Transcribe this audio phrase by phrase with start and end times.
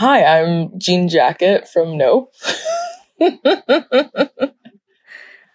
[0.00, 2.32] Hi, I'm Jean Jacket from Nope.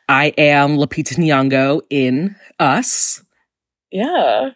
[0.07, 3.23] I am Lupita Nyong'o in Us.
[3.89, 4.51] Yeah.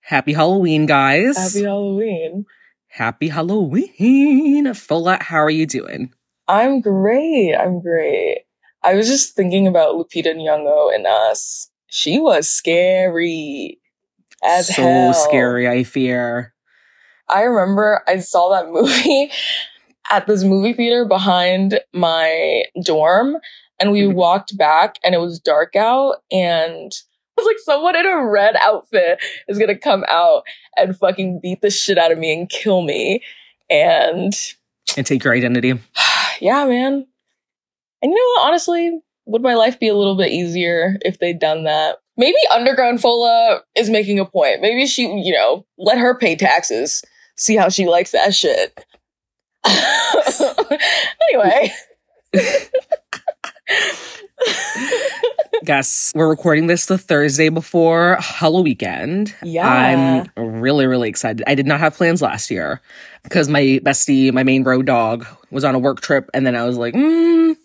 [0.00, 1.36] Happy Halloween, guys.
[1.36, 2.46] Happy Halloween.
[2.88, 4.64] Happy Halloween.
[4.68, 6.14] Fola, how are you doing?
[6.48, 7.54] I'm great.
[7.54, 8.44] I'm great.
[8.82, 11.70] I was just thinking about Lupita Nyong'o in Us.
[11.88, 13.82] She was scary
[14.42, 15.12] as so hell.
[15.12, 16.54] scary, I fear.
[17.30, 19.30] I remember I saw that movie
[20.10, 23.36] at this movie theater behind my dorm,
[23.78, 24.14] and we Mhm.
[24.14, 26.92] walked back, and it was dark out, and
[27.38, 30.42] I was like, someone in a red outfit is gonna come out
[30.76, 33.22] and fucking beat the shit out of me and kill me.
[33.70, 34.34] And
[34.96, 35.72] And take your identity.
[36.40, 37.06] yeah, man.
[38.02, 38.48] And you know what?
[38.48, 41.98] Honestly, would my life be a little bit easier if they'd done that?
[42.16, 44.60] Maybe Underground Fola is making a point.
[44.60, 47.02] Maybe she, you know, let her pay taxes.
[47.40, 48.84] See how she likes that shit.
[51.32, 51.72] anyway.
[55.64, 59.34] Guess we're recording this the Thursday before Halloween weekend.
[59.42, 59.66] Yeah.
[60.36, 61.42] I'm really, really excited.
[61.46, 62.82] I did not have plans last year
[63.22, 66.28] because my bestie, my main road dog, was on a work trip.
[66.34, 67.56] And then I was like, mm,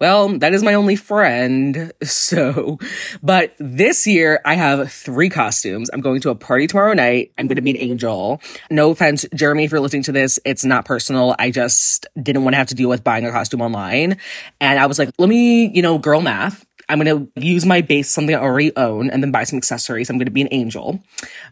[0.00, 1.92] well, that is my only friend.
[2.08, 2.78] So,
[3.22, 5.88] but this year I have three costumes.
[5.92, 7.32] I'm going to a party tomorrow night.
[7.38, 8.40] I'm going to meet Angel.
[8.70, 11.34] No offense, Jeremy, if you're listening to this, it's not personal.
[11.38, 14.18] I just didn't want to have to deal with buying a costume online.
[14.60, 16.66] And I was like, let me, you know, girl math.
[16.88, 20.08] I'm going to use my base, something I already own, and then buy some accessories.
[20.10, 21.02] I'm going to be an angel.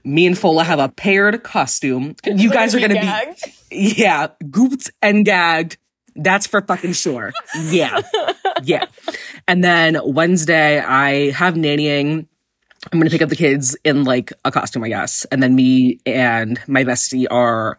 [0.05, 2.17] Me and Fola have a paired costume.
[2.25, 3.37] You guys are going to
[3.71, 5.79] be, yeah, gooped and gagged.
[6.17, 7.33] That's for fucking sure.
[7.65, 8.01] Yeah.
[8.63, 8.87] Yeah.
[9.47, 12.27] And then Wednesday, I have nannying.
[12.93, 15.25] I'm going to pick up the kids in like a costume, I guess.
[15.27, 17.79] And then me and my bestie are,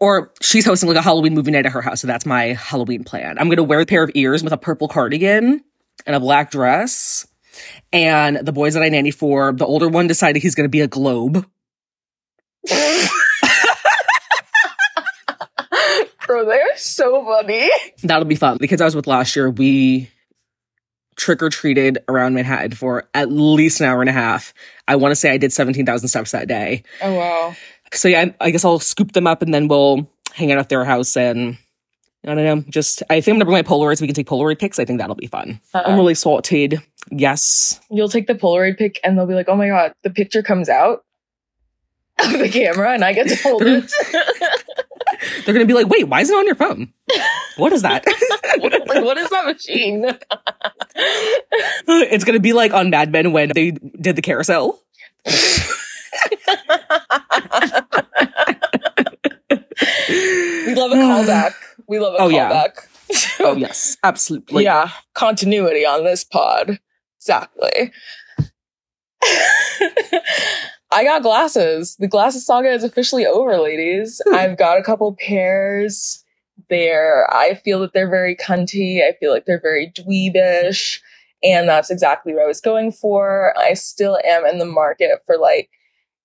[0.00, 2.00] or she's hosting like a Halloween movie night at her house.
[2.00, 3.38] So that's my Halloween plan.
[3.38, 5.62] I'm going to wear a pair of ears with a purple cardigan
[6.06, 7.26] and a black dress.
[7.92, 10.80] And the boys that I nanny for, the older one decided he's going to be
[10.80, 11.46] a globe.
[16.26, 17.70] Bro, they're so funny.
[18.02, 18.58] That'll be fun.
[18.60, 20.10] The kids I was with last year, we
[21.16, 24.52] trick or treated around Manhattan for at least an hour and a half.
[24.88, 26.82] I want to say I did 17,000 steps that day.
[27.02, 27.54] Oh, wow.
[27.92, 30.68] So yeah, I, I guess I'll scoop them up and then we'll hang out at
[30.68, 31.56] their house and
[32.26, 32.64] I don't know.
[32.70, 34.00] Just I think I'm gonna bring my Polaroids.
[34.00, 34.78] We can take Polaroid pics.
[34.78, 35.60] I think that'll be fun.
[35.74, 35.96] I'm Uh-uh.
[35.96, 36.82] really salted.
[37.10, 37.78] Yes.
[37.90, 40.68] You'll take the Polaroid pic and they'll be like, oh my God, the picture comes
[40.70, 41.04] out
[42.18, 43.92] of the camera and I get to hold it.
[45.44, 46.92] They're gonna be like, wait, why is it on your phone?
[47.56, 48.04] What is that?
[48.60, 50.04] like, what is that machine?
[51.86, 54.80] it's gonna be like on Mad Men when they did the carousel.
[60.08, 61.52] we love a callback.
[61.86, 62.50] We love a Oh, yeah.
[62.50, 62.88] callback.
[63.40, 64.64] Oh yes, absolutely.
[64.64, 66.78] yeah, continuity on this pod.
[67.18, 67.92] Exactly.
[70.94, 71.96] I got glasses.
[71.98, 74.22] The glasses saga is officially over, ladies.
[74.32, 76.24] I've got a couple pairs.
[76.70, 79.02] They're, I feel that they're very cunty.
[79.02, 81.00] I feel like they're very dweebish.
[81.42, 83.52] And that's exactly what I was going for.
[83.58, 85.68] I still am in the market for like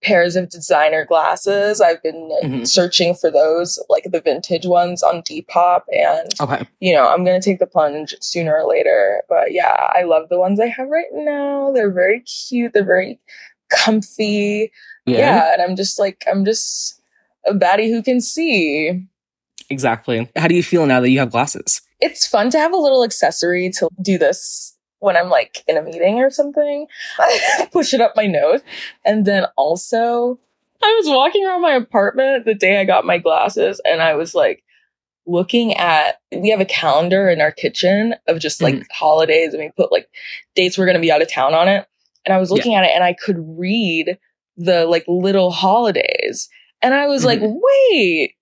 [0.01, 1.81] pairs of designer glasses.
[1.81, 2.65] I've been Mhm.
[2.65, 5.81] searching for those, like the vintage ones on Depop.
[5.91, 6.65] And Okay.
[6.79, 9.23] you know, I'm gonna take the plunge sooner or later.
[9.27, 11.71] But yeah, I love the ones I have right now.
[11.73, 12.71] They're very cute.
[12.73, 13.19] They're very
[13.69, 14.71] comfy.
[15.05, 15.53] Yeah.
[15.53, 17.01] and I'm just like, I'm just
[17.45, 19.05] a baddie who can see.
[19.69, 20.29] Exactly.
[20.35, 21.81] How do you feel now that you have glasses?
[21.99, 25.81] It's fun to have a little accessory to do this when I'm like in a
[25.81, 26.87] meeting or something.
[27.19, 28.61] I push it up my nose.
[29.05, 30.39] And then also,
[30.81, 34.33] I was walking around my apartment the day I got my glasses and I was
[34.33, 34.63] like,
[35.25, 38.83] looking at we have a calendar in our kitchen of just like mm-hmm.
[38.91, 40.09] holidays and we put like
[40.55, 41.85] dates we're going to be out of town on it
[42.25, 42.55] and i was Yeah.
[42.55, 44.17] looking at it and i could read
[44.57, 46.49] the like little holidays
[46.81, 48.33] and i was like wait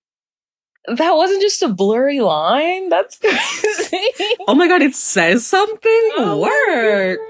[0.96, 4.00] that wasn't just a blurry line that's crazy
[4.46, 6.10] Oh my god, it says something.
[6.16, 7.20] Oh Work.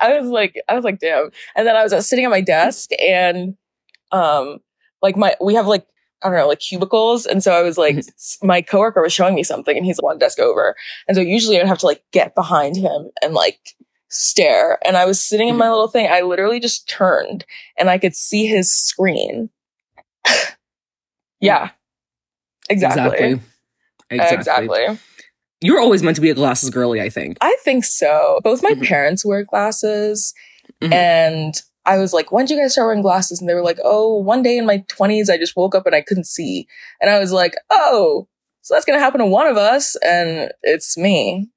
[0.00, 1.30] I was like, I was like, damn.
[1.56, 3.54] And then I was uh, sitting at my desk and,
[4.12, 4.58] um,
[5.00, 5.86] like my, we have like,
[6.22, 7.24] I don't know, like cubicles.
[7.24, 8.42] And so I was like, Mhm.
[8.42, 10.74] my coworker was showing me something and he's one desk over.
[11.06, 13.58] And so usually I'd have to like get behind him and like
[14.08, 14.78] stare.
[14.86, 16.08] And I was sitting in my little thing.
[16.10, 17.44] I literally just turned
[17.78, 19.50] and I could see his screen.
[21.40, 21.70] yeah.
[22.70, 23.40] Exactly.
[24.10, 24.36] Exactly.
[24.36, 24.98] Exactly.
[25.60, 27.36] You were always meant to be a glasses girly, I think.
[27.40, 28.40] I think so.
[28.44, 28.86] Both my Mhm.
[28.86, 30.32] parents wear glasses
[30.82, 30.92] Mhm.
[30.92, 33.40] and I was like, when did you guys start wearing glasses?
[33.40, 35.94] And they were like, oh, one day in my 20s, I just woke up and
[35.94, 36.66] I couldn't see.
[37.00, 38.28] And I was like, oh,
[38.62, 39.96] so that's going to happen to one of us.
[40.04, 41.48] And it's me.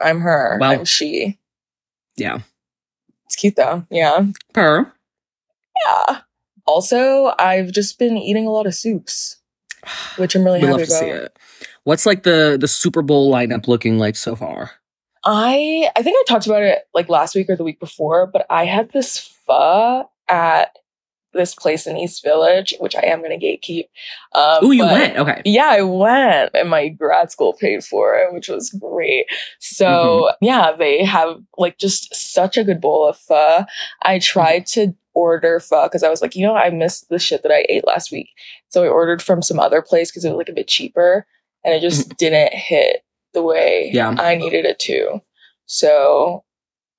[0.00, 0.56] I'm her.
[0.60, 1.38] Well- I'm she.
[2.16, 2.40] Yeah.
[3.26, 3.84] It's cute though.
[3.90, 4.26] Yeah.
[4.52, 4.90] Per.
[5.86, 6.18] Yeah.
[6.66, 9.36] Also, I've just been eating a lot of soups,
[10.16, 11.00] which I'm really We happy love to about.
[11.00, 11.38] see it.
[11.84, 14.70] What's like the the Super Bowl lineup looking like so far?
[15.24, 18.46] I I think I talked about it like last week or the week before, but
[18.50, 20.76] I had this pho at
[21.34, 23.84] this place in East Village, which I am going to gatekeep.
[24.32, 25.16] Um, Oh, you went.
[25.18, 25.42] Okay.
[25.44, 29.26] Yeah, I went, and my grad school paid for it, which was great.
[29.60, 30.44] So Mm-hmm.
[30.44, 33.64] yeah, they have like just such a good bowl of pho.
[34.02, 37.42] I tried to order pho because I was like, you know, I missed the shit
[37.42, 38.28] that I ate last week.
[38.70, 41.26] So I ordered from some other place because it was like a bit cheaper,
[41.64, 43.02] and it just didn't hit
[43.32, 43.96] the way Mm-hmm.
[43.96, 44.22] Yeah.
[44.22, 45.20] I needed it to.
[45.66, 46.44] So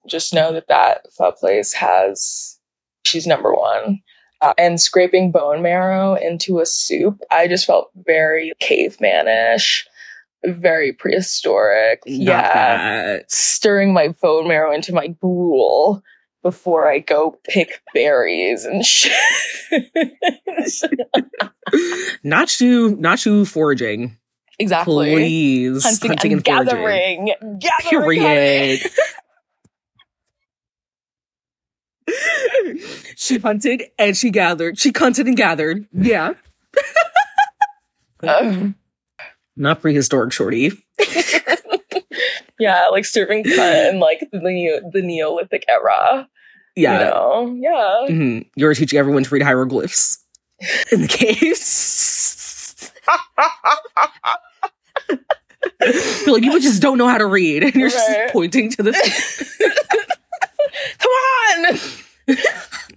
[0.07, 2.59] just know that that pho place has
[3.05, 4.01] she's number one.
[4.45, 9.85] Uh, and scraping bone marrow into a soup, I just felt very cavemanish,
[10.45, 12.01] very prehistoric.
[12.05, 13.31] Not yeah, that.
[13.31, 16.03] stirring my bone marrow into my gruel
[16.43, 19.11] before I go pick berries and shit.
[22.23, 22.95] Not you.
[22.97, 24.15] Not you foraging.
[24.59, 25.11] exactly.
[25.11, 25.83] Please.
[25.83, 26.39] Hunting, and, foraging.
[26.39, 27.33] gathering.
[27.59, 28.19] Gathering.
[28.19, 28.91] Period.
[33.15, 34.77] she hunted and she gathered.
[34.77, 35.87] She hunted and gathered.
[35.91, 36.33] Yeah.
[38.23, 38.73] Ugh.
[39.57, 40.71] Not prehistoric, shorty.
[42.59, 46.27] yeah, like serving cut in like the the Neolithic era.
[46.75, 46.93] Yeah.
[46.99, 47.55] You know?
[47.61, 48.07] Yeah.
[48.13, 48.49] Mhm.
[48.55, 50.17] You're teaching everyone to read hieroglyphs
[50.91, 52.91] in the caves.
[56.25, 57.63] You're like, people just don't know how to read.
[57.63, 57.93] And you're Right.
[57.93, 58.91] just pointing to the.
[60.97, 61.77] Come on.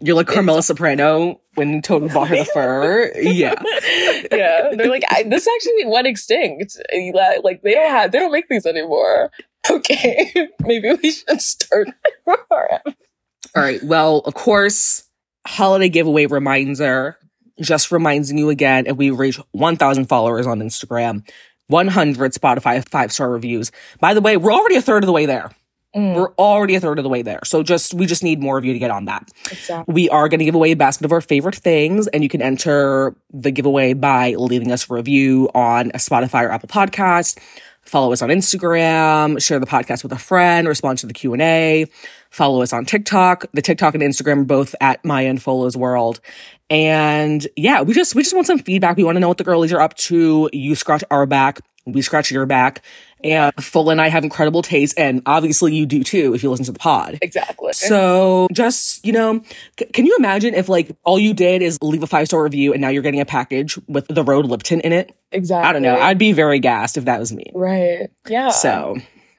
[0.00, 3.12] You're like Carmela Soprano when Toad bought her the fur.
[3.16, 3.60] Yeah.
[4.32, 6.76] yeah, they're like, I, this actually went extinct.
[6.92, 9.30] Uh, like they don't have, they don't make these anymore.
[9.68, 11.88] Okay, maybe we should start.
[12.26, 13.82] All right.
[13.82, 15.08] Well, of course,
[15.46, 17.18] holiday giveaway reminder
[17.60, 21.28] just reminds you again if we reach 1,000 followers on Instagram,
[21.66, 23.72] 100 Spotify five star reviews.
[24.00, 25.50] By the way, we're already a third of the way there.
[25.96, 27.40] Mm, We're already a third of the way there.
[27.44, 29.28] So just, we just need more of you to get on that.
[29.50, 29.92] exactly.
[29.92, 32.42] We are going to give away a basket of our favorite things, and you can
[32.42, 37.38] enter the giveaway by leaving us a review on a Spotify or Apple Podcast.
[37.82, 41.86] Follow us on Instagram, share the podcast with a friend, respond to the Q&A,
[42.28, 43.46] follow us on TikTok.
[43.54, 46.20] The TikTok and Instagram are both at Maya and Fola's World.
[46.68, 48.98] And yeah, we just we just want some feedback.
[48.98, 50.50] We want to know what the girlies are up to.
[50.52, 51.60] You scratch our back,
[51.92, 52.82] we scratch your back.
[53.24, 56.66] And Fola and I have incredible taste, and obviously you do too if you listen
[56.66, 57.18] to the pod.
[57.20, 57.72] Exactly.
[57.72, 59.42] So just, you know,
[59.76, 62.72] c- can you imagine if like all you did is leave a five star review
[62.72, 65.16] and now you're getting a package with the Rhode lip tint in it?
[65.32, 65.68] exactly.
[65.68, 65.98] I don't know.
[65.98, 67.50] I'd be very gassed if that was me.
[67.54, 68.08] right.
[68.28, 68.50] Yeah.
[68.50, 68.96] So,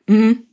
[0.09, 0.43] mhm.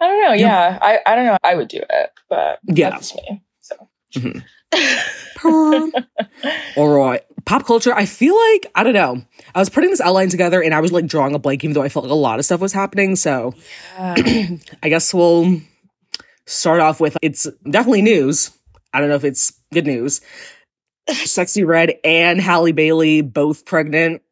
[0.00, 0.32] I don't know.
[0.32, 0.78] Yeah.
[0.82, 1.36] I, I don't know.
[1.44, 2.90] I would do it, but Yeah.
[2.90, 3.40] that's me.
[3.60, 3.88] So.
[4.14, 4.42] Mhm.
[6.76, 7.22] All right.
[7.50, 7.92] Pop culture.
[7.92, 9.24] I feel like, I don't know.
[9.56, 11.82] I was putting this outline together and I was like drawing a blank, even though
[11.82, 13.16] I felt like a lot of stuff was happening.
[13.16, 13.54] So
[13.98, 14.14] Yeah.
[14.84, 15.60] I guess we'll
[16.46, 18.52] start off with it's definitely news.
[18.92, 20.20] I don't know if it's good news.
[21.10, 24.22] Sexyy Red and Halle Bailey both pregnant.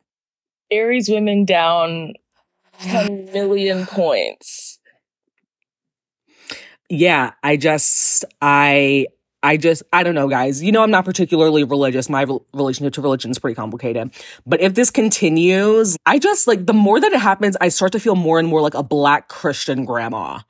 [0.71, 2.15] Aries women down
[2.83, 4.79] 10 million points.
[6.89, 9.09] Yeah, I just I
[9.43, 10.63] I just I don't know guys.
[10.63, 12.09] You know I'm not particularly religious.
[12.09, 14.11] My rel- relationship to religion is pretty complicated.
[14.47, 18.01] But if this continues, I just like the more that it happens, I start to
[18.01, 20.41] feel more and more like a black Christian grandma.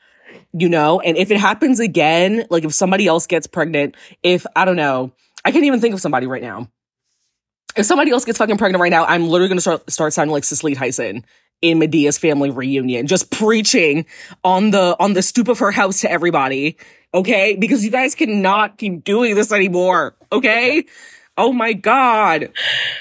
[0.52, 4.64] You know, and if it happens again, like if somebody else gets pregnant, if I
[4.64, 5.12] don't know,
[5.44, 6.70] I can't even think of somebody right now.
[7.76, 10.44] If somebody else gets fucking pregnant right now, I'm literally gonna start start sounding like
[10.44, 11.24] Cicely Tyson
[11.62, 14.06] in Madea's family reunion, just preaching
[14.44, 16.76] on the on the stoop of her house to everybody.
[17.14, 20.14] Okay, because you guys cannot keep doing this anymore.
[20.30, 20.84] Okay.
[21.36, 22.50] Oh my god,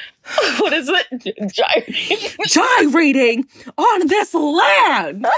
[0.60, 1.54] what is it?
[1.54, 2.46] Gyrating.
[2.48, 3.46] gyrating
[3.78, 5.26] on this land.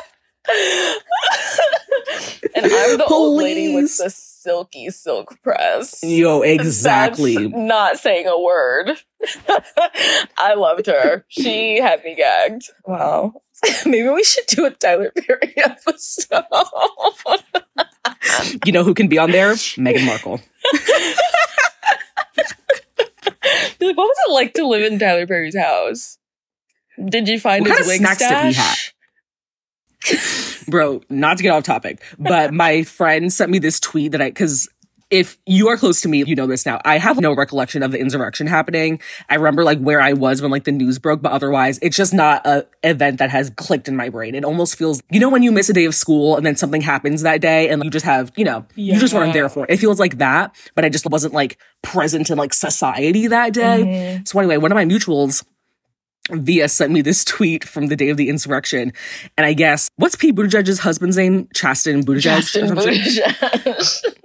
[2.56, 6.00] and I'm the old lady with the silky silk press.
[6.03, 7.36] Yo, exactly.
[7.36, 8.91] That's not saying a word.
[10.38, 11.25] I loved her.
[11.27, 12.63] She had me gagged.
[12.86, 13.41] Wow.
[13.86, 16.44] Maybe we should do a Tyler Perry episode.
[18.65, 19.51] You know who can be on there?
[19.53, 20.39] Meghan Markle.
[23.82, 26.18] Like, what was it like to live in Tyler Perry's house?
[27.03, 28.94] Did you find What his kind of snacks did he stash?
[30.68, 34.32] Bro, not to get off topic, but my friend sent me this tweet that I,
[34.32, 34.70] cause
[35.10, 36.79] if you are close to me, you know this now.
[36.86, 39.01] I have no recollection of the insurrection happening.
[39.27, 42.13] I remember like where I was when like the news broke, but otherwise it's just
[42.13, 44.36] not a event that has clicked in my brain.
[44.36, 46.82] It almost feels, you know, when you miss a day of school and then something
[46.82, 49.72] happens that day and you just have, you know, you just weren't there for it.
[49.72, 53.84] It feels like that, but I just wasn't like present in like society that day.
[53.84, 54.25] Mm-hmm.
[54.25, 55.44] So anyway, one of my mutuals
[56.31, 58.93] Via sent me this tweet from the day of the insurrection.
[59.38, 61.48] And I guess, what's Pete Buttigieg's husband's name?
[61.53, 62.69] Chasten Buttigieg?
[62.69, 64.15] Buttigieg.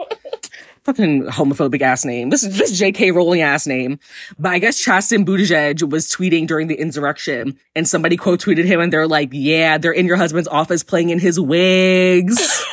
[0.85, 2.29] fucking homophobic ass name.
[2.31, 3.99] This is this JK Rowling ass name.
[4.39, 8.81] But I guess Chasten Buttigieg was tweeting during the insurrection and somebody quote tweeted him
[8.81, 12.39] and they're like, yeah, they're in your husband's office playing in his wigs.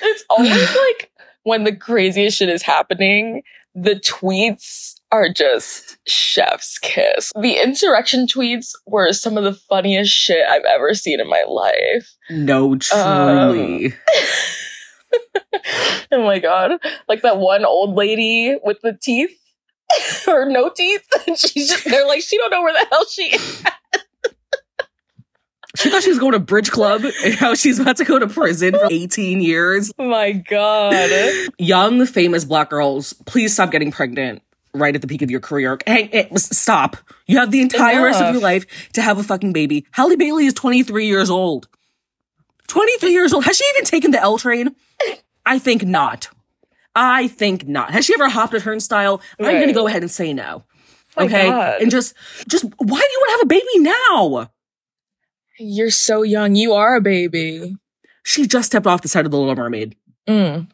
[0.00, 1.10] it's always like
[1.48, 3.42] when the craziest shit is happening,
[3.74, 7.32] the tweets are just chef's kiss.
[7.40, 12.14] The insurrection tweets were some of the funniest shit I've ever seen in my life.
[12.28, 13.86] no, truly.
[13.86, 13.92] Um,
[16.12, 16.72] oh my god.
[17.08, 19.30] Like that one old lady with the teeth
[20.28, 21.06] or no teeth.
[21.36, 23.64] She's just, they're like, she don't know where the hell she is.
[25.78, 28.26] She thought she was going to Bridge Club and now she's about to go to
[28.26, 29.92] prison for 18 years.
[29.98, 31.10] My god.
[31.58, 34.42] Young, famous black girls, please stop getting pregnant
[34.74, 35.78] right at the peak of your career.
[35.86, 36.96] Hey, hey, stop.
[37.26, 39.86] You have the entire rest of your life to have a fucking baby.
[39.92, 41.68] Halle Bailey is 23 years old.
[42.66, 43.44] 23 years old.
[43.44, 44.74] Has she even taken the L train?
[45.46, 46.28] I think not.
[46.94, 47.92] I think not.
[47.92, 49.20] Has she ever hopped a turnstile?
[49.38, 50.64] I'm going to go ahead and say no.
[51.16, 51.48] Okay.
[51.80, 52.14] And just,
[52.46, 54.50] just, why do you want to have a baby now?
[55.58, 56.54] You're so young.
[56.54, 57.76] You are a baby.
[58.24, 59.96] She just stepped off the side of the Little Mermaid.
[60.28, 60.68] Mm.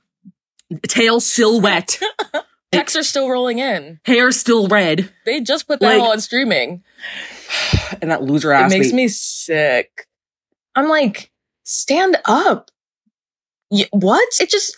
[0.89, 2.01] Tail still wet.
[2.73, 4.01] Texts are still rolling in.
[4.05, 5.11] hair still red.
[5.25, 6.83] They just put that Like- all on streaming.
[8.03, 8.71] And that loser It ass.
[8.73, 10.09] makes baby- me sick.
[10.75, 11.31] I'm like,
[11.63, 12.71] stand up.
[13.71, 14.27] Y- what?
[14.41, 14.77] It just,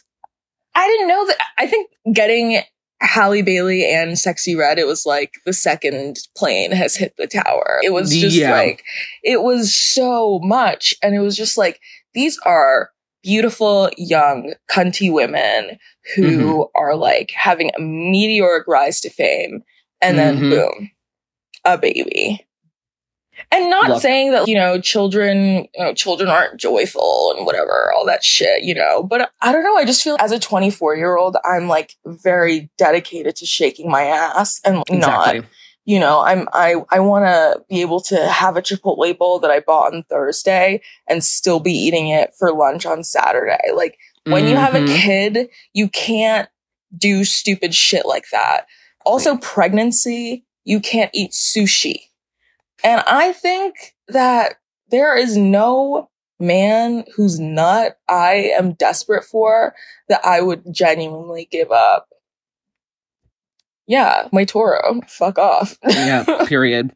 [0.74, 1.38] I didn't know that.
[1.56, 2.60] I think getting
[3.00, 7.80] Halle Bailey and Sexyy Red, it was like the second plane has hit the tower.
[7.82, 8.52] It was just Yeah.
[8.52, 8.82] like,
[9.22, 10.94] it was so much.
[11.02, 11.80] And it was just like,
[12.14, 12.90] these are
[13.22, 15.78] beautiful, young, cunty women
[16.14, 19.62] who are like having a meteoric rise to fame.
[20.00, 20.50] And then Mhm.
[20.50, 20.90] boom,
[21.64, 22.46] a baby.
[23.50, 24.02] And not Look.
[24.02, 28.62] saying that, you know, children, you know, children aren't joyful and whatever, all that shit,
[28.62, 29.76] you know, but I don't know.
[29.76, 34.02] I just feel as a 24 year old, I'm like very dedicated to shaking my
[34.02, 35.36] ass and not,
[35.84, 39.50] you know, I'm, I, I want to be able to have a Chipotle bowl that
[39.50, 43.70] I bought on Thursday and still be eating it for lunch on Saturday.
[43.74, 45.02] Like when you have a Mhm.
[45.02, 46.48] kid, you can't
[46.96, 48.66] do stupid shit like that.
[49.04, 52.08] Also, pregnancy, you can't eat sushi.
[52.84, 54.54] And I think that
[54.90, 59.74] there is no man whose nut I am desperate for
[60.08, 62.08] that I would genuinely give up.
[63.86, 65.00] Yeah, my Toro.
[65.08, 65.78] Fuck off.
[65.88, 66.92] yeah, period.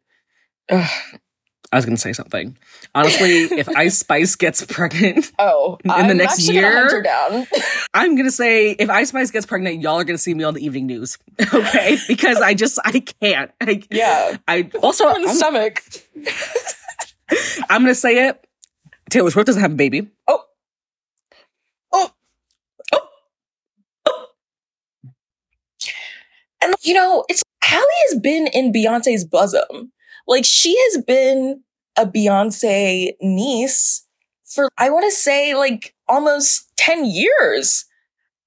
[1.72, 2.58] I was going to say something.
[2.96, 7.02] Honestly, if Ice Spice gets pregnant, Oh, In the I'm next gonna hunt year?
[7.02, 7.46] down.
[7.94, 10.42] I'm going to say if Ice Spice gets pregnant, y'all are going to see me
[10.42, 11.16] on the evening news.
[11.54, 11.96] Okay?
[12.08, 13.50] Because I just, I can't.
[13.60, 15.82] I, yeah, I also, in the I'm, stomach.
[17.70, 18.44] I'm going to say it.
[19.10, 20.08] Taylor Swift doesn't have a baby.
[20.28, 20.42] Oh,
[21.92, 22.10] oh,
[22.92, 23.08] oh,
[24.06, 24.26] oh.
[26.62, 29.92] And you know, it's Halle has been in Beyonce's bosom.
[30.26, 31.62] Like she has been
[31.96, 34.06] a Beyonce niece
[34.44, 37.84] for I want to say like almost 10 years.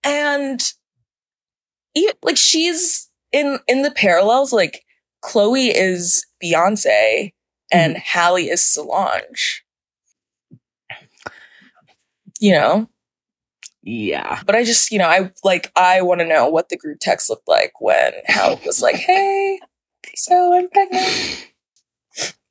[0.03, 0.73] And
[1.95, 4.83] e- like she's in in the parallels like
[5.21, 7.31] Chloe is Beyonce
[7.71, 8.01] and hmm.
[8.03, 9.63] Halle is Solange.
[12.39, 12.89] You know?
[13.83, 14.41] Yeah.
[14.45, 17.29] But I just, you know, I like I want to know what the group text
[17.29, 19.59] looked like when Halle was like, "Hey,
[20.15, 21.49] so I'm pregnant."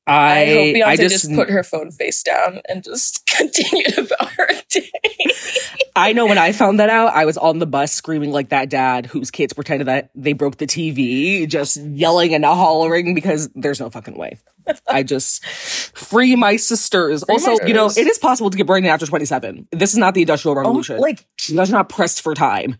[0.06, 3.98] I, I, hope Beyonce I just, just, put her phone face down and just continued
[3.98, 4.90] about her day.
[5.94, 8.68] I know when I found that out, I was on the bus screaming like that
[8.68, 13.78] dad whose kids pretended that they broke the TV, just yelling and hollering because there's
[13.78, 14.38] no fucking way.
[14.88, 17.24] I just free my sisters.
[17.24, 19.68] Free my also, you know, it is possible to get pregnant after 27.
[19.70, 20.98] This is not the industrial Oh, revolution.
[20.98, 22.76] like you guys are not pressed for time.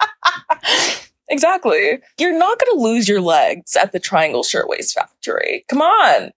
[1.28, 1.98] exactly.
[2.18, 5.64] You're not going to lose your legs at the Triangle Shirtwaist Factory.
[5.68, 6.30] Come on.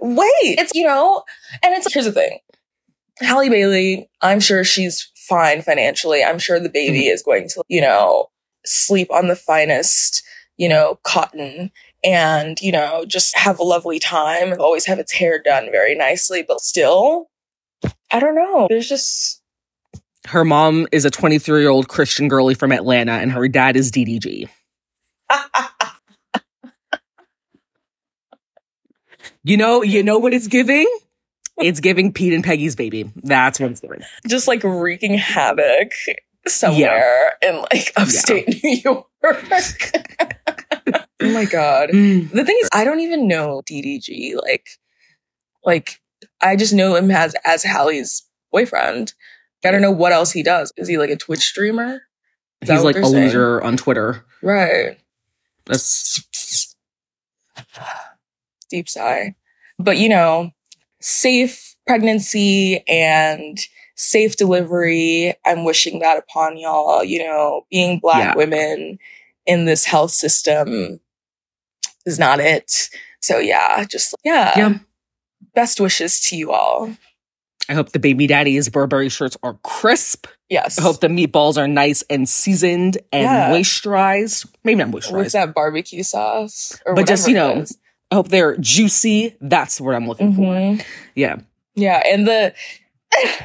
[0.00, 1.22] Wait, it's you know,
[1.62, 2.38] and it's here's the thing.
[3.20, 6.22] Halle Bailey, I'm sure she's fine financially.
[6.22, 7.14] I'm sure the baby mm-hmm.
[7.14, 8.28] is going to, you know,
[8.66, 10.24] sleep on the finest,
[10.56, 11.70] you know, cotton
[12.02, 14.54] and, you know, just have a lovely time.
[14.60, 17.30] Always have its hair done very nicely, but still,
[18.10, 18.66] I don't know.
[18.68, 19.40] There's just
[20.26, 23.90] Her mom is a 23 year old Christian girlie from Atlanta, and her dad is
[23.92, 24.48] DDG.
[29.44, 30.86] You know, you know what it's giving?
[31.58, 33.12] It's giving Pete and Peggy's baby.
[33.22, 34.00] That's what it's giving.
[34.26, 35.92] just like wreaking havoc
[36.48, 39.06] somewhere in like upstate New York.
[39.22, 39.44] oh
[41.20, 41.90] my god.
[41.90, 42.30] Mm.
[42.30, 44.34] The thing is, I don't even know DDG.
[44.40, 44.66] Like,
[45.62, 46.00] like
[46.40, 49.12] I just know him as as Halle's boyfriend.
[49.64, 50.72] I don't know what else he does.
[50.76, 52.02] Is he like a Twitch streamer?
[52.62, 53.14] Is He's like a saying?
[53.24, 54.24] loser on Twitter.
[54.42, 54.98] Right.
[55.66, 56.24] That's
[58.70, 59.34] Deep sigh.
[59.78, 60.50] But you know,
[61.00, 63.58] safe pregnancy and
[63.96, 65.34] safe delivery.
[65.44, 67.04] I'm wishing that upon y'all.
[67.04, 68.34] You know, being black Yeah.
[68.36, 68.98] women
[69.46, 71.00] in this health system
[72.06, 72.88] is not it.
[73.20, 74.52] So yeah, just yeah.
[74.56, 74.78] yeah.
[75.54, 76.90] Best wishes to you all.
[77.68, 80.26] I hope the baby daddy's Burberry shirts are crisp.
[80.50, 80.78] Yes.
[80.78, 83.50] I hope the meatballs are nice and seasoned and Yeah.
[83.50, 84.46] moisturized.
[84.64, 85.32] Maybe not with moisturized.
[85.32, 86.78] that barbecue sauce.
[86.84, 87.64] Or But just, you know.
[88.10, 89.34] I hope they're juicy.
[89.40, 90.42] That's what I'm looking for.
[90.42, 90.84] Mhm.
[91.14, 91.36] Yeah.
[91.74, 92.52] Yeah, and the
[93.14, 93.40] I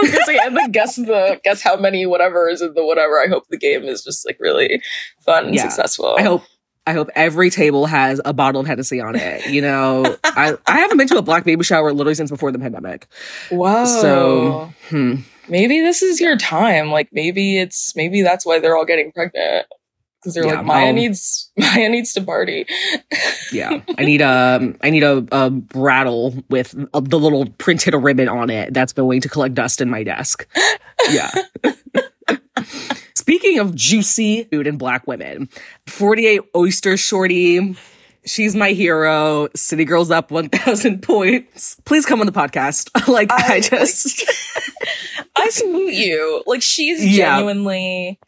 [0.00, 3.20] was gonna say, and the guess the guess how many whatever is in the whatever.
[3.20, 4.80] I hope the game is just like really
[5.24, 5.62] fun and Yeah.
[5.62, 6.14] successful.
[6.18, 6.42] I hope
[6.86, 9.46] I hope every table has a bottle of Hennessy on it.
[9.48, 12.58] You know, I, I haven't been to a black baby shower literally since before the
[12.58, 13.08] pandemic.
[13.50, 13.84] Wow.
[13.84, 15.16] So, hmm.
[15.48, 16.90] maybe this is your time.
[16.90, 19.66] Like maybe it's maybe that's why they're all getting pregnant
[20.20, 22.66] because they're Yeah, like Maya I'll- needs Maya needs to party.
[23.52, 28.28] Yeah, I need a I need a, a rattle with a, the little printed ribbon
[28.28, 30.46] on it that's been waiting to collect dust in my desk.
[31.10, 31.30] Yeah.
[33.16, 35.48] Speaking of juicy food and black women,
[35.86, 37.76] 48 oyster shorty.
[38.26, 39.48] She's my hero.
[39.54, 41.76] City girls up 1000 points.
[41.84, 42.90] Please come on the podcast.
[43.08, 44.22] like I, I- just
[45.36, 46.42] I salute you.
[46.46, 47.36] Like she's Yeah.
[47.36, 48.18] genuinely.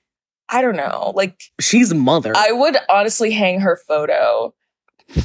[0.49, 1.13] I don't know.
[1.15, 2.33] Like she's a mother.
[2.35, 4.55] I would honestly hang her photo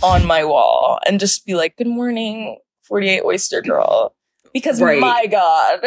[0.01, 4.13] on my wall and just be like, "Good morning, 48 Oyster Girl,"
[4.53, 4.99] because Right.
[4.99, 5.79] my God,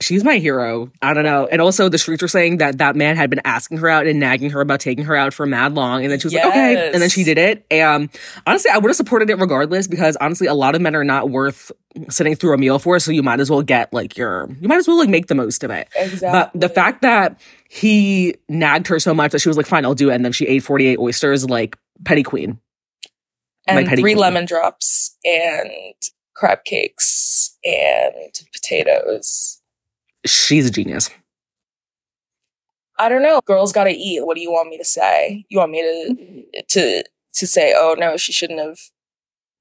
[0.00, 0.90] she's my hero.
[1.02, 1.46] I don't know.
[1.46, 4.20] And also, the streets were saying that that man had been asking her out and
[4.20, 6.90] nagging her about taking her out for mad long, and then she was like, okay,
[6.92, 7.66] and then she did it.
[7.70, 8.08] And
[8.46, 11.30] honestly, I would have supported it regardless because honestly, a lot of men are not
[11.30, 11.72] worth
[12.08, 12.98] sitting through a meal for.
[12.98, 15.34] So you might as well get like your, you might as well like make the
[15.34, 15.88] most of it.
[15.96, 16.30] exactly.
[16.30, 19.94] But the fact that he nagged her so much that she was like, fine, I'll
[19.94, 22.60] do it, and then she ate forty eight oysters, like petty queen.
[23.66, 24.20] and petty three queen.
[24.20, 25.70] lemon drops and
[26.34, 28.14] crab cakes and
[28.52, 29.57] potatoes.
[30.28, 31.10] She's a genius.
[32.98, 33.40] I don't know.
[33.46, 34.24] Girls got to eat.
[34.26, 35.44] What do you want me to say?
[35.48, 38.78] You want me to to to say, "Oh no, she shouldn't have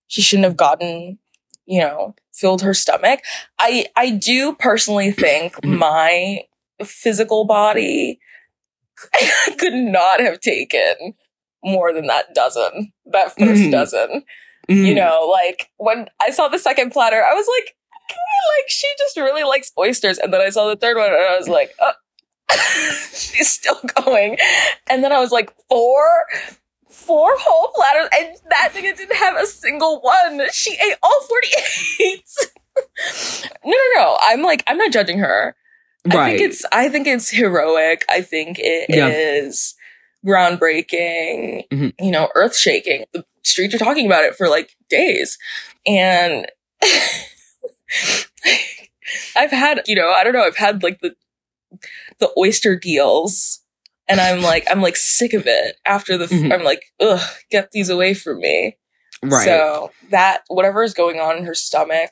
[0.07, 1.19] she shouldn't have gotten,
[1.65, 3.19] you know, filled her stomach."
[3.59, 6.43] I I do personally think my
[6.83, 8.19] physical body
[9.59, 11.13] could not have taken
[11.63, 12.91] more than that dozen.
[13.05, 13.71] That 1st Mhm.
[13.71, 14.23] dozen.
[14.69, 14.85] Mm.
[14.87, 17.86] You know, like when I saw the second platter, I was like, "Okay,
[18.59, 20.17] like she just really likes oysters.
[20.17, 21.93] And then I saw the third one and I was like, oh,
[23.13, 24.37] she's still going.
[24.89, 26.05] And then I was like, four,
[26.89, 28.09] four whole platters.
[28.17, 30.41] And that nigga didn't have a single one.
[30.51, 32.23] She ate all 48.
[33.65, 34.17] no, no, no.
[34.21, 35.55] I'm like, I'm not judging her.
[36.09, 36.37] I right.
[36.39, 38.05] think it's I think it's heroic.
[38.09, 39.75] I think it is
[40.23, 40.31] Yeah.
[40.31, 41.93] groundbreaking, Mhm.
[41.99, 43.05] you know, earth shaking.
[43.13, 45.37] The streets are talking about it for like days.
[45.85, 46.47] And
[49.35, 51.15] I've had, you know, I don't know, I've had like the
[52.19, 53.61] the oyster deals
[54.07, 56.53] and I'm like I'm like sick of it after the f- Mhm.
[56.53, 57.21] I'm like, ugh,
[57.51, 58.77] get these away from me.
[59.23, 59.45] right.
[59.45, 62.11] So that whatever is going on in her stomach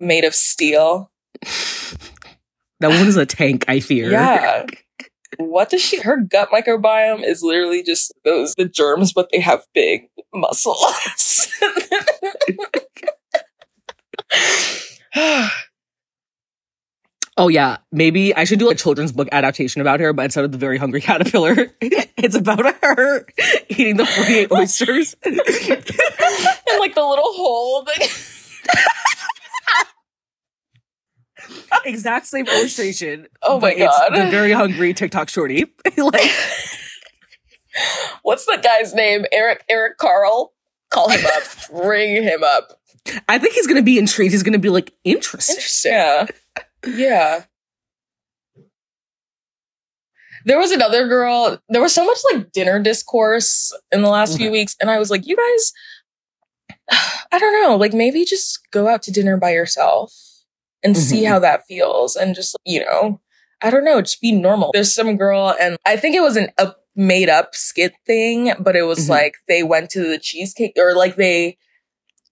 [0.00, 1.10] made of steel
[2.80, 4.10] that one is a tank, I fear.
[4.10, 4.66] Yeah.
[5.36, 6.00] What does she?
[6.00, 10.02] Her gut microbiome is literally just those the germs, but they have big
[10.32, 11.48] muscles.
[17.36, 20.52] Oh yeah, maybe I should do a children's book adaptation about her, but instead of
[20.52, 23.26] the very hungry caterpillar, it's about her
[23.68, 25.16] eating the 48 oysters.
[25.24, 25.34] and
[26.78, 27.82] like the little hole.
[27.82, 28.08] That-
[31.84, 33.26] exact same illustration.
[33.42, 34.14] Oh my but it's God.
[34.14, 35.66] the very hungry TikTok shorty.
[35.96, 36.30] like
[38.22, 39.24] What's the guy's name?
[39.32, 40.52] Eric Eric Carle.
[40.90, 41.42] Call him up.
[41.72, 42.78] Ring him up.
[43.28, 44.32] I think he's gonna be intrigued.
[44.32, 45.56] He's gonna be like, interesting.
[45.56, 45.92] Interesting.
[45.92, 46.26] Yeah.
[46.86, 47.44] Yeah.
[50.46, 51.58] There was another girl.
[51.68, 55.10] There was so much like dinner discourse in the last few weeks, and I was
[55.10, 55.72] like, you guys,
[57.32, 60.12] I don't know, like maybe just go out to dinner by yourself
[60.82, 61.28] and see Mhm.
[61.28, 63.20] how that feels, and just you know,
[63.62, 64.70] I don't know, just be normal.
[64.74, 68.76] There's some girl, and I think it was an a made up skit thing, but
[68.76, 69.10] it was Mhm.
[69.10, 71.56] like they went to the cheesecake or like they.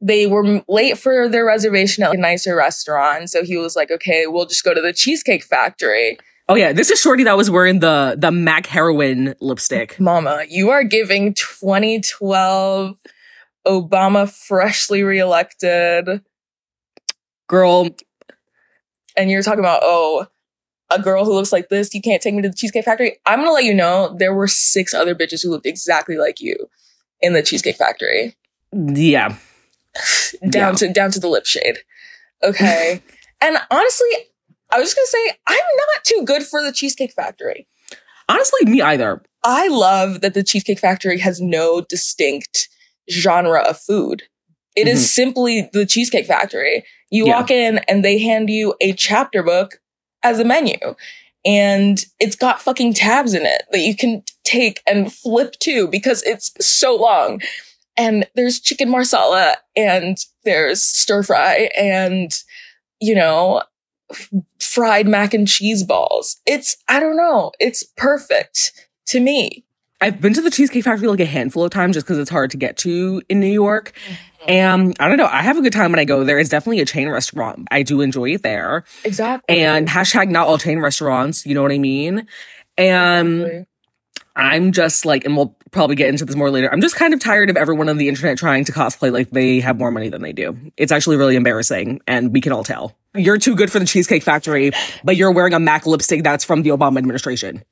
[0.04, 3.30] They were late for their reservation at a nicer restaurant.
[3.30, 6.18] So he was like, okay, we'll just go to the Cheesecake Factory.
[6.48, 9.98] Oh yeah, this is Shorty that was wearing the the Mac heroin lipstick.
[10.00, 12.96] Mama, you are giving 2012
[13.66, 16.20] Obama freshly reelected,
[17.48, 17.88] Girl,
[19.16, 20.26] and you're talking about, oh,
[20.90, 23.18] a girl who looks like this, you can't take me to the Cheesecake Factory.
[23.24, 26.68] I'm gonna let you know there were six other bitches who looked exactly like you
[27.20, 28.34] in the Cheesecake Factory.
[28.72, 29.36] yeah.
[30.48, 30.78] Down Yeah.
[30.78, 31.78] to down to the lip shade.
[32.42, 33.02] Okay.
[33.40, 34.08] and honestly,
[34.70, 37.66] I was just gonna say, I'm not too good for the Cheesecake Factory.
[38.28, 39.22] Honestly, me either.
[39.44, 42.68] I love that the Cheesecake Factory has no distinct
[43.10, 44.22] genre of food.
[44.76, 45.06] It is mm-hmm.
[45.06, 46.84] simply the Cheesecake Factory.
[47.10, 47.36] You Yeah.
[47.36, 49.80] walk in and they hand you a chapter book
[50.22, 50.78] as a menu.
[51.44, 56.22] And it's got fucking tabs in it that you can take and flip to because
[56.22, 57.42] it's so long.
[57.96, 62.32] And there's chicken marsala and there's stir fry and,
[63.00, 63.62] you know,
[64.10, 66.40] f- fried mac and cheese balls.
[66.46, 69.64] It's, I don't know, it's perfect to me.
[70.00, 72.50] I've been to the Cheesecake Factory like a handful of times just because it's hard
[72.50, 73.92] to get to in New York.
[74.04, 74.14] Mm-hmm.
[74.48, 76.40] And I don't know, I have a good time when I go there.
[76.40, 77.68] It's definitely a chain restaurant.
[77.70, 78.84] I do enjoy it there.
[79.04, 79.60] Exactly.
[79.60, 82.26] And hashtag not all chain restaurants, you know what I mean?
[82.76, 83.66] And
[84.34, 86.72] I'm just like, and we'll probably get into this more later.
[86.72, 89.60] I'm just kind of tired of everyone on the internet trying to cosplay like they
[89.60, 90.56] have more money than they do.
[90.76, 92.96] It's actually really embarrassing, and we can all tell.
[93.14, 94.72] You're too good for the Cheesecake Factory,
[95.04, 97.62] but you're wearing a MAC lipstick that's from the Obama administration.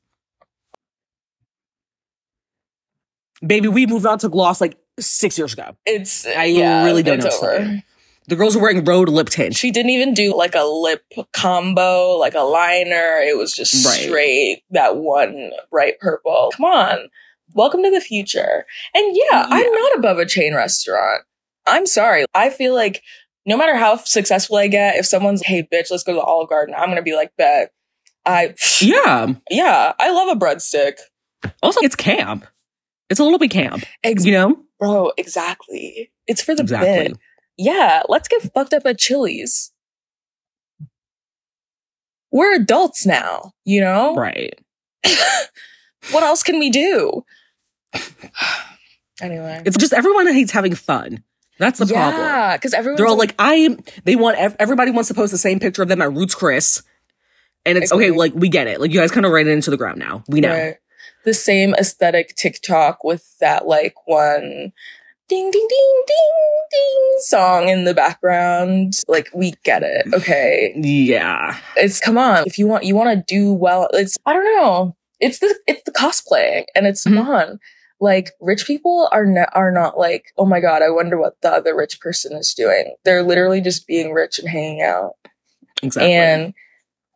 [3.47, 5.75] Baby, we moved on to gloss like six years ago.
[5.87, 7.81] it's I yeah, really don't know.
[8.31, 9.57] The girls are wearing Rhode lip tint.
[9.57, 13.19] She didn't even do like a lip combo, like a liner.
[13.21, 14.05] It was just Right.
[14.05, 16.53] straight that one bright purple.
[16.57, 17.09] Come on.
[17.55, 18.67] Welcome to the future.
[18.95, 21.25] And yeah, I'm not above a chain restaurant.
[21.67, 22.25] I'm sorry.
[22.33, 23.03] I feel like
[23.47, 26.49] no matter how successful I get, if someone's, hey, bitch, let's go to the Olive
[26.49, 27.73] Garden, I'm going to be like, bet.
[28.25, 29.27] I, Yeah.
[29.51, 30.99] yeah, I love a breadstick.
[31.65, 32.47] Also, it's camp.
[33.09, 33.83] It's a little bit camp.
[34.05, 34.57] Ex- You know?
[34.79, 36.13] Bro, exactly.
[36.29, 37.09] It's for the Exactly.
[37.09, 37.17] bit.
[37.61, 39.71] Yeah, let's get fucked up at Chili's.
[42.33, 44.15] We're adults now, you know?
[44.15, 44.59] Right.
[46.11, 47.23] what else can we do?
[49.21, 49.61] anyway.
[49.67, 51.23] It's just everyone hates having fun.
[51.59, 52.23] That's the problem.
[52.23, 55.61] yeah, because everyone They're all like, I, they want, everybody wants to post the same
[55.61, 56.83] picture of them at Roots Chris.
[57.67, 58.19] And it's okay, Agreed.
[58.19, 58.81] like, we get it.
[58.81, 60.25] Like, you guys kind of ran it into the ground now.
[60.29, 60.49] We know.
[60.49, 60.77] right.
[61.27, 64.73] the same aesthetic TikTok with that like one
[65.31, 68.95] ding ding ding ding ding song in the background.
[69.09, 70.13] Like we get it.
[70.13, 70.73] Okay.
[70.77, 71.57] Yeah.
[71.77, 72.45] It's come on.
[72.47, 74.97] If you want you want to do well, it's I don't know.
[75.21, 77.25] It's the it's the cosplaying and it's Mhm.
[77.25, 77.59] fun.
[78.01, 81.51] Like rich people are not are not like, oh my god, I wonder what the
[81.51, 82.95] other rich person is doing.
[83.05, 85.17] They're literally just being rich and hanging out.
[85.83, 86.13] Exactly.
[86.13, 86.55] And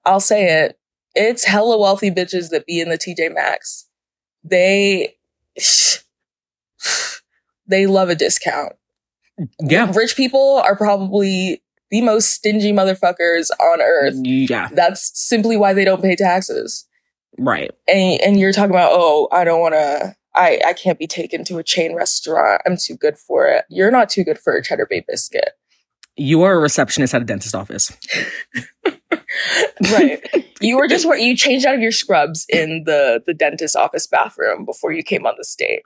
[0.05, 0.79] I'll say it,
[1.14, 3.87] it's hella wealthy bitches that be in the TJ Maxx.
[4.44, 5.16] They
[7.66, 8.72] they love a discount.
[9.61, 9.90] yeah.
[9.94, 14.14] Rich people are probably the most stingy motherfuckers on earth.
[14.24, 14.68] Yeah.
[14.72, 16.87] That's simply why they don't pay taxes.
[17.38, 17.70] Right.
[17.88, 20.14] And and you're talking about, oh, I don't want to.
[20.35, 22.62] I I can't be taken to a chain restaurant.
[22.66, 23.64] I'm too good for it.
[23.68, 25.50] You're not too good for a cheddar bay biscuit.
[26.16, 27.92] You are a receptionist at a dentist office.
[29.92, 30.20] right.
[30.61, 34.64] You were just you changed out of your scrubs in the the dentist office bathroom
[34.64, 35.83] before you came on the stage.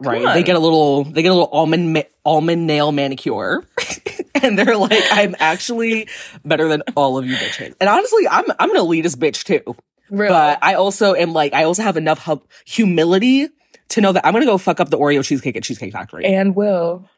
[0.00, 0.34] Right.
[0.34, 3.64] They get a little, they get a little almond, ma- almond nail manicure.
[4.42, 6.08] and they're like, I'm actually
[6.44, 7.74] better than all of you bitches.
[7.80, 9.74] And honestly, I'm, I'm an elitist bitch too.
[10.10, 10.28] Really?
[10.28, 13.48] But I also am like, I also have enough hub- humility
[13.88, 16.24] to know that I'm gonna go fuck up the Oreo cheesecake at Cheesecake Factory.
[16.24, 17.08] and will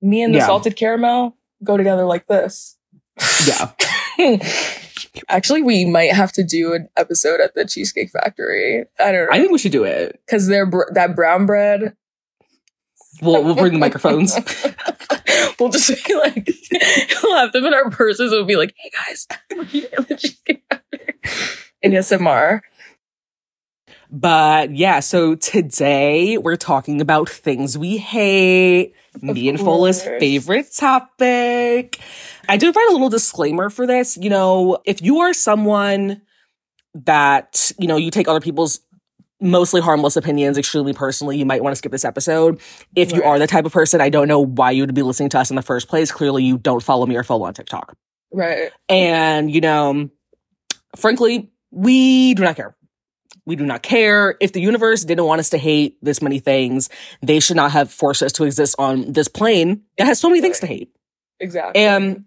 [0.00, 0.46] me and the Yeah.
[0.46, 2.76] salted caramel go together like this.
[3.46, 3.72] yeah.
[5.28, 8.84] Actually, we might have to do an episode at the Cheesecake Factory.
[8.98, 9.32] I don't know.
[9.32, 10.18] I think we should do it.
[10.26, 11.94] because they're br- that brown bread.
[13.22, 14.34] We'll, we'll bring the microphones.
[15.60, 16.48] we'll just be like,
[17.22, 18.32] we'll have them in our purses.
[18.32, 21.14] We'll be like, hey guys, we're here at the Cheesecake Factory
[21.82, 22.62] in SMR.
[24.10, 28.94] But yeah, so today we're talking about things we hate.
[29.20, 32.00] Me and Fola's favorite topic.
[32.48, 34.16] I did write a little disclaimer for this.
[34.16, 36.22] You know, if you are someone
[36.94, 38.80] that, you know, you take other people's
[39.42, 41.36] mostly harmless opinions, extremely personally.
[41.36, 42.60] You might want to skip this episode.
[42.96, 43.28] If you Right.
[43.28, 45.50] are the type of person, I don't know why you would be listening to us
[45.50, 46.10] in the first place.
[46.12, 47.94] Clearly, you don't follow me or follow on TikTok.
[48.32, 48.70] Right.
[48.88, 50.08] And, you know,
[50.96, 52.74] frankly, we do not care.
[53.44, 54.36] We do not care.
[54.40, 56.88] If the universe didn't want us to hate this many things,
[57.22, 60.40] they should not have forced us to exist on this plane that has so many
[60.40, 60.92] things to hate.
[61.40, 61.82] Exactly.
[61.82, 62.24] And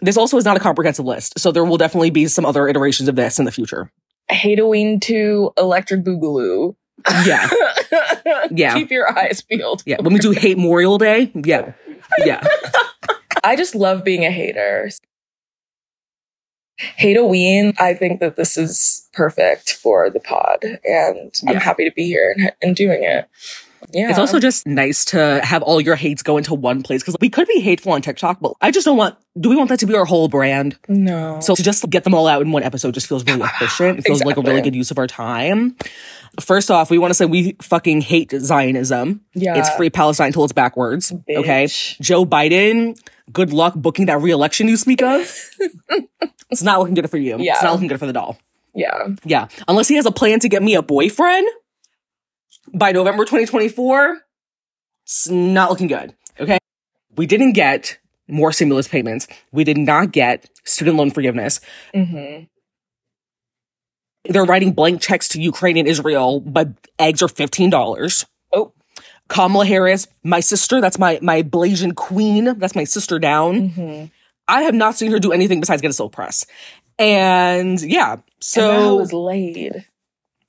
[0.00, 1.38] this also is not a comprehensive list.
[1.38, 3.92] So there will definitely be some other iterations of this in the future.
[4.30, 6.74] Hateoween to Electric Boogaloo.
[7.24, 7.48] Yeah.
[8.50, 8.74] Yeah.
[8.74, 9.82] Keep your eyes peeled.
[9.86, 10.00] Yeah.
[10.00, 11.72] When we do Hate Memorial Day, yeah.
[12.24, 12.46] Yeah.
[13.42, 14.90] I just love being a hater.
[16.78, 22.04] Halloween, I think that this is perfect for the pod, and I'm happy to be
[22.04, 23.28] here and, and doing it.
[23.92, 27.16] Yeah, It's also just nice to have all your hates go into one place because
[27.20, 29.78] we could be hateful on TikTok, but I just don't want, do we want that
[29.80, 30.76] to be our whole brand?
[30.88, 31.38] no.
[31.40, 33.98] So to just get them all out in one episode just feels really efficient.
[33.98, 35.76] It feels like a really good use of our time.
[36.40, 39.20] First off, we want to say we fucking hate Zionism.
[39.34, 41.12] yeah, It's free Palestine till it's backwards.
[41.28, 41.68] Okay.
[42.00, 42.98] Joe Biden,
[43.32, 45.20] good luck booking that reelection you speak of.
[46.50, 47.36] it's not looking good for you.
[47.38, 47.54] Yeah.
[47.54, 48.38] It's not looking good for the doll.
[48.74, 49.48] Yeah, Yeah.
[49.68, 51.48] Unless he has a plan to get me a boyfriend
[52.72, 54.18] by November 2024,
[55.04, 56.14] it's not looking good.
[56.40, 56.58] Okay.
[57.16, 57.98] We didn't get
[58.28, 59.26] more stimulus payments.
[59.52, 61.60] We did not get student loan forgiveness.
[61.94, 62.40] hmm
[64.24, 68.24] They're writing blank checks to Ukraine and Israel, but eggs are $15.
[68.52, 68.72] Oh.
[69.28, 72.58] Kamala Harris, my sister, that's my, my Blasian queen.
[72.58, 73.68] That's my sister down.
[73.70, 74.04] hmm
[74.48, 76.46] I have not seen her do anything besides get a silk press.
[77.00, 79.84] And yeah, so so was laid.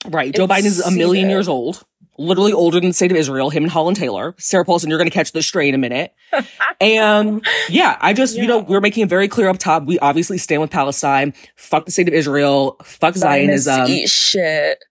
[0.07, 0.33] Right.
[0.33, 1.83] Joe It's Biden is a million years old,
[2.17, 4.35] literally older than the state of Israel, him and Holland Taylor.
[4.37, 6.13] Sarah Paulson, you're going to catch this straight in a minute.
[6.81, 9.85] and yeah, I just, you know, we're making it very clear up top.
[9.85, 11.33] We obviously stand with Palestine.
[11.55, 12.77] Fuck the state of Israel.
[12.83, 13.87] Fuck Zionism.
[13.87, 14.83] eat shit.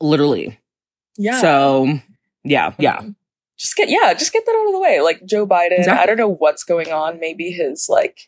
[0.00, 0.58] Literally.
[1.16, 1.40] Yeah.
[1.40, 2.00] So
[2.44, 2.98] yeah, yeah.
[2.98, 3.10] Mm-hmm.
[3.64, 5.00] Just get yeah, just get that out of the way.
[5.00, 6.02] Like Joe Biden, Exactly.
[6.02, 7.18] I don't know what's going on.
[7.18, 8.18] Maybe his like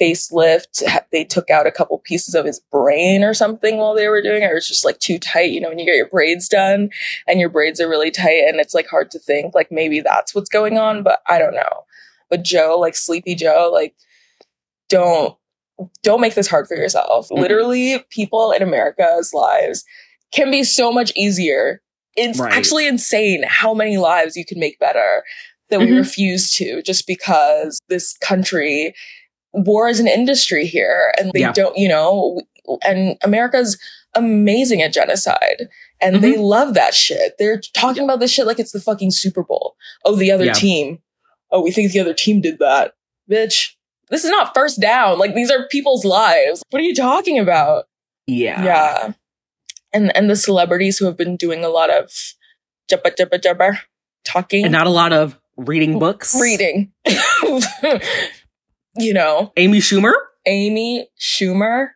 [0.00, 0.82] facelift,
[1.12, 4.42] they took out a couple pieces of his brain or something while they were doing
[4.42, 4.46] it.
[4.46, 5.50] Or it's just like too tight.
[5.50, 6.88] You know, when you get your braids done
[7.28, 9.54] and your braids are really tight and it's like hard to think.
[9.54, 11.84] Like maybe that's what's going on, but I don't know.
[12.30, 13.94] But Joe, like Sleepy Joe, like
[14.88, 15.36] don't
[16.02, 17.28] don't make this hard for yourself.
[17.28, 17.38] Mhm.
[17.38, 19.84] Literally, people in America's lives
[20.32, 21.82] can be so much easier.
[22.16, 22.52] It's Right.
[22.52, 25.24] actually insane how many lives you can make better
[25.70, 25.98] that we Mhm.
[25.98, 28.94] refuse to just because this country
[29.52, 31.52] war is an industry here and they Yeah.
[31.52, 32.40] don't, you know,
[32.84, 33.78] and America's
[34.14, 35.68] amazing at genocide
[36.00, 37.36] and they love that shit.
[37.38, 39.76] They're talking about this shit like it's the fucking Super Bowl.
[40.04, 40.52] Oh, the other Yeah.
[40.52, 40.98] team.
[41.50, 42.92] Oh, we think the other team did that.
[43.30, 43.72] Bitch,
[44.10, 45.18] this is not first down.
[45.18, 46.62] Like these are people's lives.
[46.70, 47.86] What are you talking about?
[48.26, 48.62] Yeah.
[48.64, 49.12] Yeah.
[49.96, 52.12] And and the celebrities who have been doing a lot of
[52.90, 53.78] jabba jabba jabba
[54.24, 56.36] talking And not a lot of reading books.
[56.38, 56.92] reading.
[58.98, 60.12] you know, Amy Schumer?
[60.44, 61.92] Amy Schumer.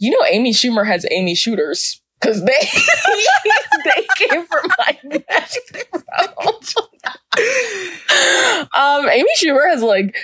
[0.00, 2.58] You know, Amy Schumer has Amy shooters because they
[3.84, 6.74] they came from my background.
[8.74, 10.16] um, Amy Schumer has like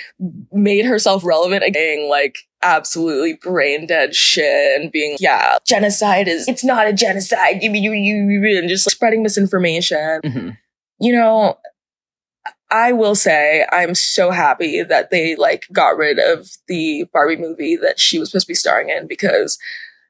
[0.51, 6.63] made herself relevant again, like absolutely brain dead shit and being yeah, genocide is it's
[6.63, 7.61] not a genocide.
[7.61, 10.57] You you you you and just like, spreading misinformation Mhm.
[10.99, 11.57] you know,
[12.69, 17.75] I will say I'm so happy that they like got rid of the Barbie movie
[17.77, 19.57] that she was supposed to be starring in because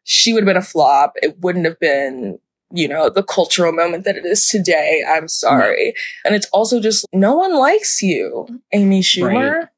[0.03, 1.13] she would have been a flop.
[1.21, 2.39] It wouldn't have been,
[2.71, 5.03] you know, the cultural moment that it is today.
[5.07, 5.93] I'm sorry.
[6.25, 9.69] And it's also just no one likes you, Amy Schumer.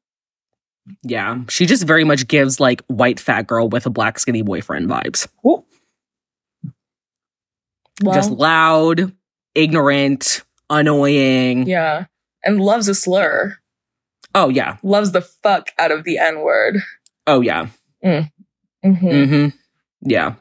[1.02, 1.38] Yeah.
[1.48, 5.28] She just very much gives like white fat girl with a black skinny boyfriend vibes.
[5.42, 5.66] Well,
[8.14, 9.12] just loud,
[9.54, 11.66] ignorant, annoying.
[11.66, 12.06] yeah.
[12.42, 13.58] And loves a slur.
[14.34, 14.78] Oh yeah.
[14.82, 16.78] Loves the fuck out of the N word.
[17.26, 17.66] Oh yeah.
[18.02, 19.06] Mm-hmm.
[19.06, 19.56] Mm-hmm.
[20.08, 20.36] Yeah.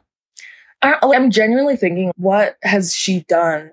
[0.82, 3.72] I, I'm genuinely thinking, what has she done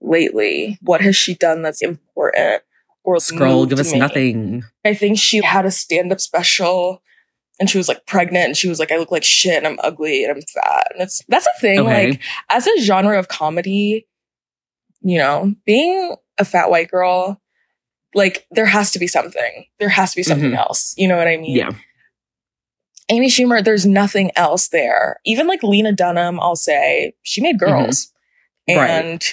[0.00, 0.76] lately?
[0.82, 2.62] What has she done that's important?
[3.02, 3.98] Or Scroll, give us me?
[3.98, 4.62] nothing.
[4.84, 7.02] I think she had a stand up special
[7.58, 9.78] and she was like pregnant and she was like, I look like shit and I'm
[9.82, 10.86] ugly and I'm fat.
[10.92, 11.80] And it's, that's a thing.
[11.80, 12.10] Okay.
[12.10, 14.06] Like, as a genre of comedy,
[15.02, 17.40] you know, being a fat white girl,
[18.14, 19.64] like, there has to be something.
[19.78, 20.58] There has to be something Mhm.
[20.58, 20.94] else.
[20.98, 21.56] You know what I mean?
[21.56, 21.70] Yeah.
[23.08, 25.18] Amy Schumer, there's nothing else there.
[25.24, 28.12] Even like Lena Dunham, I'll say, she made girls.
[28.68, 28.78] Mm-hmm.
[28.78, 28.90] Right.
[28.90, 29.24] And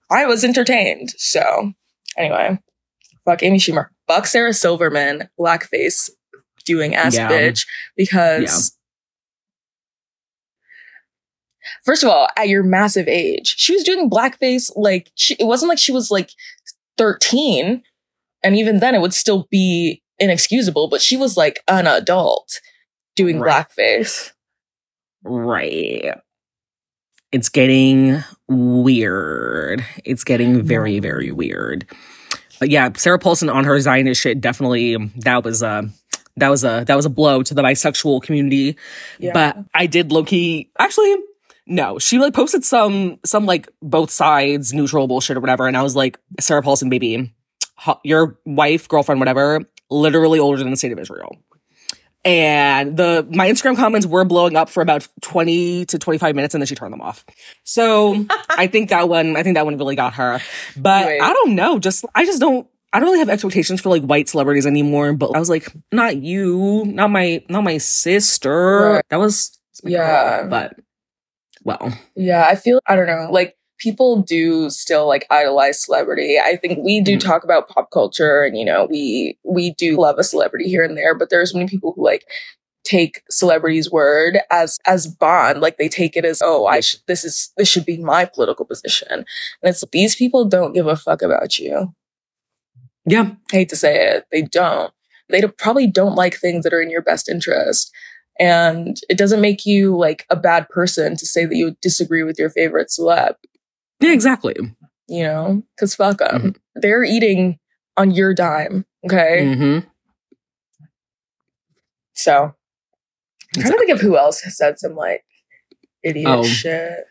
[0.10, 1.10] I was entertained.
[1.16, 1.72] So
[2.16, 2.58] anyway,
[3.24, 3.88] fuck Amy Schumer.
[4.08, 6.10] Fuck Sarah Silverman, blackface
[6.64, 7.30] doing ass Yeah.
[7.30, 8.76] bitch, because
[11.84, 15.68] First of all, at your massive age, she was doing blackface like she, it wasn't
[15.70, 16.30] like she was like
[16.98, 17.82] 13.
[18.42, 22.60] And even then it would still be inexcusable, but she was like an adult
[23.16, 23.66] doing Right.
[23.66, 24.32] blackface.
[25.22, 26.14] Right.
[27.32, 29.84] It's getting weird.
[30.04, 31.86] It's getting very, very weird.
[32.64, 35.86] But yeah, Sarah Paulson on her Zionist shit definitely that was a
[36.38, 38.78] that was a that was a blow to the bisexual community.
[39.18, 39.32] Yeah.
[39.34, 41.14] But I did low key actually
[41.66, 45.82] no, she like posted some some like both sides neutral bullshit or whatever, and I
[45.82, 47.34] was like Sarah Paulson, baby,
[48.02, 51.36] your wife, girlfriend, whatever, literally older than the state of Israel.
[52.24, 56.62] And the my Instagram comments were blowing up for about 20 to 25 minutes and
[56.62, 57.24] then she turned them off.
[57.64, 60.40] So I think that one I think that one really got her.
[60.76, 61.20] But Right.
[61.20, 64.28] I don't know, just I just don't I don't really have expectations for like white
[64.28, 65.12] celebrities anymore.
[65.14, 68.94] But I was like, not you, not my not my sister.
[68.94, 69.04] Right.
[69.10, 70.44] That was Yeah.
[70.44, 70.76] But
[71.64, 71.92] well.
[72.14, 73.28] Yeah, I feel I don't know.
[73.30, 76.38] Like people do still like idolize celebrity.
[76.38, 77.20] I think we do Mhm.
[77.24, 80.96] talk about pop culture and you know, we we do love a celebrity here and
[80.96, 82.24] there, but there's many people who like
[82.84, 87.24] take celebrities word as as bond like they take it as oh i sh- this
[87.24, 89.24] is this should be my political position and
[89.62, 91.94] it's these people don't give a fuck about you
[93.06, 93.32] Yeah.
[93.50, 94.92] hate to say it, they don't.
[95.30, 97.90] They don't- probably don't like things that are in your best interest.
[98.38, 102.38] And it doesn't make you like a bad person to say that you disagree with
[102.38, 103.36] your favorite celeb,
[104.00, 104.54] Yeah, exactly.
[105.08, 105.62] you know?
[105.76, 106.54] Because fuck them.
[106.74, 107.58] They're eating
[107.96, 108.84] on your dime.
[109.06, 109.54] Okay.
[109.54, 109.78] hmm
[112.14, 112.54] So
[113.56, 115.24] I'm trying to think of who else has said some like
[116.02, 116.44] idiot Oh.
[116.44, 117.04] shit.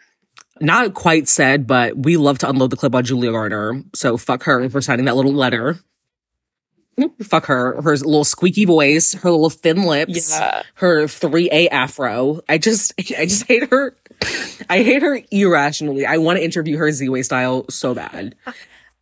[0.62, 3.82] Not quite said, but we love to unload the clip on Julia Garner.
[3.96, 5.80] So fuck her for signing that little letter.
[7.24, 7.82] Fuck her.
[7.82, 10.64] Her little squeaky voice, her little thin lips, Yeah.
[10.76, 12.42] her 3A afro.
[12.48, 13.96] I just, I just hate her.
[14.70, 16.06] I hate her irrationally.
[16.06, 18.36] I want to interview her Z-Way style so bad.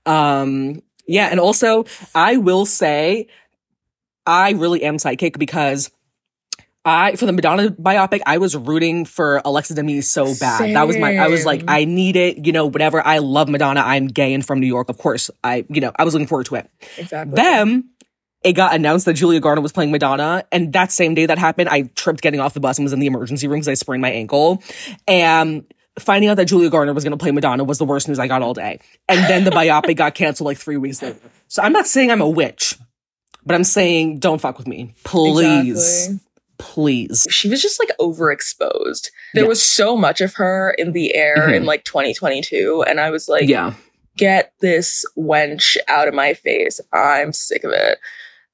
[0.05, 1.27] Um, yeah.
[1.29, 3.27] And also, I will say,
[4.25, 5.91] I really am psychic because
[6.83, 10.75] I, for the Madonna biopic, I was rooting for Alexa Demie so bad.
[10.75, 13.05] That was my, I was like, I need it, you know, whatever.
[13.05, 13.81] I love Madonna.
[13.81, 14.89] I'm gay and from New York.
[14.89, 16.69] Of course, I, you know, I was looking forward to it.
[16.97, 17.35] Exactly.
[17.35, 17.89] Then
[18.43, 20.43] it got announced that Julia Garner was playing Madonna.
[20.51, 22.99] And that same day that happened, I tripped getting off the bus and was in
[22.99, 24.63] the emergency room because I sprained my ankle.
[25.07, 28.17] And finding out that Julia Garner was going to play Madonna was the worst news
[28.17, 28.79] I got all day.
[29.07, 31.19] And then the biopic got canceled like three weeks later.
[31.47, 32.75] So I'm not saying I'm a witch,
[33.45, 34.95] but I'm saying don't fuck with me.
[35.03, 36.07] Please.
[36.07, 36.27] Exactly.
[36.61, 37.27] Please.
[37.29, 39.09] she was just like overexposed.
[39.33, 39.49] There Yeah.
[39.49, 41.67] was so much of her in the air in Mhm.
[41.67, 42.83] like 2022.
[42.87, 43.73] And I was like, yeah.
[44.17, 46.79] get this wench out of my face.
[46.93, 47.97] I'm sick of it.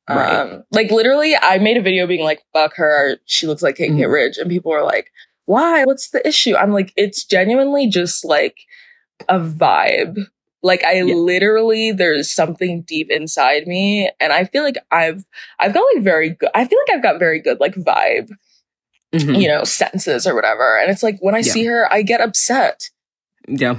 [0.09, 0.35] Right.
[0.39, 3.17] Um, like literally, I made a video being like, fuck her.
[3.25, 3.97] She looks like Kate Mhm.
[3.97, 4.37] Get Rich.
[4.37, 5.11] And people were like,
[5.45, 5.83] why?
[5.83, 6.55] What's the issue?
[6.55, 8.55] I'm like, it's genuinely just like
[9.27, 10.17] a vibe.
[10.63, 11.13] Like I Yeah.
[11.13, 14.09] literally, there's something deep inside me.
[14.19, 15.23] And I feel like I've,
[15.59, 18.29] I've got like very good, I feel like I've got very good like vibe
[19.13, 19.41] Mhm.
[19.41, 20.77] you know, sentences or whatever.
[20.77, 21.53] And it's like when I Yeah.
[21.53, 22.89] see her, I get upset.
[23.47, 23.77] Yeah.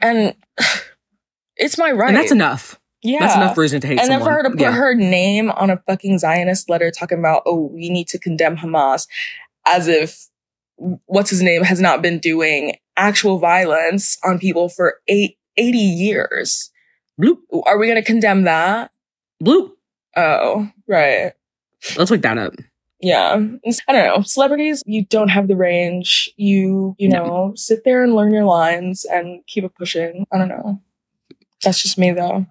[0.00, 0.34] And
[1.56, 2.08] it's my right.
[2.08, 2.78] And that's enough.
[3.02, 3.20] yeah.
[3.20, 4.72] That's enough reason to hate and then for her to put yeah.
[4.72, 9.06] her name on a fucking Zionist letter talking about, oh, we need to condemn Hamas
[9.66, 10.26] as if
[11.06, 16.70] what's his name has not been doing actual violence on people for eight, 80 years.
[17.20, 17.38] Bloop.
[17.66, 18.90] Are we going to condemn that?
[19.42, 19.72] Bloop.
[20.16, 21.32] Oh, right.
[21.96, 22.54] Let's wake that up.
[23.00, 23.34] Yeah.
[23.88, 24.22] I don't know.
[24.22, 26.30] Celebrities, you don't have the range.
[26.36, 27.24] You, you No.
[27.24, 30.26] know, sit there and learn your lines and keep it pushing.
[30.32, 30.80] I don't know.
[31.62, 32.46] That's just me though.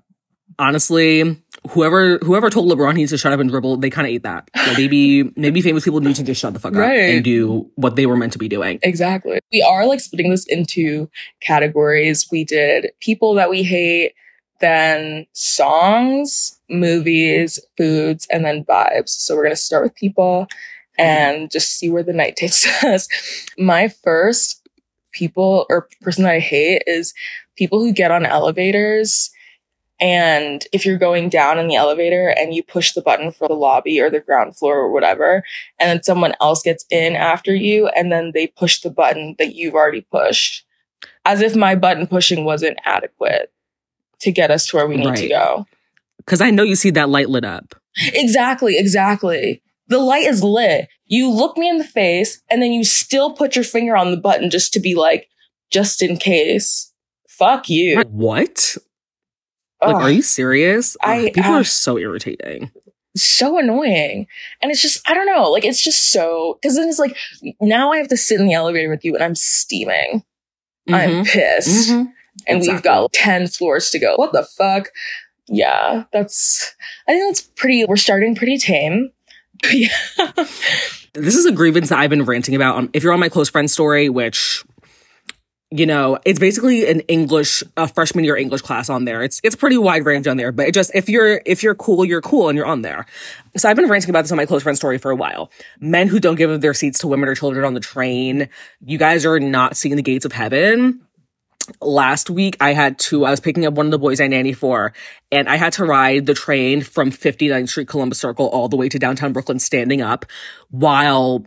[0.60, 4.14] honestly, whoever whoever told LeBron he needs to shut up and dribble, they kind of
[4.14, 4.50] ate that.
[4.56, 7.96] Like, maybe maybe famous people need to just shut the fuck up and do what
[7.96, 8.80] they were meant to be doing.
[8.84, 9.40] Exactly.
[9.52, 12.28] We are like splitting this into categories.
[12.32, 14.14] We did people that we hate,
[14.60, 19.10] then songs, movies, foods, and then vibes.
[19.10, 20.48] So we're going to start with people
[20.98, 23.08] and just see where the night takes us.
[23.58, 24.68] My first
[25.12, 27.14] people or person that I hate is
[27.56, 29.30] people who get on elevators.
[30.04, 33.54] And if you're going down in the elevator and you push the button for the
[33.54, 35.46] lobby or the ground floor or whatever,
[35.80, 39.56] and then someone else gets in after you and then they push the button that
[39.56, 40.66] you've already pushed
[41.24, 43.54] as if my button pushing wasn't adequate
[44.20, 45.66] to get us to where we need to go.
[46.18, 47.74] Because I know you see that light lit up.
[48.14, 49.62] exactly exactly.
[49.88, 50.90] The light is lit.
[51.06, 54.18] You look me in the face and then you still put your finger on the
[54.18, 55.30] button just to be like
[55.72, 56.92] just in case.
[57.30, 58.02] Fuck you.
[58.02, 58.76] What?
[59.82, 60.02] Like, Ugh.
[60.04, 60.96] are you serious?
[61.02, 62.72] I- Ugh, people uh, are so irritating.
[63.16, 64.28] so annoying.
[64.62, 67.16] And it's just, I don't know, like it's just so, cause then it's like,
[67.62, 70.24] now I have to sit in the elevator with you and I'm steaming.
[70.90, 71.26] I'm Mhm.
[71.28, 71.90] pissed.
[71.90, 72.12] Mhm.
[72.48, 72.82] And we've Exactly.
[72.90, 74.16] got 10 floors to go.
[74.16, 74.90] What the fuck?
[75.48, 76.74] Yeah, that's,
[77.08, 79.12] I think that's pretty, we're starting pretty tame.
[79.72, 79.90] yeah.
[81.14, 82.78] this is a grievance that I've been ranting about.
[82.78, 84.64] Um, if you're on my close friend story, which
[85.76, 89.24] you know, it's basically an English, a freshman year English class on there.
[89.24, 92.06] It's it's pretty wide range on there, but it just if you're if you're cool,
[92.06, 93.08] you're cool, and you're on there.
[93.58, 95.50] So I've been ranting about this on my close friend story for a while.
[95.80, 98.50] Men who don't give their seats to women or children on the train,
[98.86, 101.02] you guys are not seeing the gates of heaven.
[101.82, 104.54] Last week, I had to, I was picking up one of the boys I nanny
[104.54, 104.94] for,
[105.32, 108.90] and I had to ride the train from 59th Street Columbus Circle all the way
[108.90, 110.26] to downtown Brooklyn standing up
[110.70, 111.46] while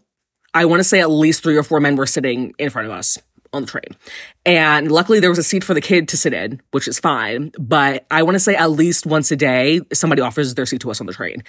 [0.55, 2.95] I want to say at least three or four men were sitting in front of
[2.95, 3.19] us
[3.57, 3.97] on the train.
[4.45, 7.53] And luckily there was a seat for the kid to sit in, which is fine.
[7.59, 10.91] But I want to say at least once a day, somebody offers their seat to
[10.91, 11.43] us on the train.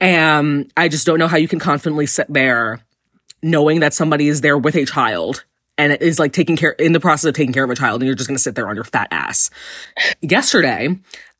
[0.00, 2.80] And I just don't know how you can confidently sit there
[3.42, 5.44] knowing that somebody is there with a child
[5.76, 8.00] and it is like taking care in the process of taking care of a child
[8.00, 9.50] and you're just going to sit there on your fat ass.
[10.20, 10.96] Yesterday,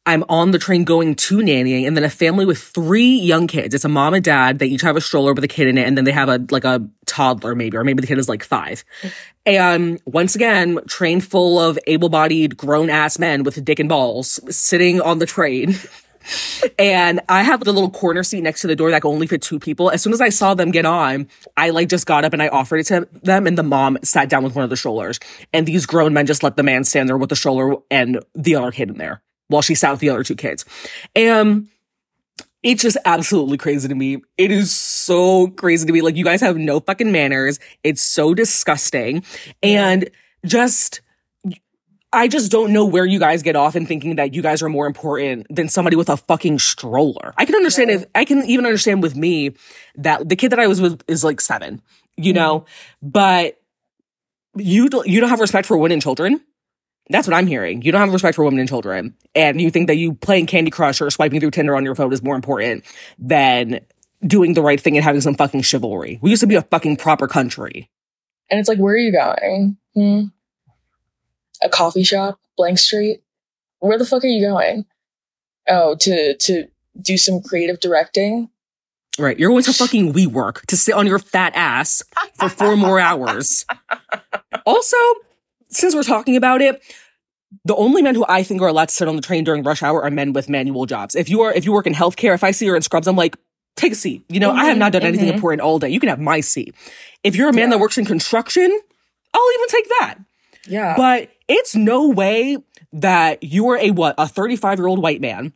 [0.07, 3.75] I'm on the train going to nannying and then a family with three young kids.
[3.75, 4.59] It's a mom and dad.
[4.59, 6.45] They each have a stroller with a kid in it and then they have a
[6.51, 8.85] like a toddler maybe or maybe the kid is like 5.
[9.47, 15.19] And once again, train full of able-bodied grown-ass men with dick and balls sitting on
[15.19, 15.75] the train.
[16.79, 19.43] And I had the little corner seat next to the door that could only fit
[19.43, 19.91] two people.
[19.91, 22.49] As soon as I saw them get on, I like just got up and I
[22.49, 25.21] offered it to them and the mom sat down with one of the strollers.
[25.53, 28.57] And these grown men just let the man stand there with the stroller and the
[28.57, 30.65] other kid in there while she sat with the other two kids.
[31.15, 31.69] And
[32.63, 34.23] it's just absolutely crazy to me.
[34.39, 36.01] It is so crazy to me.
[36.01, 37.61] Like you guys have no fucking manners.
[37.83, 39.23] It's so disgusting.
[39.63, 40.09] And
[40.47, 41.03] just
[42.15, 44.69] I just don't know where you guys get off in thinking that you guys are
[44.69, 47.35] more important than somebody with a fucking stroller.
[47.37, 49.57] I can understand if I can even understand with me
[49.97, 51.83] that the kid that I was with is like seven,
[52.17, 53.09] you know, mm-hmm.
[53.09, 53.61] but
[54.57, 56.41] you don't, you don't have respect for women and children.
[57.11, 57.83] That's what I'm hearing.
[57.83, 60.71] You don't have respect for women and children, and you think that you playing Candy
[60.71, 62.85] Crush or swiping through Tinder on your phone is more important
[63.19, 63.81] than
[64.27, 66.19] doing the right thing and having some fucking chivalry.
[66.23, 67.91] We used to be a fucking proper country.
[68.51, 69.77] And it's like, where are you going?
[69.95, 70.23] Hmm?
[71.63, 73.23] A coffee shop, blank street.
[73.81, 74.87] Where the fuck are you going?
[75.69, 76.69] Oh, to to
[77.01, 78.49] do some creative directing.
[79.19, 79.39] Right.
[79.39, 82.03] You're going to fucking WeWork to sit on your fat ass
[82.35, 83.67] for four more hours.
[84.67, 84.97] Also,
[85.75, 86.83] since we're talking about it,
[87.65, 89.83] the only men who I think are allowed to sit on the train during rush
[89.83, 91.15] hour are men with manual jobs.
[91.15, 93.17] If you are, if you work in healthcare, if I see you're in scrubs, I'm
[93.17, 93.37] like,
[93.77, 94.25] take a seat.
[94.29, 95.35] You know, I have not done anything mhm.
[95.35, 95.89] important all day.
[95.89, 96.75] You can have my seat.
[97.23, 97.77] If you're a man Yeah.
[97.77, 98.71] that works in construction,
[99.33, 100.15] I'll even take that.
[100.67, 100.95] Yeah.
[100.97, 102.59] But it's no way
[102.93, 105.53] that you are a what, a 35 year old white man.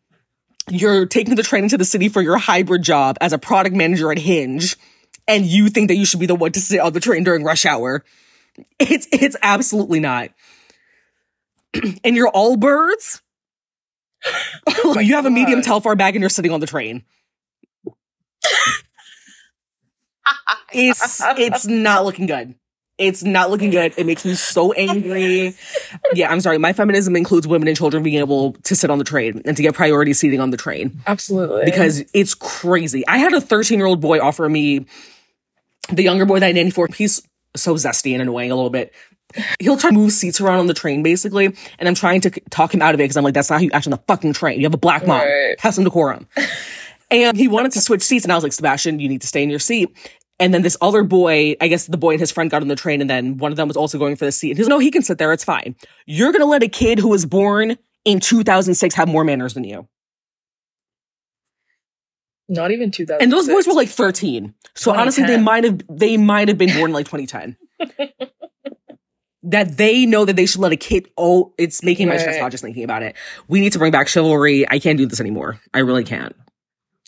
[0.71, 4.13] You're taking the train into the city for your hybrid job as a product manager
[4.13, 4.77] at Hinge,
[5.27, 7.43] and you think that you should be the one to sit on the train during
[7.43, 8.05] rush hour.
[8.79, 10.31] It's it's absolutely not.
[12.05, 13.21] and you're Allbirds.
[14.85, 15.61] Oh you have a medium.
[15.63, 17.05] Telfar bag and you're sitting on the train.
[20.73, 22.55] it's it's not looking good.
[22.99, 23.95] It's not looking good.
[23.97, 25.55] It makes me so angry.
[26.15, 26.59] Yeah, I'm sorry.
[26.59, 29.63] My feminism includes women and children being able to sit on the train and to
[29.63, 31.65] get priority seating on the train Absolutely.
[31.65, 33.07] because it's crazy.
[33.07, 34.87] I had a 13 year old boy offer me
[35.91, 36.89] the younger boy that I nanny for.
[36.93, 37.23] He's
[37.59, 38.93] so zesty and annoying a little bit.
[39.61, 41.47] He'll try to move seats around on the train basically,
[41.79, 43.63] and I'm trying to talk him out of it because I'm like, that's not how
[43.63, 44.59] you act on the fucking train.
[44.59, 45.21] You have a black mom.
[45.21, 45.61] Right.
[45.61, 46.27] Have some decorum.
[47.11, 49.43] and he wanted to switch seats, and I was like, Sebastian, you need to stay
[49.43, 49.95] in your seat.
[50.41, 52.77] And then this other boy, I guess the boy and his friend got on the
[52.77, 54.53] train, and then one of them was also going for the seat.
[54.53, 55.33] And he's like, no, he can sit there.
[55.33, 55.75] It's fine.
[56.07, 59.89] You're gonna let a kid who was born in 2006 have more manners than you.
[62.49, 63.23] Not even 2000.
[63.23, 64.55] And those boys were like 13.
[64.75, 67.57] So honestly, they might have they might have been born in like 2010.
[69.45, 72.43] that they know that they should let a kid oh, it's making my stress Right.
[72.43, 73.17] hot just thinking about it.
[73.49, 74.69] We need to bring back chivalry.
[74.69, 75.61] I can't do this anymore.
[75.75, 76.35] I really can't.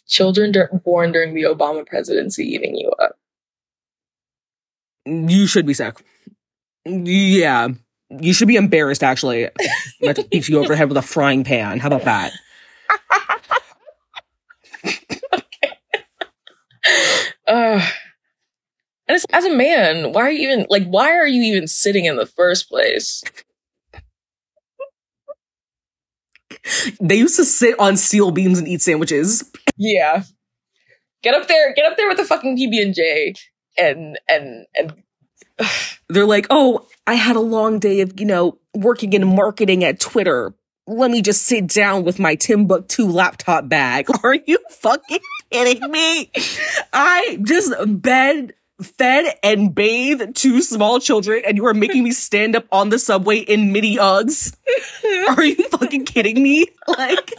[0.07, 3.17] children dur- born during the Obama presidency eating you up.
[5.07, 5.97] You should be sick.
[6.85, 7.69] Yeah.
[8.11, 9.47] You should be embarrassed actually.
[9.47, 9.53] I'm
[10.03, 11.79] about to beat you over the head with a frying pan.
[11.79, 12.33] How about that?
[17.55, 20.87] And it's, as a man, why are you even like?
[20.87, 23.23] Why are you even sitting in the first place?
[27.01, 29.51] They used to sit on steel beams and eat sandwiches.
[29.77, 30.23] Yeah,
[31.23, 33.35] get up there, get up there with the fucking PB and J,
[33.77, 35.03] and and and
[36.09, 40.01] they're like, oh, I had a long day of, you know, working in marketing at
[40.01, 40.55] Twitter.
[40.87, 44.07] Let me just sit down with my Timbuk2 laptop bag.
[44.25, 45.21] Are you fucking
[45.51, 46.31] kidding me?
[46.93, 47.73] I just
[48.03, 52.89] bed fed and bathed two small children and you are making me stand up on
[52.89, 54.57] the subway in mini Uggs.
[55.29, 56.67] Are you fucking kidding me?
[56.89, 57.35] Like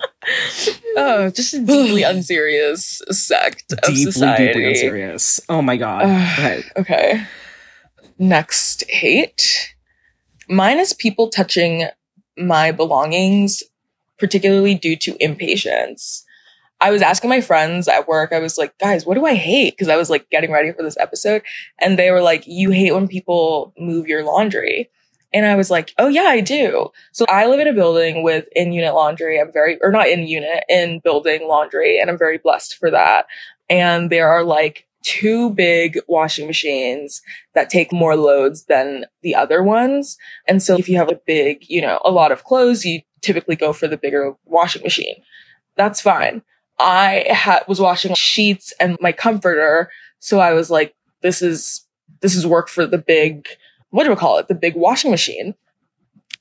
[0.97, 4.47] Oh, just a deeply unserious sect of deeply, society.
[4.47, 5.39] deeply unserious.
[5.49, 6.64] Oh my god.
[6.78, 7.26] Okay.
[8.20, 9.74] Next hate.
[10.47, 11.88] Mine is people touching
[12.38, 13.64] my belongings,
[14.20, 16.24] particularly due to impatience.
[16.82, 19.74] I was asking my friends at work, I was like, guys, what do I hate?
[19.74, 21.44] Because I was like getting ready for this episode.
[21.80, 24.90] And they were like, you hate when people move your laundry.
[25.34, 26.90] And I was like, oh yeah, I do.
[27.12, 29.40] So I live in a building with in unit laundry.
[29.40, 32.00] I'm very, or not in unit, in building laundry.
[32.00, 33.28] And I'm very blessed for that.
[33.70, 37.22] And there are like two big washing machines
[37.54, 40.18] that take more loads than the other ones.
[40.48, 43.56] And so if you have a big, you know, a lot of clothes, you typically
[43.56, 45.16] go for the bigger washing machine.
[45.76, 46.42] That's fine.
[46.80, 49.89] I ha- was washing sheets and my comforter.
[50.19, 51.86] So I was like, this is,
[52.22, 53.47] this is work for the big,
[53.91, 54.47] what do we call it?
[54.47, 55.53] The big washing machine.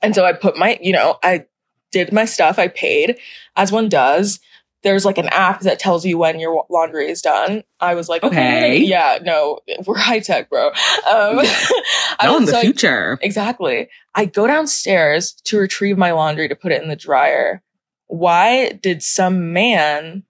[0.02, 1.44] And so I put my, you know, I
[1.90, 2.58] did my stuff.
[2.58, 3.18] I paid
[3.56, 4.40] as one does.
[4.82, 7.64] There's like an app that tells you when your laundry is done.
[7.80, 8.78] I was like, Okay.
[8.78, 10.68] yeah, no, we're high tech, bro.
[10.68, 10.72] Um,
[11.06, 13.18] I Now in the like, future.
[13.20, 13.88] Exactly.
[14.14, 17.62] I go downstairs to retrieve my laundry to put it in the dryer.
[18.11, 20.24] Why did some man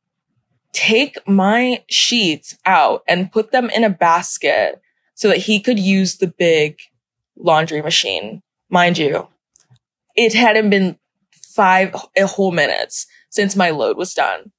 [0.74, 4.82] take my sheets out and put them in a basket
[5.14, 6.78] so that he could use the big
[7.36, 8.42] laundry machine?
[8.68, 9.28] Mind you,
[10.14, 10.98] it hadn't been
[11.32, 14.52] five whole minutes since my load was done.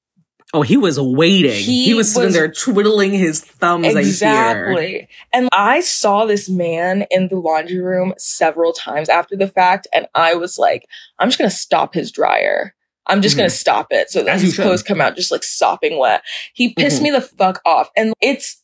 [0.54, 1.54] Oh, he was waiting.
[1.54, 3.86] He, He was sitting was- there twiddling his thumbs.
[3.96, 4.00] I.
[4.00, 5.08] Exactly.
[5.32, 10.08] And I saw this man in the laundry room several times after the fact, and
[10.16, 10.88] I was like,
[11.20, 12.74] I'm just gonna stop his dryer.
[13.08, 13.40] I'm just Mhm.
[13.40, 16.22] gonna stop it so that As his clothes come out just like sopping wet.
[16.54, 17.04] He pissed Mhm.
[17.04, 17.90] me the fuck off.
[17.98, 18.58] And it's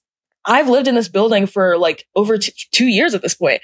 [0.45, 3.61] I've lived in this building for like over t- two years at this point.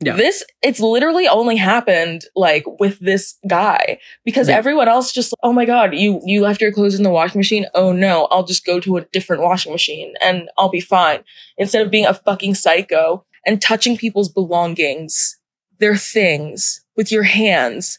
[0.00, 0.14] Yeah.
[0.14, 4.56] This it's literally only happened like with this guy because Yeah.
[4.56, 7.66] everyone else just oh my god you you left your clothes in the washing machine
[7.74, 11.24] oh no I'll just go to a different washing machine and I'll be fine
[11.56, 15.36] instead of being a fucking psycho and touching people's belongings
[15.80, 17.98] their things with your hands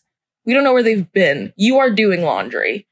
[0.50, 2.88] we don't know where they've been you are doing laundry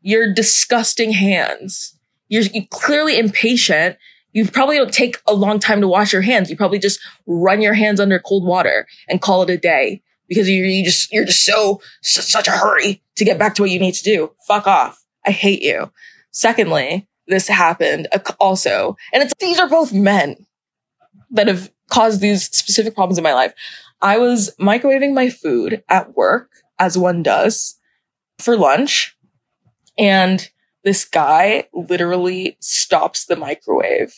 [0.00, 1.98] your disgusting hands
[2.28, 3.96] you're, you're clearly impatient
[4.32, 6.50] you probably don't take a long time to wash your hands.
[6.50, 10.48] You probably just run your hands under cold water and call it a day because
[10.48, 13.70] you, you just you're just so, so such a hurry to get back to what
[13.70, 14.32] you need to do.
[14.46, 15.04] Fuck off.
[15.26, 15.92] I hate you.
[16.30, 18.08] Secondly, this happened
[18.40, 20.46] also, and it's these are both men
[21.30, 23.52] that have caused these specific problems in my life.
[24.00, 26.50] I was microwaving my food at work,
[26.82, 27.78] as one does,
[28.40, 29.16] for lunch,
[29.96, 30.50] and
[30.82, 34.12] this guy literally stops the microwave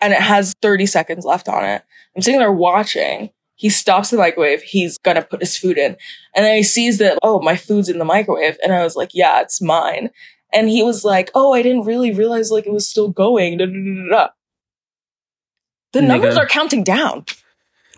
[0.00, 1.82] and it has 30 seconds left on it.
[2.14, 3.30] I'm sitting there watching.
[3.56, 4.62] He stops the microwave.
[4.62, 5.96] He's gonna put his food in.
[6.36, 8.56] And then he sees that, oh, my food's in the microwave.
[8.62, 10.10] And I was like, yeah, it's mine.
[10.52, 13.58] And he was like, oh, I didn't really realize like it was still going.
[13.58, 14.28] Da, da, da.
[15.94, 17.24] The numbers are counting down.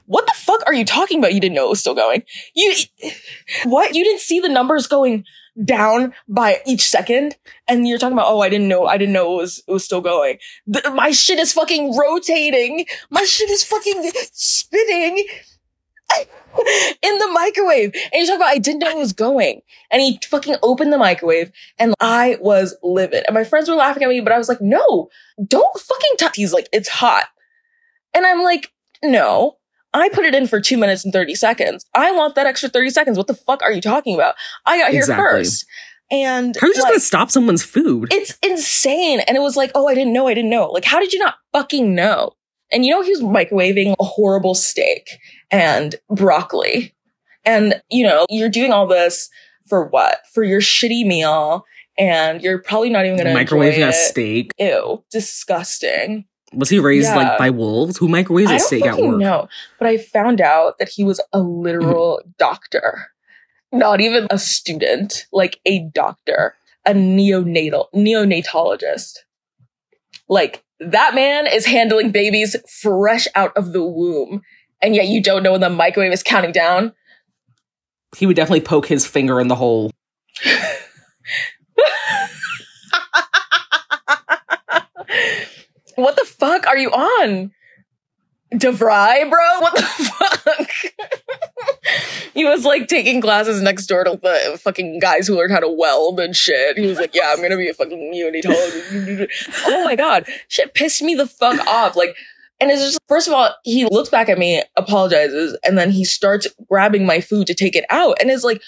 [0.06, 1.34] What the fuck are you talking about?
[1.34, 2.22] You didn't know it was still going.
[2.54, 2.74] You,
[3.64, 3.94] what?
[3.94, 5.24] You didn't see the numbers going
[5.64, 7.36] down by each second
[7.66, 9.84] and you're talking about oh i didn't know i didn't know it was it was
[9.84, 10.38] still going.
[10.66, 12.86] The, my shit is fucking rotating.
[13.10, 15.16] My shit is fucking spinning
[17.02, 17.92] in the microwave.
[17.94, 19.62] And you're talking about i didn't know it was going.
[19.90, 23.24] And he fucking opened the microwave and i was livid.
[23.26, 25.08] And my friends were laughing at me but i was like no
[25.46, 27.28] don't fucking touch he's like it's hot.
[28.12, 29.56] And i'm like no
[30.02, 31.84] I put it in for two minutes and 30 seconds.
[31.94, 33.16] I want that extra 30 seconds.
[33.18, 34.34] What the fuck are you talking about?
[34.64, 35.24] I got here Exactly.
[35.24, 35.66] first.
[36.10, 38.12] And How are you just like, gonna stop someone's food?
[38.12, 39.20] it's insane.
[39.20, 40.28] And it was like, oh, I didn't know.
[40.28, 40.66] I didn't know.
[40.68, 42.32] Like, how did you not fucking know?
[42.72, 45.08] And you know, he was microwaving a horrible steak
[45.50, 46.94] and broccoli.
[47.44, 49.28] And, you know, you're doing all this
[49.68, 50.18] for what?
[50.34, 51.64] For your shitty meal.
[51.98, 54.52] And you're probably not even going to microwave a steak.
[54.58, 56.26] Ew, disgusting.
[56.56, 57.16] Was he raised Yeah.
[57.16, 57.98] like by wolves?
[57.98, 59.18] Who microwaves a steak at work?
[59.18, 59.48] know,
[59.78, 62.30] but I found out that he was a literal mm-hmm.
[62.38, 63.08] doctor,
[63.72, 66.54] not even a student, like a doctor,
[66.86, 69.18] a neonatal neonatologist.
[70.28, 74.42] Like that man is handling babies fresh out of the womb,
[74.80, 76.92] and yet you don't know when the microwave is counting down.
[78.16, 79.90] He would definitely poke his finger in the hole.
[85.96, 87.52] What the fuck are you on?
[88.54, 89.60] DeVry, bro?
[89.60, 90.70] What the fuck?
[92.34, 95.68] he was like taking classes next door to the fucking guys who learned how to
[95.68, 96.78] weld and shit.
[96.78, 99.28] He was like, yeah, I'm gonna be a fucking unitologist.
[99.66, 100.26] oh my god.
[100.48, 101.96] Shit pissed me the fuck off.
[101.96, 102.16] Like,
[102.60, 106.04] and it's just, first of all, he looks back at me, apologizes, and then he
[106.04, 108.16] starts grabbing my food to take it out.
[108.20, 108.62] And is like,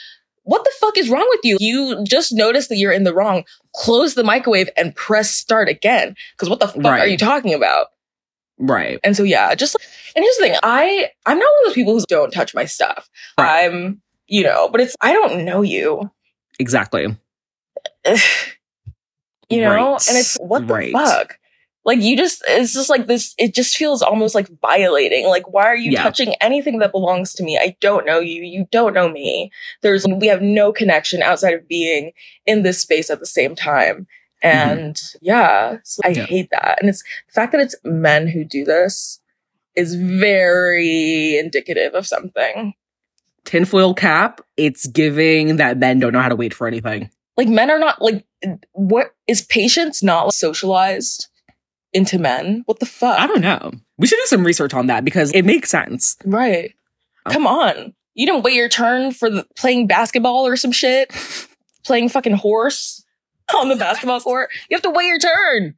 [0.49, 1.59] what the fuck is wrong with you?
[1.61, 3.45] You just noticed that you're in the wrong.
[3.77, 6.15] Close the microwave and press start again.
[6.39, 7.01] Cause what the fuck Right.
[7.03, 7.89] are you talking about?
[8.59, 8.99] Right.
[9.05, 9.77] And so yeah, just
[10.17, 12.65] and here's the thing, I I'm not one of those people who don't touch my
[12.65, 13.11] stuff.
[13.39, 13.67] Right.
[13.67, 16.11] I'm you know, but it's I don't know you.
[16.59, 17.03] Exactly.
[19.51, 19.93] you know?
[19.93, 20.09] Right.
[20.09, 20.93] And it's what the Right.
[20.93, 21.39] fuck?
[21.89, 25.27] Like you just it's just like this it just feels almost like violating.
[25.27, 26.03] Like why are you Yeah.
[26.03, 27.57] touching anything that belongs to me?
[27.59, 28.43] I don't know you.
[28.43, 29.51] You don't know me.
[29.83, 32.13] There's we have no connection outside of being
[32.47, 34.07] in this space at the same time.
[34.43, 36.19] And yeah, so I Mm-hmm.
[36.21, 36.27] Yeah.
[36.27, 36.79] hate that.
[36.81, 39.21] And it's the fact that it's men who do this
[39.75, 42.75] is very indicative of something.
[43.45, 47.09] Tinfoil cap, it's giving that men don't know how to wait for anything.
[47.39, 48.27] Like men are not like
[48.73, 51.29] what is patience not socialized
[51.99, 52.63] into men?
[52.67, 53.19] What the fuck?
[53.19, 53.73] I don't know.
[53.99, 56.17] We should do some research on that because it makes sense.
[56.25, 56.73] Right.
[57.27, 57.31] Oh.
[57.31, 57.95] Come on.
[58.15, 61.13] You didn't wait your turn for the, playing basketball or some shit?
[61.85, 63.05] playing fucking horse
[63.55, 64.51] on the basketball court?
[64.71, 65.75] You have to wait your turn.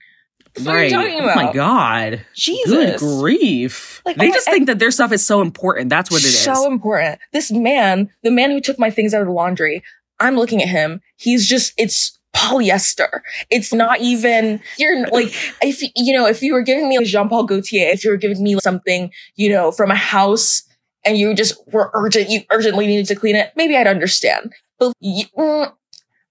[0.54, 1.36] What fuck are you talking about?
[1.36, 2.26] Oh my god.
[2.34, 2.72] Jesus.
[2.72, 4.02] Good grief.
[4.04, 5.90] Like, they oh my- just think that their stuff is so important.
[5.90, 6.40] That's what it is.
[6.40, 7.20] so important.
[7.32, 9.82] This man, the man who took my things out of the laundry,
[10.18, 11.00] I'm looking at him.
[11.16, 13.20] He's just, it's polyester.
[13.50, 17.28] It's not even, you're like, if, you know, if you were giving me a Jean
[17.28, 20.62] Paul Gaultier, if you were giving me something, you know, from a house
[21.04, 24.52] and you just were urgent, you urgently needed to clean it, maybe I'd understand.
[24.78, 25.72] But mm,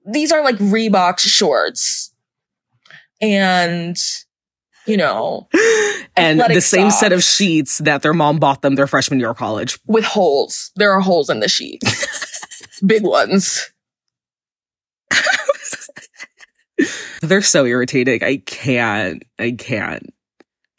[0.06, 2.14] these are like Reebok shorts.
[3.22, 3.98] And,
[4.86, 5.50] you know,
[6.16, 9.38] and the same set of sheets that their mom bought them their freshman year of
[9.38, 9.78] college.
[9.86, 10.72] with holes.
[10.76, 12.80] There are holes in the sheets.
[12.86, 13.70] Big ones.
[17.22, 18.24] They're so irritating.
[18.24, 19.24] I can't.
[19.38, 20.14] I can't.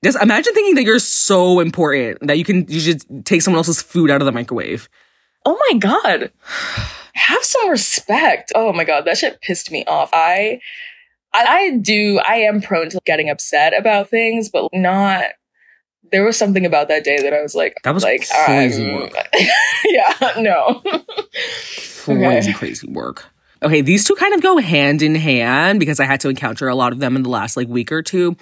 [0.03, 3.83] Just imagine thinking that you're so important that you can you should take someone else's
[3.83, 4.89] food out of the microwave.
[5.45, 6.33] Oh my god.
[7.15, 8.53] Have some respect.
[8.55, 10.11] Oh my god, that shit pissed me off.
[10.13, 10.61] I
[11.33, 15.27] I, do I am prone to getting upset about things, but not
[16.11, 18.97] there was something about that day that I was like That was like crazy I'm-
[18.97, 19.13] work.
[19.85, 20.83] yeah, no.
[22.05, 23.27] Crazy, crazy work.
[23.63, 26.75] Okay, these two kind of go hand in hand because I had to encounter a
[26.75, 28.37] lot of them in the last like week or two.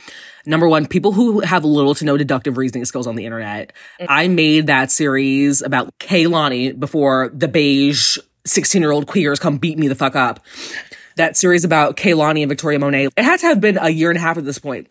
[0.47, 3.73] Number one, people who have little to no deductive reasoning skills on the internet.
[4.01, 4.13] Mm-hmm.
[4.13, 8.17] I made that series about Kehlani before the beige
[8.47, 10.41] 16 year old queers come beat me the fuck up.
[11.17, 13.09] That series about Kehlani and Victoria Monet.
[13.17, 14.89] It had to have been a year and a half at this point.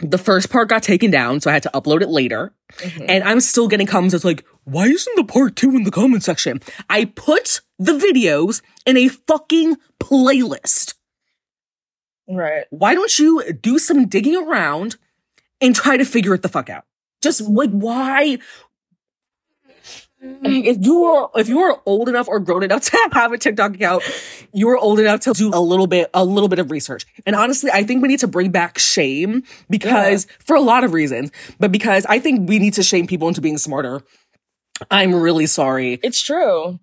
[0.00, 2.52] The first part got taken down, so I had to upload it later.
[2.78, 3.04] Mm-hmm.
[3.08, 6.22] And I'm still getting comments that's like, why isn't the part two in the comment
[6.22, 6.60] section?
[6.88, 10.94] I put the videos in a fucking playlist.
[12.28, 12.64] Right.
[12.70, 14.96] Why don't you do some digging around
[15.60, 16.84] and try to figure it the fuck out?
[17.22, 18.38] Just like why?
[20.42, 23.74] If you are if you are old enough or grown enough to have a TikTok
[23.74, 24.02] account,
[24.54, 27.04] you are old enough to do a little bit a little bit of research.
[27.26, 30.94] And honestly, I think we need to bring back shame because for a lot of
[30.94, 31.30] reasons,
[31.60, 34.02] but because I think we need to shame people into being smarter.
[34.90, 36.00] I'm really sorry.
[36.02, 36.80] It's true.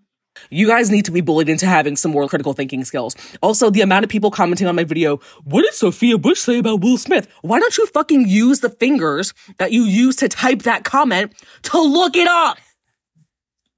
[0.49, 3.15] You guys need to be bullied into having some more critical thinking skills.
[3.41, 6.81] Also, the amount of people commenting on my video, what did Sophia Bush say about
[6.81, 7.27] Will Smith?
[7.41, 11.81] Why don't you fucking use the fingers that you use to type that comment to
[11.81, 12.57] look it up?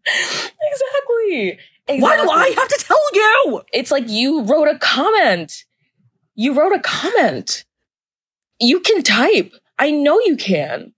[0.72, 1.60] Exactly.
[2.02, 3.62] Why do I have to tell you?
[3.74, 5.66] It's like you wrote a comment.
[6.36, 7.66] You wrote a comment.
[8.60, 9.54] You can type.
[9.78, 10.94] I know you can.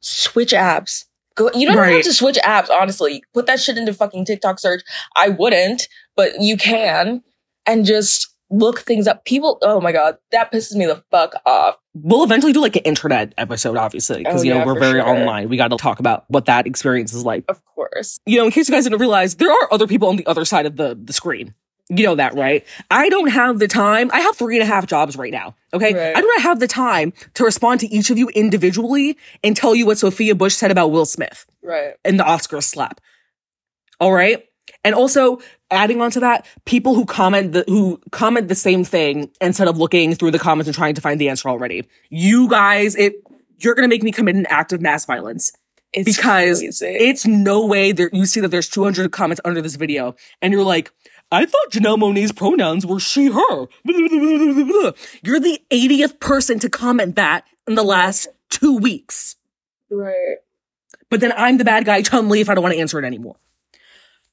[0.00, 1.04] Switch apps.
[1.36, 1.50] Go.
[1.54, 1.94] You don't Right.
[1.96, 2.70] have to switch apps.
[2.70, 4.82] Honestly, put that shit into fucking TikTok search.
[5.16, 7.22] I wouldn't, but you can,
[7.66, 9.24] and just look things up.
[9.24, 9.58] People.
[9.62, 11.76] Oh my god, that pisses me the fuck off.
[11.94, 15.00] We'll eventually do like an internet episode, obviously, because Oh, you know yeah, we're very
[15.00, 15.08] sure.
[15.08, 15.48] online.
[15.48, 17.44] We got to talk about what that experience is like.
[17.48, 18.18] Of course.
[18.26, 20.44] you know, in case you guys didn't realize, there are other people on the other
[20.44, 21.54] side of the, the screen.
[21.90, 22.64] You know that, right?
[22.90, 24.10] I don't have the time.
[24.12, 25.54] I have three and a half jobs right now.
[25.74, 25.92] Okay.
[25.92, 26.16] Right.
[26.16, 29.74] I do not have the time to respond to each of you individually and tell
[29.74, 31.94] you what Sophia Bush said about Will Smith Right.
[32.04, 33.00] and the Oscar slap.
[34.00, 34.44] All right.
[34.82, 39.30] And also adding on to that, people who comment the, who comment the same thing
[39.40, 41.84] instead of looking through the comments and trying to find the answer already.
[42.08, 43.14] You guys, it,
[43.58, 45.52] you're going to make me commit an act of mass violence
[45.92, 46.86] It's because crazy.
[46.86, 50.64] it's no way there you see that there's 200 comments under this video and you're
[50.64, 50.90] like
[51.34, 53.66] i thought janelle monáe's pronouns were she her
[55.22, 59.36] you're the 80th person to comment that in the last two weeks
[59.90, 60.36] right.
[61.10, 63.04] but then I'm the bad guy, Chun Li, if I don't want to answer it
[63.04, 63.36] anymore.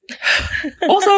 [0.89, 1.11] also,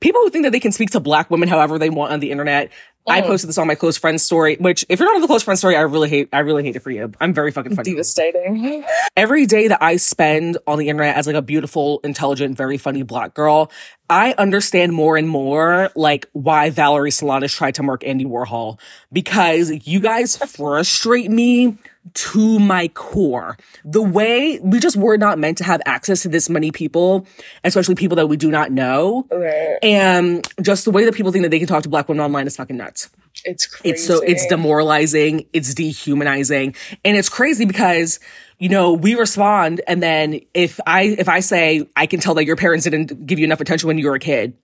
[0.00, 2.30] people who think that they can speak to black women however they want on the
[2.30, 2.70] internet.
[3.08, 3.26] I Mm.
[3.26, 5.56] posted this on my close friends story, which if you're not on the close friend
[5.58, 7.12] story, I really hate, I really hate it for you.
[7.20, 7.90] I'm very fucking funny.
[7.90, 8.84] Devastating.
[9.16, 13.02] Every day that I spend on the internet as like a beautiful, intelligent, very funny
[13.02, 13.70] black girl,
[14.10, 18.78] I understand more and more like why Valerie Solanas tried to murk Andy Warhol
[19.12, 21.76] because you guys frustrate me
[22.14, 23.56] to my core.
[23.84, 27.26] The way we just were not meant to have access to this many people,
[27.64, 29.26] especially people that we do not know.
[29.30, 29.78] Right.
[29.82, 32.46] And just the way that people think that they can talk to black women online
[32.46, 33.10] is fucking nuts.
[33.44, 33.94] It's crazy.
[33.94, 38.18] It's so it's demoralizing, it's dehumanizing, and it's crazy because
[38.58, 42.46] you know we respond, and then if I if I say I can tell that
[42.46, 44.54] your parents didn't give you enough attention when you were a kid,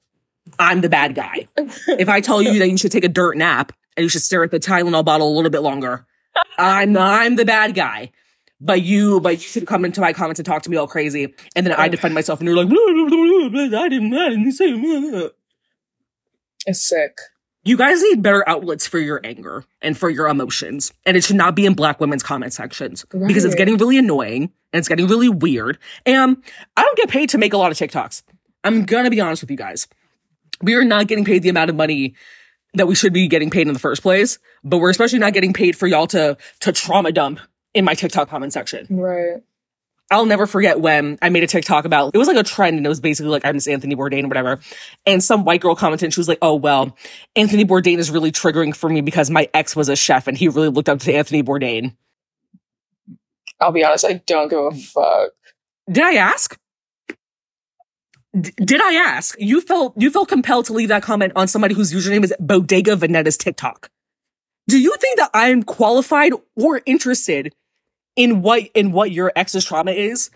[0.59, 1.49] I'm the bad guy.
[1.57, 4.43] if I tell you that you should take a dirt nap and you should stare
[4.43, 6.07] at the Tylenol bottle a little bit longer,
[6.59, 8.13] I'm I'm the bad guy.
[8.65, 11.35] But you, but you should come into my comments and talk to me all crazy,
[11.57, 14.15] and then I defend myself, and you're like, "Blah, blah, blah, blah, blah, I didn't,
[14.15, 14.73] I didn't say.
[14.73, 15.29] blah, blah."
[16.67, 17.19] It's sick.
[17.65, 20.93] You guys need better outlets for your anger and for your emotions.
[21.07, 24.53] And it should not be in black women's comment sections because it's getting really annoying
[24.73, 25.79] and it's getting really weird.
[26.05, 26.43] And
[26.77, 28.23] I don't get paid to make a lot of TikToks.
[28.65, 29.87] I'm gonna be honest with you guys.
[30.61, 32.15] We are not getting paid the amount of money
[32.75, 35.53] that we should be getting paid in the first place, but we're especially not getting
[35.53, 37.41] paid for y'all to to trauma dump
[37.75, 38.87] in my TikTok comment section.
[38.91, 39.43] Right.
[40.11, 42.85] I'll never forget when I made a TikTok about it was like a trend and
[42.85, 44.61] it was basically like I'm just Anthony Bourdain or whatever.
[45.07, 46.97] And some white girl commented and she was like, Oh well,
[47.35, 50.49] Anthony Bourdain is really triggering for me because my ex was a chef and he
[50.49, 51.97] really looked up to Anthony Bourdain.
[53.59, 55.31] I'll be honest, I don't give a fuck.
[55.91, 56.59] Did I ask?
[58.39, 59.37] D- did I ask?
[59.39, 62.97] You felt you felt compelled to leave that comment on somebody whose username is Bodega
[62.97, 63.91] Veneta's TikTok.
[64.69, 67.55] Do you think that I'm qualified or interested
[68.17, 70.31] in what in what your ex's trauma is?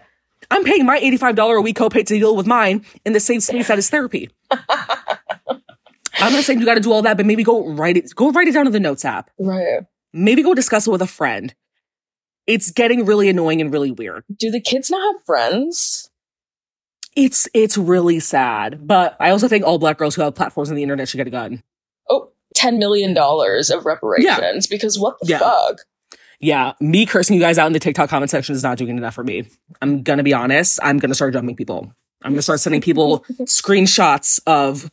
[0.50, 3.68] I'm paying my $85 a week copay to deal with mine in the same space
[3.68, 4.30] that is therapy.
[4.50, 8.48] I'm not saying you gotta do all that, but maybe go write it, go write
[8.48, 9.30] it down in the notes app.
[9.38, 9.80] Right.
[10.12, 11.54] Maybe go discuss it with a friend.
[12.46, 14.24] It's getting really annoying and really weird.
[14.34, 16.10] Do the kids not have friends?
[17.16, 18.86] It's it's really sad.
[18.86, 21.26] But I also think all black girls who have platforms on the internet should get
[21.26, 21.62] a gun.
[22.08, 25.38] Oh, $10 million of reparations because what the Yeah.
[25.38, 25.78] fuck?
[26.38, 29.14] Yeah, me cursing you guys out in the TikTok comment section is not doing enough
[29.14, 29.48] for me.
[29.80, 30.78] I'm gonna be honest.
[30.82, 31.90] I'm gonna start jumping people.
[32.22, 34.90] I'm gonna start sending people screenshots of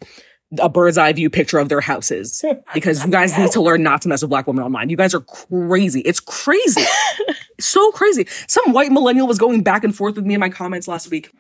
[0.60, 2.44] a bird's eye view picture of their houses
[2.74, 4.90] because you guys need to learn not to mess with black women online.
[4.90, 6.00] You guys are crazy.
[6.02, 6.84] It's crazy.
[7.60, 8.28] so crazy.
[8.48, 11.32] Some white millennial was going back and forth with me in my comments last week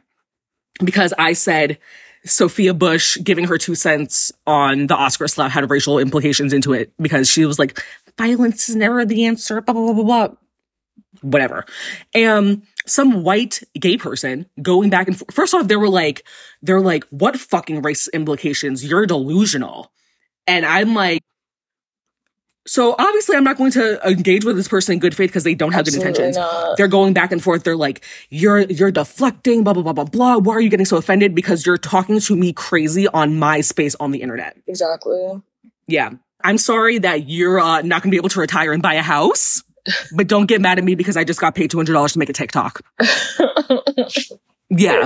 [0.80, 1.78] because I said
[2.26, 6.94] Sophia Bush giving her two cents on the Oscar slap had racial implications into it
[7.02, 7.84] because she was like,
[8.18, 10.28] violence is never the answer, blah, blah, blah, blah.
[11.22, 11.66] Whatever.
[12.14, 15.34] And some white gay person going back and forth.
[15.34, 16.26] First off, they were like,
[16.62, 18.86] they're like, what fucking race implications?
[18.86, 19.92] You're delusional.
[20.48, 21.23] And I'm like,
[22.66, 25.56] so obviously I'm not going to engage with this person in good faith because they
[25.56, 26.78] don't have good intentions not.
[26.78, 27.64] they're going back and forth.
[27.64, 30.38] They're like, you're, you're deflecting, blah, blah, blah, blah, blah.
[30.38, 31.36] Why are you getting so offended?
[31.36, 34.58] Because you're talking to me crazy on my space on the internet.
[34.68, 35.42] Exactly.
[35.88, 36.12] Yeah.
[36.44, 39.02] I'm sorry that you're uh, not going to be able to retire and buy a
[39.02, 39.64] house,
[40.16, 42.34] but don't get mad at me because I just got paid $200 to make a
[42.34, 42.82] TikTok.
[44.78, 45.06] Yeah,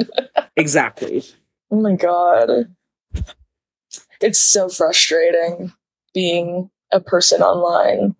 [0.56, 1.24] exactly.
[1.70, 2.74] Oh my god.
[4.20, 5.72] It's so frustrating
[6.12, 8.14] being a person online.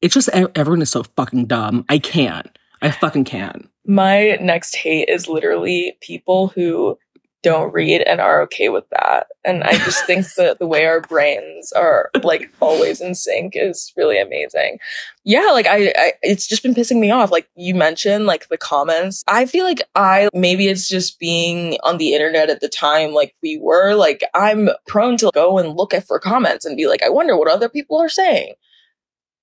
[0.00, 1.84] It's just e- everyone is so fucking dumb.
[1.88, 2.48] I can't.
[2.80, 3.68] I fucking can't.
[3.86, 6.98] My next hate is literally people who
[7.42, 9.28] don't read and are okay with that.
[9.44, 13.92] And I just think that the way our brains are like always in sync is
[13.96, 14.78] really amazing.
[15.24, 17.30] Yeah, like I, I it's just been pissing me off.
[17.30, 19.22] Like you mentioned like the comments.
[19.28, 23.34] I feel like I maybe it's just being on the internet at the time like
[23.42, 27.02] we were, like I'm prone to go and look at for comments and be like,
[27.02, 28.54] I wonder what other people are saying.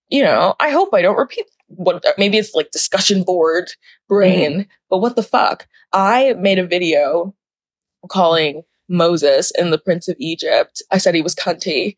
[0.10, 3.72] You know, I hope I don't repeat what maybe it's like discussion board
[4.08, 4.70] brain, mm-hmm.
[4.90, 5.68] but what the fuck?
[5.94, 7.34] I made a video
[8.08, 10.82] calling Moses and the Prince of Egypt.
[10.92, 11.98] I said he was cunty.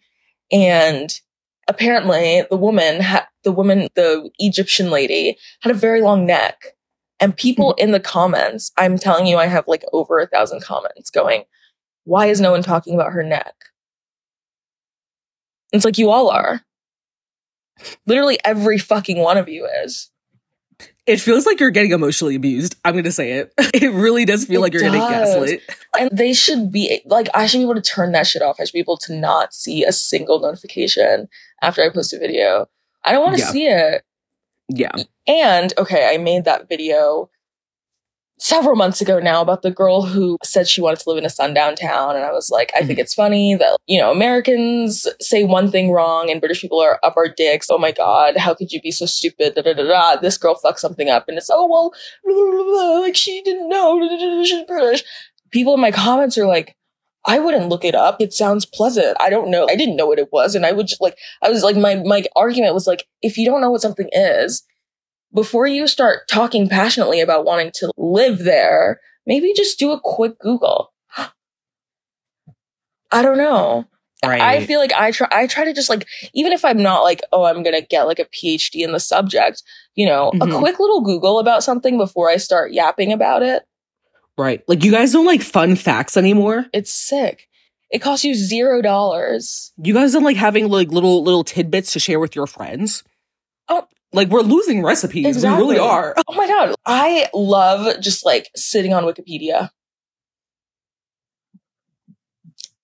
[0.51, 1.19] And
[1.67, 6.75] apparently the woman had the woman, the Egyptian lady had a very long neck.
[7.19, 7.83] And people mm-hmm.
[7.83, 11.43] in the comments, I'm telling you, I have like over a thousand comments going,
[12.03, 13.53] why is no one talking about her neck?
[15.73, 16.61] It's like you all are.
[18.05, 20.09] Literally every fucking one of you is.
[21.07, 22.75] It feels like you're getting emotionally abused.
[22.83, 23.53] I'm going to say it.
[23.73, 25.61] It really does feel It like you're getting gaslit.
[25.97, 28.57] And they should be like, I should be able to turn that shit off.
[28.59, 31.27] I should be able to not see a single notification
[31.61, 32.67] after I post a video.
[33.03, 33.51] I don't want to Yeah.
[33.51, 34.03] see it.
[34.69, 34.91] Yeah.
[35.27, 37.29] And okay, I made that video
[38.39, 41.29] several months ago now about the girl who said she wanted to live in a
[41.29, 42.15] sundown town.
[42.15, 42.99] And I was like, I think mm-hmm.
[43.01, 47.17] it's funny that, you know, Americans say one thing wrong and British people are up
[47.17, 47.69] our dicks.
[47.69, 49.55] Oh my God, how could you be so stupid?
[49.55, 50.15] Da, da, da, da.
[50.21, 51.25] This girl fucked something up.
[51.27, 51.91] And it's, oh, well,
[52.23, 54.43] blah, blah, blah, like she didn't know.
[54.45, 55.03] She's British.
[55.51, 56.75] People in my comments are like,
[57.25, 58.21] I wouldn't look it up.
[58.21, 59.17] It sounds pleasant.
[59.19, 59.67] I don't know.
[59.69, 60.55] I didn't know what it was.
[60.55, 63.45] And I would just like, I was like, my, my argument was like, if you
[63.45, 64.63] don't know what something is,
[65.33, 70.39] before you start talking passionately about wanting to live there, maybe just do a quick
[70.39, 70.93] Google.
[73.11, 73.85] I don't know.
[74.25, 74.41] Right.
[74.41, 77.21] I feel like I try I try to just like even if I'm not like,
[77.31, 79.61] oh, I'm gonna get like a PhD in the subject,
[79.95, 80.55] you know, Mhm.
[80.55, 83.63] a quick little Google about something before I start yapping about it.
[84.39, 84.61] right.
[84.67, 86.65] Like you guys don't like fun facts anymore.
[86.73, 87.47] It's sick.
[87.89, 89.71] It costs you zero dollars.
[89.81, 93.03] You guys don't like having like little little tidbits to share with your friends.
[93.69, 93.87] Oh.
[94.13, 95.43] Like we're losing recipes.
[95.43, 96.15] We really are.
[96.27, 96.75] Oh my god.
[96.85, 99.69] I love just like sitting on Wikipedia.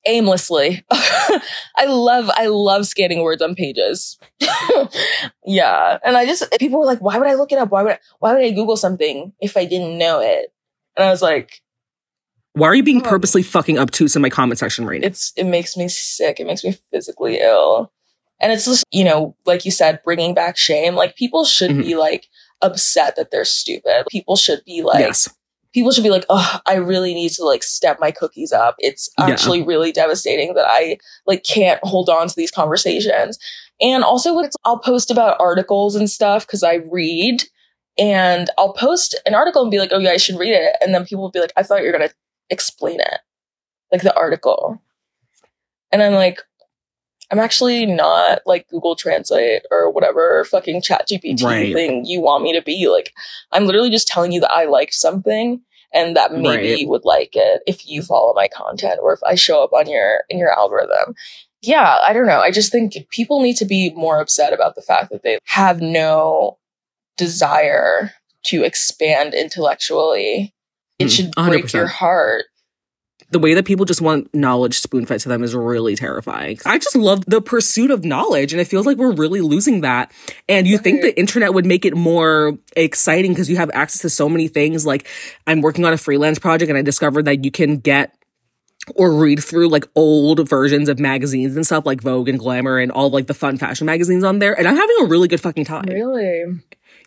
[0.05, 0.83] Aimlessly.
[0.91, 4.19] I love I love scanning words on pages.
[5.45, 5.97] yeah.
[6.03, 7.69] And I just people were like, why would I look it up?
[7.71, 10.53] Why would I why would I Google something if I didn't know it?
[10.97, 11.61] And I was like,
[12.51, 13.09] Why are you being Oh.
[13.09, 15.07] purposely fucking obtuse in my comment section right now?
[15.07, 16.37] it's it makes me sick.
[16.41, 17.92] It makes me physically ill.
[18.43, 20.95] And it's just, you know, like you said, bringing back shame.
[20.95, 21.83] Like people should Mhm.
[21.83, 22.27] be like
[22.61, 24.05] upset that they're stupid.
[24.09, 25.29] People should be like yes.
[25.73, 28.75] people should be like, oh, I really need to like step my cookies up.
[28.79, 29.27] It's Yeah.
[29.27, 33.39] actually really devastating that I like can't hold on to these conversations.
[33.81, 37.43] And also, with, I'll post about articles and stuff because I read,
[37.97, 40.93] and I'll post an article and be like, oh yeah, I should read it, and
[40.93, 42.11] then people will be like, I thought you were gonna
[42.49, 43.19] explain it,
[43.91, 44.81] like the article,
[45.91, 46.41] and I'm like.
[47.33, 51.73] I'm actually not like Google Translate or whatever fucking ChatGPT Right.
[51.73, 52.87] thing you want me to be.
[52.87, 53.11] Like,
[53.51, 55.59] I'm literally just telling you that I like something
[55.91, 56.77] and that maybe Right.
[56.79, 59.89] you would like it if you follow my content or if I show up on
[59.89, 61.15] your in your algorithm.
[61.63, 62.39] Yeah, I don't know.
[62.39, 65.81] I just think people need to be more upset about the fact that they have
[65.81, 66.59] no
[67.17, 68.11] desire
[68.43, 70.53] to expand intellectually.
[70.99, 71.73] It Mm, should break 100%.
[71.73, 72.45] your heart.
[73.33, 76.59] The way that people just want knowledge spoon fed to them is really terrifying.
[76.65, 80.11] I just love the pursuit of knowledge, and it feels like we're really losing that.
[80.47, 84.09] And you think the internet would make it more exciting because you have access to
[84.09, 84.85] so many things.
[84.85, 85.07] Like,
[85.47, 88.15] I'm working on a freelance project, and I discovered that you can get
[88.95, 92.91] or read through like old versions of magazines and stuff like Vogue and Glamour and
[92.91, 94.57] all like the fun fashion magazines on there.
[94.57, 95.85] And I'm having a really good fucking time.
[95.85, 96.43] Really?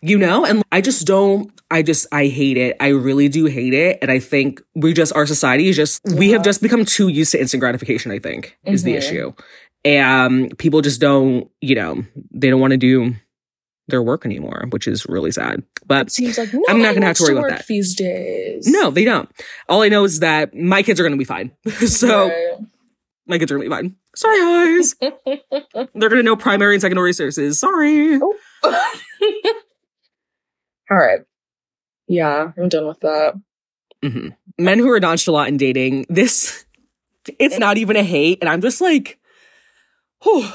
[0.01, 2.75] You know and i just don't i just i hate it.
[2.79, 3.99] I really do hate it.
[4.01, 7.31] And i think we just our society is just we have just become too used
[7.31, 8.97] to instant gratification i think is the Mhm.
[8.97, 9.33] issue.
[9.85, 13.15] And people just don't you know they don't want to do
[13.87, 15.63] their work anymore which is really sad.
[15.85, 17.67] But It seems like no I'm not gonna have to worry about work that.
[17.67, 18.67] these days.
[18.67, 19.29] no they don't.
[19.69, 21.51] All i know is that my kids are gonna be fine.
[21.87, 22.57] So Right.
[23.27, 23.95] my kids are gonna be fine.
[24.15, 24.95] Sorry guys.
[25.95, 28.19] They're gonna know primary and secondary sources sorry
[30.89, 31.19] All right.
[32.07, 33.33] Yeah, I'm done with that.
[34.03, 36.65] hmm Men who are nonchalant in dating, this,
[37.37, 38.39] it's not even a hate.
[38.41, 39.19] And I'm just like,
[40.23, 40.47] whew.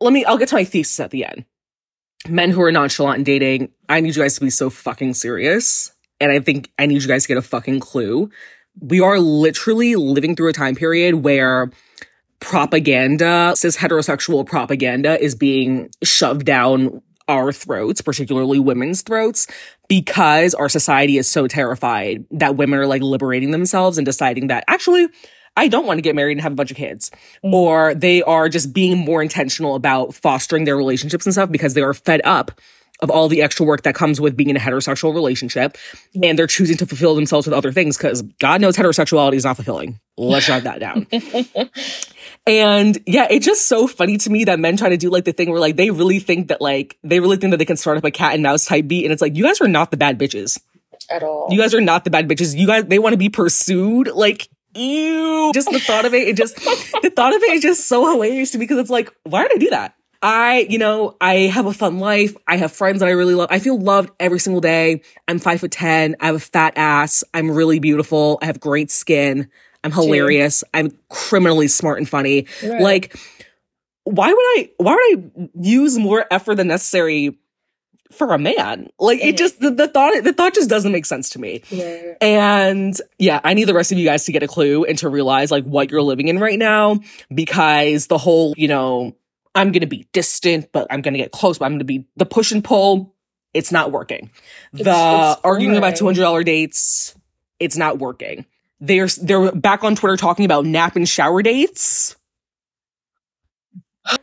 [0.00, 1.44] Let me, I'll get to my thesis at the end.
[2.28, 5.92] Men who are nonchalant in dating, I need you guys to be so fucking serious.
[6.20, 8.30] And I think I need you guys to get a fucking clue.
[8.80, 11.70] We are literally living through a time period where
[12.40, 19.46] propaganda, cis heterosexual propaganda is being shoved down our throats, particularly women's throats,
[19.88, 24.64] because our society is so terrified that women are like liberating themselves and deciding that
[24.68, 25.08] actually,
[25.56, 27.10] I don't want to get married and have a bunch of kids.
[27.44, 27.52] Mm.
[27.52, 31.82] Or they are just being more intentional about fostering their relationships and stuff because they
[31.82, 32.60] are fed up
[33.00, 35.76] of all the extra work that comes with being in a heterosexual relationship.
[36.22, 39.56] And they're choosing to fulfill themselves with other things because God knows heterosexuality is not
[39.56, 40.00] fulfilling.
[40.16, 41.06] Let's drive that down.
[42.46, 45.32] And yeah, it's just so funny to me that men try to do like the
[45.32, 47.98] thing where like they really think that like they really think that they can start
[47.98, 49.04] up a cat and mouse type beat.
[49.04, 50.60] And it's like, you guys are not the bad bitches.
[51.10, 51.48] At all.
[51.50, 52.56] You guys are not the bad bitches.
[52.56, 54.08] You guys, they want to be pursued.
[54.08, 55.50] Like, ew.
[55.54, 56.56] Just the thought of it, it just,
[57.02, 59.52] the thought of it is just so hilarious to me because it's like, why did
[59.52, 59.94] I do that?
[60.22, 62.36] I, you know, I have a fun life.
[62.46, 63.48] I have friends that I really love.
[63.50, 65.02] I feel loved every single day.
[65.28, 66.16] I'm five foot 10.
[66.20, 67.22] I have a fat ass.
[67.34, 68.38] I'm really beautiful.
[68.40, 69.48] I have great skin.
[69.86, 70.62] I'm hilarious.
[70.74, 72.46] I'm criminally smart and funny.
[72.62, 72.80] Right.
[72.82, 73.16] Like,
[74.04, 77.36] why would I, why would I use more effort than necessary
[78.12, 78.88] for a man?
[79.00, 79.38] Like, it Mhm.
[79.38, 81.62] just, the, the thought, the thought just doesn't make sense to me.
[81.70, 82.14] Yeah.
[82.20, 85.08] And yeah, I need the rest of you guys to get a clue and to
[85.08, 87.00] realize like what you're living in right now
[87.34, 89.16] because the whole, you know,
[89.54, 91.84] I'm going to be distant, but I'm going to get close, but I'm going to
[91.84, 93.14] be the push and pull.
[93.54, 94.30] It's not working.
[94.72, 97.14] The It's- it's arguing about $200 dates,
[97.58, 98.44] it's not working.
[98.80, 102.16] They're they're back on Twitter talking about nap and shower dates.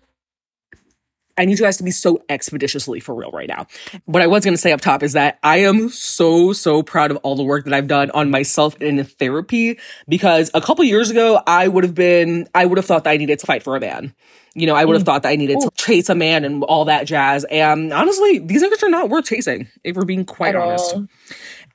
[1.35, 3.65] I need you guys to be so expeditiously for real right now.
[4.05, 7.09] What I was going to say up top is that I am so, so proud
[7.09, 10.85] of all the work that I've done on myself and in therapy because a couple
[10.85, 13.63] years ago, I would have been, I would have thought that I needed to fight
[13.63, 14.13] for a man.
[14.55, 16.85] You know, I would have thought that I needed to chase a man and all
[16.85, 17.43] that jazz.
[17.45, 20.95] And honestly, these niggas are not worth chasing, if we're being quite honest.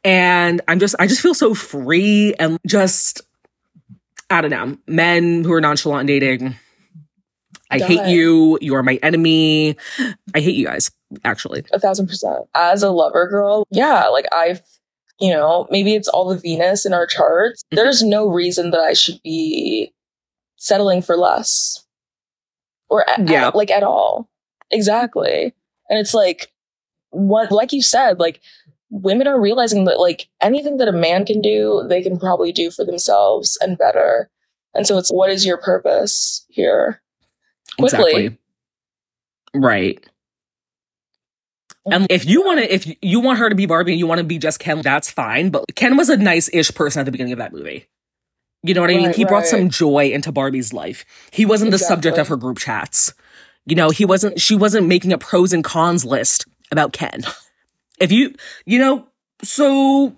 [0.09, 3.21] And I'm just, I just feel so free and just,
[4.31, 6.55] I don't know, men who are nonchalant dating.
[7.71, 8.57] I hate you.
[8.63, 9.77] You are my enemy.
[10.35, 10.91] I hate you guys,
[11.25, 11.65] actually.
[11.75, 12.47] a thousand percent.
[12.55, 14.63] As a lover girl, yeah, like I've,
[15.21, 17.63] you know, maybe it's all the Venus in our charts.
[17.71, 17.77] Mhm.
[17.77, 19.93] There's no reason that I should be
[20.57, 21.85] settling for less
[22.89, 23.49] or Yeah.
[23.49, 24.31] at- like at all.
[24.71, 25.53] Exactly.
[25.91, 26.51] And it's like,
[27.11, 28.41] what, like you said, like
[28.91, 32.71] women are realizing that like anything that a man can do, they can probably do
[32.71, 34.31] for themselves and better.
[34.75, 37.01] And so it's what is your purpose here?
[37.79, 37.99] Quickly.
[37.99, 38.39] Exactly.
[39.55, 40.07] Right.
[41.91, 44.19] And if you want to, if you- want her to be Barbie and you want
[44.19, 45.51] to be just Ken, that's fine.
[45.51, 47.87] But Ken was a nice-ish person at the beginning of that movie.
[48.63, 49.07] You know what I mean?
[49.07, 49.47] Right, He brought right.
[49.47, 51.05] some joy into Barbie's life.
[51.31, 53.15] He wasn't the subject of her group chats.
[53.65, 54.41] You know, he wasn't.
[54.41, 57.23] She wasn't making a pros and cons list about Ken.
[58.01, 58.35] If you,
[58.67, 59.07] you know,
[59.43, 60.17] so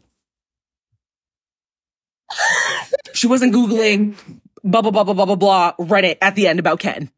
[3.14, 4.14] she wasn't googling
[4.62, 7.10] blah blah blah blah blah blah blah Reddit at the end about Ken.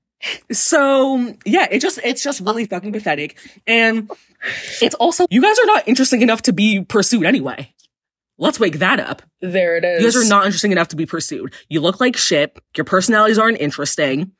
[0.50, 3.38] So yeah, it just it's just really fucking pathetic.
[3.66, 4.10] And
[4.80, 7.74] it's also you guys are not interesting enough to be pursued anyway.
[8.38, 9.22] Let's wake that up.
[9.40, 10.00] there it is.
[10.00, 11.54] You guys are not interesting enough to be pursued.
[11.68, 12.58] You look like shit.
[12.76, 14.32] Your personalities aren't interesting.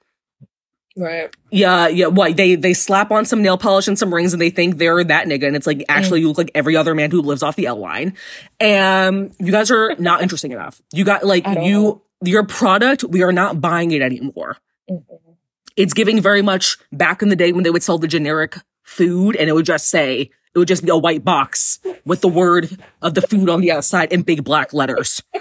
[0.97, 1.35] Right.
[1.51, 2.07] Yeah, yeah.
[2.07, 5.03] What they they slap on some nail polish and some rings and they think they're
[5.05, 7.57] that nigga, and it's like actually you look like every other man who lives off
[7.57, 8.15] the L line.
[8.61, 10.81] And you guys are not interesting enough.
[10.93, 12.07] You got like At you all.
[12.25, 13.05] your product.
[13.05, 14.59] We are not buying it anymore.
[14.91, 15.05] Mhm.
[15.77, 19.37] it's giving very much back in the day when they would sell the generic food
[19.37, 22.77] and it would just say it would just be a white box with the word
[23.01, 25.23] of the food on the outside in big black letters.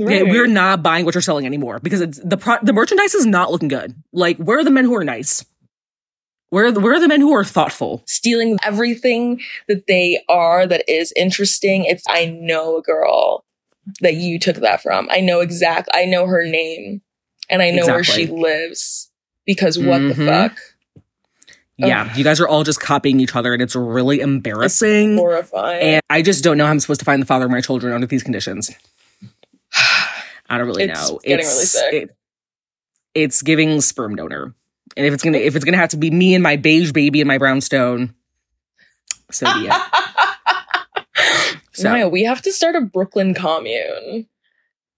[0.00, 0.30] Okay, Right.
[0.30, 3.52] we're not buying what you're selling anymore because it's the pro- the merchandise is not
[3.52, 3.94] looking good.
[4.12, 5.44] Like, where are the men who are nice?
[6.50, 8.02] Where are the, where are the men who are thoughtful?
[8.06, 11.84] stealing everything that they are that is interesting.
[11.84, 13.44] It's I know a girl
[14.00, 15.08] that you took that from.
[15.10, 15.88] I know exact.
[15.92, 17.02] I know her name,
[17.50, 19.10] and I know where she lives
[19.46, 20.26] because what the Mhm.
[20.26, 20.58] fuck?
[21.76, 25.16] Yeah, you guys are all just copying each other, and it's really embarrassing.
[25.16, 25.82] Horrifying.
[25.82, 27.92] And I just don't know how I'm supposed to find the father of my children
[27.92, 28.70] under these conditions.
[30.54, 30.92] I don't really know.
[30.92, 31.18] It's know.
[31.24, 31.94] getting really sick.
[31.94, 32.16] it-
[33.14, 34.54] it's giving sperm donor,
[34.96, 37.20] and if it's gonna if it's gonna have to be me and my beige baby
[37.20, 38.14] and my brownstone,
[39.30, 39.72] so be it.
[41.76, 44.26] So Maya, we have to start a Brooklyn commune.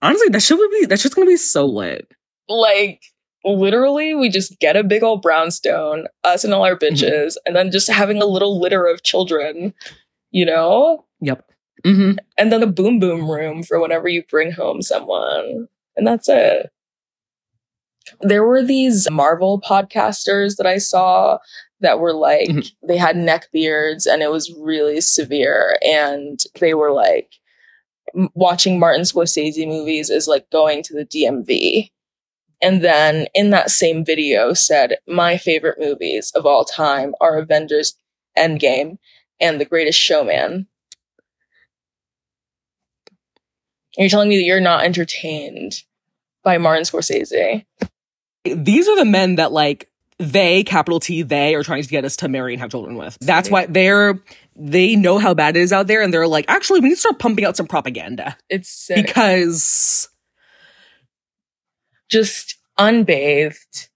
[0.02, 2.06] honestly, that should be that shit's gonna be so lit.
[2.48, 3.02] Like
[3.44, 6.94] literally, we just get a big old brownstone, us and all our Mm-hmm.
[6.94, 9.72] bitches, and then just having a little litter of children.
[10.32, 11.50] You know, Yep.
[11.86, 15.68] Hmm and then a boom boom room for whenever you bring home someone.
[15.96, 16.70] And that's it.
[18.20, 21.38] There were these Marvel podcasters that I saw
[21.80, 22.72] that were like, Mhm.
[22.88, 25.78] they had neck beards and it was really severe.
[25.82, 27.30] And they were like,
[28.34, 31.92] watching Martin Scorsese movies is like going to the DMV.
[32.62, 37.96] And then in that same video said, my favorite movies of all time are Avengers
[38.38, 38.98] Endgame
[39.40, 40.66] and The Greatest Showman.
[43.96, 45.82] You're telling me that you're not entertained
[46.42, 47.64] by Martin Scorsese.
[48.44, 52.16] These are the men that like they capital T they are trying to get us
[52.16, 53.18] to marry and have children with.
[53.20, 54.22] That's why they're
[54.54, 57.00] they know how bad it is out there, and they're like, actually, we need to
[57.00, 59.04] start pumping out some propaganda It's sick.
[59.06, 60.08] because
[62.08, 63.88] just unbathed,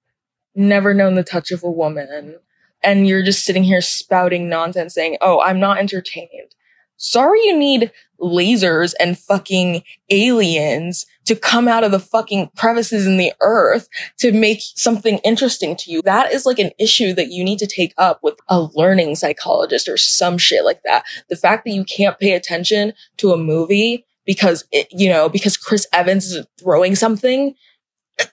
[0.55, 2.36] never known the touch of a woman,
[2.82, 6.55] and you're just sitting here spouting nonsense saying, Oh, I'm not entertained.
[7.03, 13.16] Sorry you need lasers and fucking aliens to come out of the fucking crevices in
[13.16, 13.88] the earth
[14.18, 16.03] to make something interesting to you.
[16.03, 19.88] That is like an issue that you need to take up with a learning psychologist
[19.88, 21.05] or some shit like that.
[21.30, 25.57] The fact that you can't pay attention to a movie because it, you know, because
[25.57, 27.55] Chris Evans is throwing something.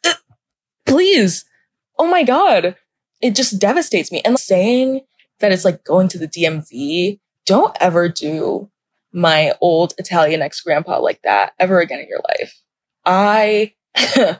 [0.85, 1.45] Please.
[1.97, 2.75] Oh my God.
[3.21, 4.21] It just devastates me.
[4.25, 5.05] And saying
[5.39, 8.69] that it's like going to the DMV, don't ever do
[9.11, 12.61] my old Italian ex grandpa like that ever again in your life.
[13.05, 13.73] I,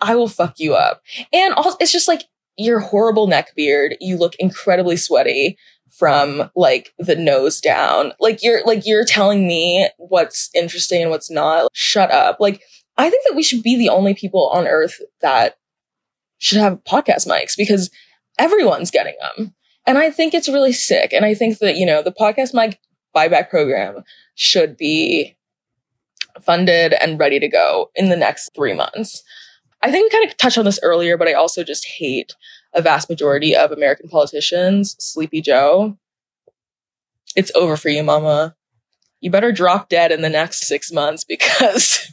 [0.00, 1.02] I will fuck you up.
[1.32, 2.22] And also, it's just like,
[2.56, 3.96] your horrible neck beard.
[4.00, 5.58] You look incredibly sweaty
[5.90, 8.12] from like the nose down.
[8.20, 11.68] Like you're like you're telling me what's interesting and what's not.
[11.72, 12.38] Shut up.
[12.40, 12.62] Like
[12.96, 15.56] I think that we should be the only people on earth that
[16.38, 17.90] should have podcast mics because
[18.38, 19.54] everyone's getting them.
[19.86, 21.12] And I think it's really sick.
[21.12, 22.80] And I think that, you know, the podcast mic
[23.14, 24.02] buyback program
[24.34, 25.36] should be
[26.42, 29.22] funded and ready to go in the next three months.
[29.82, 32.34] I think we kind of touched on this earlier, but I also just hate
[32.74, 34.96] a vast majority of American politicians.
[34.98, 35.96] Sleepy Joe,
[37.36, 38.56] it's over for you, mama.
[39.20, 42.10] You better drop dead in the next six months because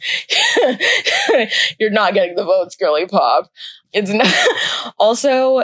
[1.80, 3.50] you're not getting the votes, girly pop.
[3.92, 4.94] It's not.
[4.98, 5.64] also,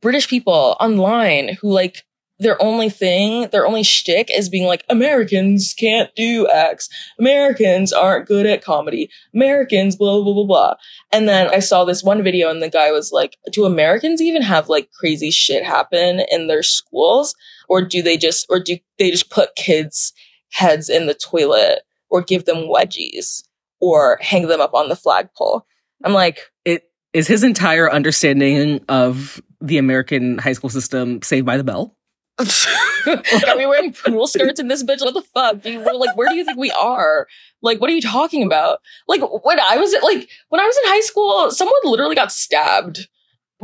[0.00, 2.04] British people online who like
[2.40, 6.88] their only thing, their only shtick is being like, Americans can't do X.
[7.18, 9.10] Americans aren't good at comedy.
[9.34, 10.74] Americans, blah, blah, blah, blah.
[11.12, 14.42] And then I saw this one video and the guy was like, do Americans even
[14.42, 17.34] have like crazy shit happen in their schools?
[17.68, 20.12] Or do they just, or do they just put kids'
[20.50, 23.42] heads in the toilet or give them wedgies
[23.80, 25.66] or hang them up on the flagpole?
[26.04, 31.56] I'm like, it is his entire understanding of the American high school system saved by
[31.56, 31.94] the bell?
[32.38, 35.00] are we wearing pool skirts in this bitch?
[35.00, 35.64] What the fuck?
[35.64, 37.26] You, like, where do you think we are?
[37.62, 38.78] Like, what are you talking about?
[39.08, 43.08] Like, when I was like, when I was in high school, someone literally got stabbed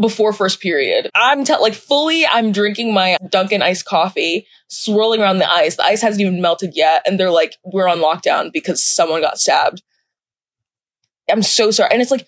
[0.01, 1.09] before first period.
[1.14, 5.76] I'm te- like fully, I'm drinking my Dunkin' iced coffee, swirling around the ice.
[5.76, 7.03] The ice hasn't even melted yet.
[7.07, 9.82] And they're like, we're on lockdown because someone got stabbed.
[11.30, 11.90] I'm so sorry.
[11.92, 12.26] And it's like,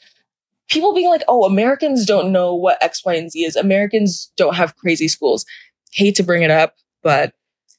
[0.68, 3.56] people being like, oh, Americans don't know what X, Y, and Z is.
[3.56, 5.44] Americans don't have crazy schools
[5.92, 7.32] hate to bring it up, but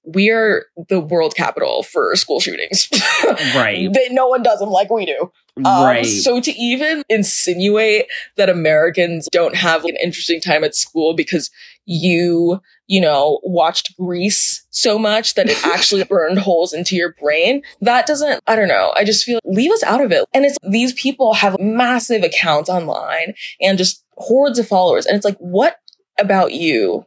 [0.07, 2.87] we are the world capital for school shootings.
[3.55, 3.91] right.
[3.91, 5.31] That no one does them like we do.
[5.57, 6.05] Um, right.
[6.05, 8.05] So to even insinuate
[8.37, 11.51] that Americans don't have an interesting time at school because
[11.85, 17.61] you, you know, watched Grease so much that it actually burned holes into your brain,
[17.81, 18.93] that doesn't, I don't know.
[18.95, 20.25] I just feel leave us out of it.
[20.33, 25.05] And it's these people have massive accounts online and just hordes of followers.
[25.05, 25.77] And it's like, what
[26.17, 27.05] about you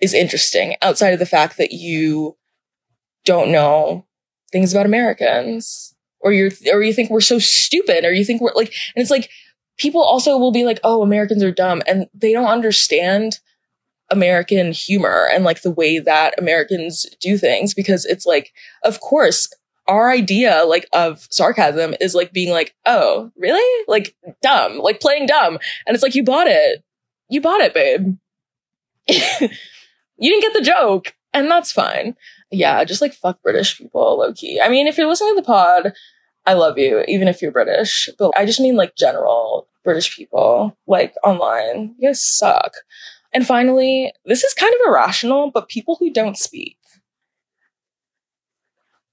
[0.00, 2.36] is interesting outside of the fact that you
[3.24, 4.06] don't know
[4.52, 8.52] things about Americans or you're, or you think we're so stupid or you think we're
[8.54, 9.30] like, and it's like
[9.78, 13.40] people also will be like, oh, Americans are dumb and they don't understand
[14.10, 18.52] American humor and like the way that Americans do things because it's like,
[18.84, 19.48] of course,
[19.88, 23.84] our idea like of sarcasm is like being like, oh, really?
[23.88, 25.58] Like dumb, like playing dumb.
[25.86, 26.82] And it's like, you bought it.
[27.28, 28.16] You bought it, babe.
[30.18, 31.14] you didn't get the joke.
[31.32, 32.16] And that's fine.
[32.50, 34.60] Yeah, just like fuck British people, low key.
[34.60, 35.92] I mean, if you're listening to the pod,
[36.46, 38.08] I love you, even if you're British.
[38.18, 41.94] But I just mean like general British people, like online.
[41.98, 42.72] You guys suck.
[43.32, 46.78] And finally, this is kind of irrational, but people who don't speak.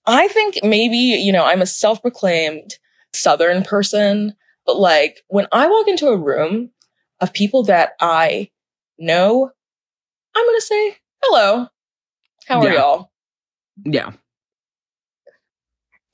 [0.06, 2.76] I think maybe, you know, I'm a self proclaimed
[3.14, 4.34] Southern person,
[4.66, 6.72] but like when I walk into a room
[7.20, 8.50] of people that I
[8.98, 9.52] know
[10.36, 11.68] I'm going to say hello.
[12.48, 12.74] How are yeah.
[12.74, 13.12] y'all?
[13.86, 14.12] Yeah.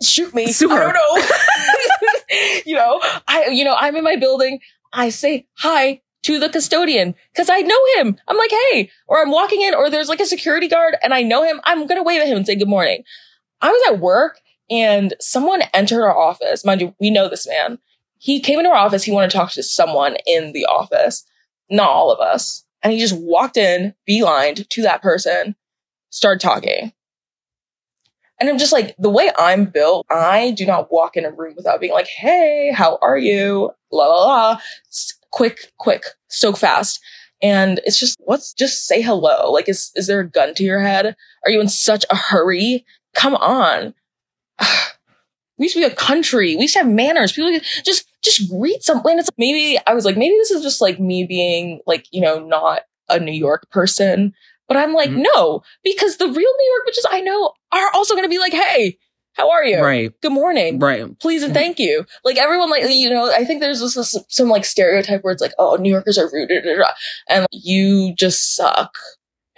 [0.01, 0.51] Shoot me.
[0.51, 0.73] Super.
[0.75, 1.27] I don't know.
[2.65, 4.59] you know, I, you know, I'm in my building.
[4.93, 8.17] I say hi to the custodian because I know him.
[8.27, 11.23] I'm like, hey, or I'm walking in or there's like a security guard and I
[11.23, 11.61] know him.
[11.63, 13.03] I'm going to wave at him and say good morning.
[13.61, 14.39] I was at work
[14.69, 16.65] and someone entered our office.
[16.65, 17.79] Mind you, we know this man.
[18.17, 19.03] He came into our office.
[19.03, 21.25] He wanted to talk to someone in the office.
[21.69, 22.65] Not all of us.
[22.81, 25.55] And he just walked in, beelined to that person,
[26.09, 26.93] started talking.
[28.39, 31.55] And I'm just like, the way I'm built, I do not walk in a room
[31.57, 33.71] without being like, hey, how are you?
[33.91, 34.61] La la la.
[35.31, 37.01] Quick, quick, so fast.
[37.41, 39.51] And it's just, what's just say hello?
[39.51, 41.15] Like, is, is there a gun to your head?
[41.45, 42.85] Are you in such a hurry?
[43.13, 43.93] Come on.
[45.59, 46.55] we used to be a country.
[46.55, 47.33] We used to have manners.
[47.33, 47.51] People
[47.83, 49.19] just just greet someone.
[49.19, 52.21] It's like maybe I was like, maybe this is just like me being like, you
[52.21, 54.33] know, not a New York person.
[54.67, 55.23] But I'm like, mm-hmm.
[55.35, 58.53] no, because the real New York bitches I know are also going to be like,
[58.53, 58.97] hey,
[59.33, 59.81] how are you?
[59.81, 60.11] Right.
[60.21, 60.79] Good morning.
[60.79, 61.17] Right.
[61.19, 61.59] Please and mm-hmm.
[61.59, 62.05] thank you.
[62.23, 65.53] Like everyone, like you know, I think there's this, some like stereotype where it's like,
[65.57, 66.51] oh, New Yorkers are rude,
[67.27, 68.91] and you just suck,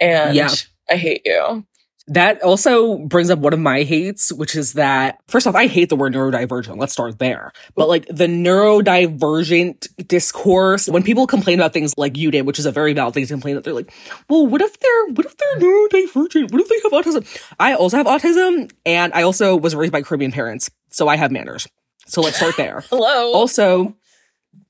[0.00, 0.50] and yeah.
[0.90, 1.66] I hate you.
[2.08, 5.88] That also brings up one of my hates, which is that first off, I hate
[5.88, 6.76] the word neurodivergent.
[6.76, 7.52] Let's start there.
[7.76, 12.66] But like the neurodivergent discourse, when people complain about things like you did, which is
[12.66, 13.92] a very valid thing to complain that they're like,
[14.28, 16.50] well, what if they're, what if they're neurodivergent?
[16.50, 17.42] What if they have autism?
[17.60, 20.70] I also have autism and I also was raised by Caribbean parents.
[20.90, 21.68] So I have manners.
[22.06, 22.80] So let's start there.
[22.90, 23.32] Hello.
[23.32, 23.96] Also,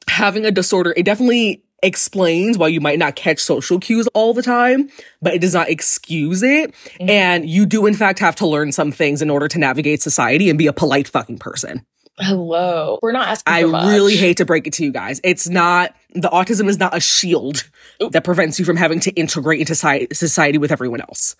[0.07, 4.43] having a disorder, it definitely explains why you might not catch social cues all the
[4.43, 4.89] time,
[5.21, 6.73] but it does not excuse it.
[7.01, 7.11] Mhm.
[7.11, 10.49] And you do, in fact, have to learn some things in order to navigate society
[10.49, 11.85] and be a polite fucking person.
[12.19, 12.99] Hello.
[13.03, 15.19] We're not asking I really hate to break it to you guys.
[15.25, 17.69] It's not, the autism is not a shield
[18.03, 18.13] Oop.
[18.13, 19.75] that prevents you from having to integrate into
[20.15, 21.37] society with everyone else.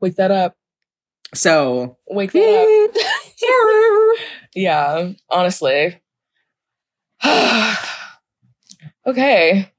[0.00, 0.56] Wake that up.
[1.34, 4.18] So, Wake that up.
[4.54, 6.00] yeah, honestly.
[9.10, 9.72] Okay.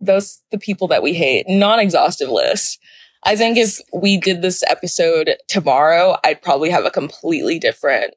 [0.00, 1.48] Those the people that we hate.
[1.48, 2.78] Non-exhaustive list.
[3.22, 8.14] I think if we did this episode tomorrow, I'd probably have a completely different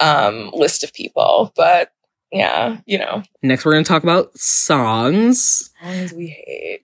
[0.00, 1.52] um list of people.
[1.56, 1.92] But
[2.32, 3.22] yeah, you know.
[3.42, 5.70] next we're going to talk about songs.
[5.82, 6.82] Songs we hate.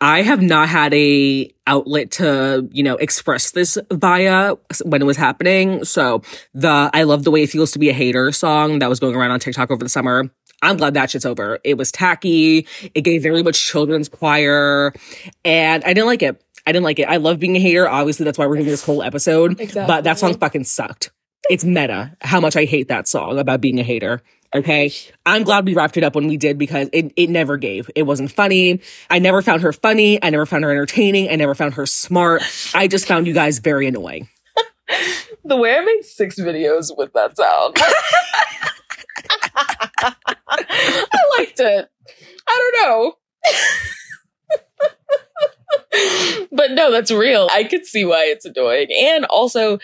[0.00, 4.54] I have not had a outlet to, you know, express this via
[4.84, 5.84] when it was happening.
[5.84, 6.22] So
[6.54, 9.16] the I love the way it feels to be a hater song that was going
[9.16, 10.30] around on TikTok over the summer.
[10.62, 11.58] I'm glad that shit's over.
[11.64, 12.66] It was tacky.
[12.94, 14.92] It gave very much children's choir
[15.44, 16.42] and I didn't like it.
[16.66, 17.08] I didn't like it.
[17.08, 17.88] I love being a hater.
[17.88, 19.56] Obviously, that's why we're doing this whole episode.
[19.74, 21.10] But that song fucking sucked.
[21.48, 24.20] It's meta how much I hate that song about being a hater.
[24.54, 24.92] Okay.
[25.24, 27.90] I'm glad we wrapped it up when we did because it, it never gave.
[27.94, 28.80] It wasn't funny.
[29.08, 30.22] I never found her funny.
[30.22, 31.30] I never found her entertaining.
[31.30, 32.42] I never found her smart.
[32.74, 34.28] I just found you guys very annoying.
[35.44, 37.76] The way I made six videos with that sound.
[40.48, 41.88] I liked it.
[42.48, 43.14] I don't know.
[46.52, 47.48] but no, that's real.
[47.52, 48.88] I could see why it's annoying.
[48.98, 49.78] And also,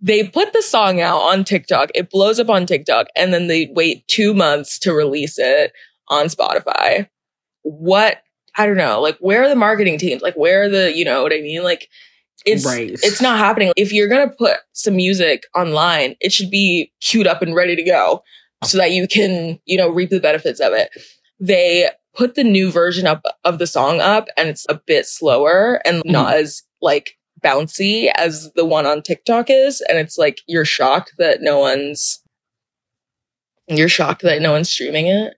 [0.00, 1.90] they put the song out on TikTok.
[1.94, 5.72] It blows up on TikTok, and then they wait two months to release it
[6.08, 7.08] on Spotify.
[7.62, 8.22] What?
[8.56, 9.00] I don't know.
[9.00, 10.22] Like, where are the marketing teams?
[10.22, 11.62] Like, where are the, you know what I mean?
[11.62, 11.88] Like,
[12.46, 12.90] it's Right.
[12.90, 13.72] it's not happening.
[13.76, 17.82] If you're gonna put some music online, it should be queued up and ready to
[17.82, 18.22] go
[18.64, 20.90] so that you can, you know, reap the benefits of it.
[21.38, 25.80] They put the new version up of the song up and it's a bit slower
[25.84, 26.12] and mm-hmm.
[26.12, 29.80] not as like bouncy as the one on TikTok is.
[29.88, 32.22] And it's like you're shocked that no one's
[33.68, 35.34] you're shocked that no one's streaming it.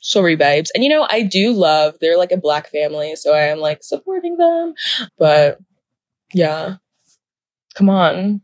[0.00, 0.72] Sorry, babes.
[0.74, 3.82] And you know, I do love they're like a black family, so I am like
[3.82, 4.74] supporting them.
[5.18, 5.58] But
[6.32, 6.76] yeah.
[7.74, 8.40] Come on.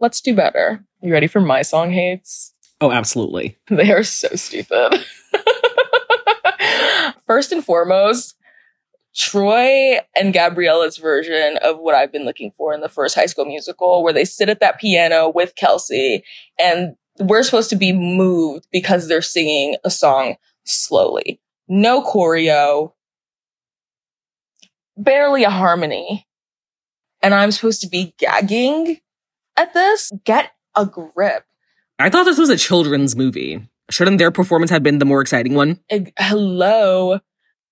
[0.00, 0.84] Let's do better.
[1.00, 2.51] You ready for my song hates?
[2.82, 3.56] Oh, absolutely.
[3.70, 5.04] They are so stupid.
[7.26, 8.36] First and foremost,
[9.14, 13.44] Troy and Gabriella's version of what I've been looking for in the first high school
[13.44, 16.22] musical, where they sit at that piano with Kelsi
[16.60, 21.40] and we're supposed to be moved because they're singing a song slowly.
[21.68, 22.92] No choreo,
[24.96, 26.26] barely a harmony.
[27.22, 28.98] And I'm supposed to be gagging
[29.56, 30.10] at this?
[30.24, 31.44] Get a grip.
[32.02, 33.66] I thought this was a children's movie.
[33.88, 35.78] Shouldn't their performance have been the more exciting one?
[36.18, 37.20] Hello.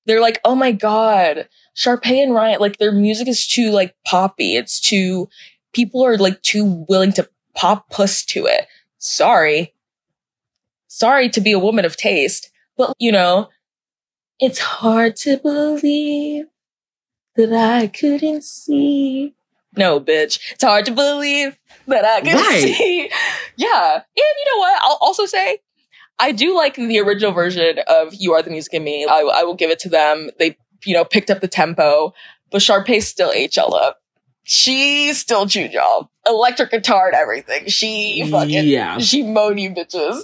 [0.07, 4.57] They're like, oh my god, Sharpay and Ryan, like their music is too like poppy.
[4.57, 5.28] It's too
[5.73, 8.66] people are like too willing to pop puss to it.
[8.98, 9.74] Sorry.
[10.86, 13.48] Sorry to be a woman of taste, but you know,
[14.39, 16.47] it's hard to believe
[17.36, 19.35] that I couldn't see.
[19.76, 20.38] No, bitch.
[20.52, 21.56] It's hard to believe
[21.86, 22.62] that I can Right.
[22.62, 23.10] see.
[23.56, 23.94] Yeah.
[23.94, 24.82] And you know what?
[24.82, 25.59] I'll also say
[26.18, 29.05] I do like the original version of You Are the Music in Me.
[29.06, 30.30] I, I will give it to them.
[30.38, 32.12] They, you know, picked up the tempo,
[32.51, 33.98] but Sharpay still HL up.
[34.44, 36.10] She still chewed y'all.
[36.26, 37.66] Electric guitar and everything.
[37.68, 38.98] She fucking, Yeah.
[38.98, 40.22] she moaned you bitches.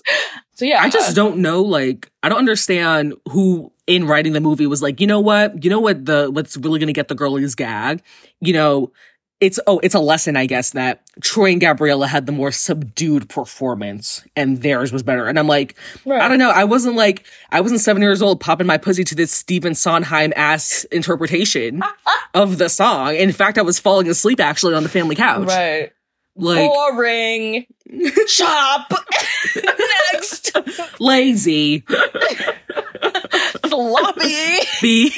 [0.55, 0.83] So yeah.
[0.83, 5.01] I just don't know, like, I don't understand who in writing the movie was like,
[5.01, 5.63] you know what?
[5.63, 8.03] You know what the what's really gonna get the girlies gag?
[8.41, 8.93] You know,
[9.41, 13.29] it's oh, it's a lesson, I guess, that Troy and Gabriella had the more subdued
[13.29, 15.27] performance and theirs was better.
[15.27, 15.77] And I'm like,
[16.07, 16.21] Right.
[16.21, 16.51] I don't know.
[16.51, 20.33] I wasn't like I wasn't seven years old popping my pussy to this Stephen Sondheim
[20.37, 21.83] ass interpretation
[22.35, 23.15] of the song.
[23.15, 25.49] In fact, I was falling asleep actually on the family couch.
[25.49, 25.93] Right.
[26.35, 27.67] Like Boring.
[28.27, 28.93] Chop.
[30.13, 30.53] Next.
[31.01, 31.85] lazy.
[33.69, 34.59] Floppy.
[34.83, 35.13] Be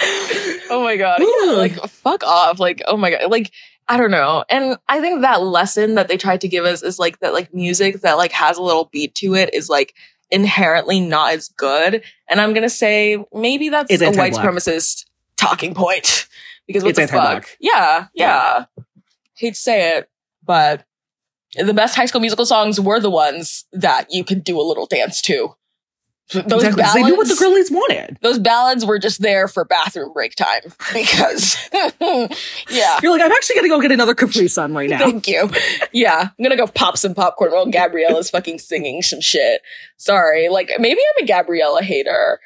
[0.70, 1.20] oh my god.
[1.20, 2.58] Yeah, like fuck off.
[2.58, 3.30] Like, oh my god.
[3.30, 3.50] Like,
[3.88, 4.44] I don't know.
[4.48, 7.52] And I think that lesson that they tried to give us is like that like
[7.52, 9.94] music that like has a little beat to it is like
[10.30, 12.02] inherently not as good.
[12.28, 15.06] And I'm gonna say maybe that's It's a white supremacist
[15.36, 16.28] talking point.
[16.66, 17.48] Because what It's the fuck?
[17.58, 18.66] Yeah, yeah.
[19.34, 20.08] Hate to say it,
[20.44, 20.84] but
[21.56, 24.86] the best high school musical songs were the ones that you could do a little
[24.86, 25.56] dance to.
[26.32, 28.18] Those Exactly, 'cause they knew what the girlies wanted.
[28.22, 30.60] Those ballads were just there for bathroom break time
[30.92, 31.56] because,
[32.70, 32.98] yeah.
[33.02, 34.98] You're like, I'm actually gonna go get another Capri Sun right now.
[34.98, 35.50] Thank you.
[35.92, 39.62] Yeah, I'm gonna go pop some popcorn while Gabriella's fucking singing some shit.
[39.96, 42.40] Sorry, like maybe I'm a Gabriella hater.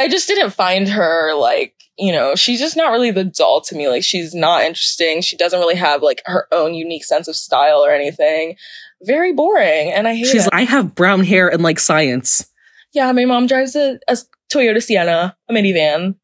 [0.00, 3.74] I just didn't find her like you know she's just not really the doll to
[3.76, 3.88] me.
[3.88, 5.20] Like she's not interesting.
[5.22, 8.56] She doesn't really have like her own unique sense of style or anything.
[9.02, 10.52] Very boring, and I hate She's it.
[10.52, 12.44] like, I have brown hair and like science.
[12.92, 14.16] Yeah, my mom drives a, a
[14.52, 16.16] Toyota Sienna, a minivan.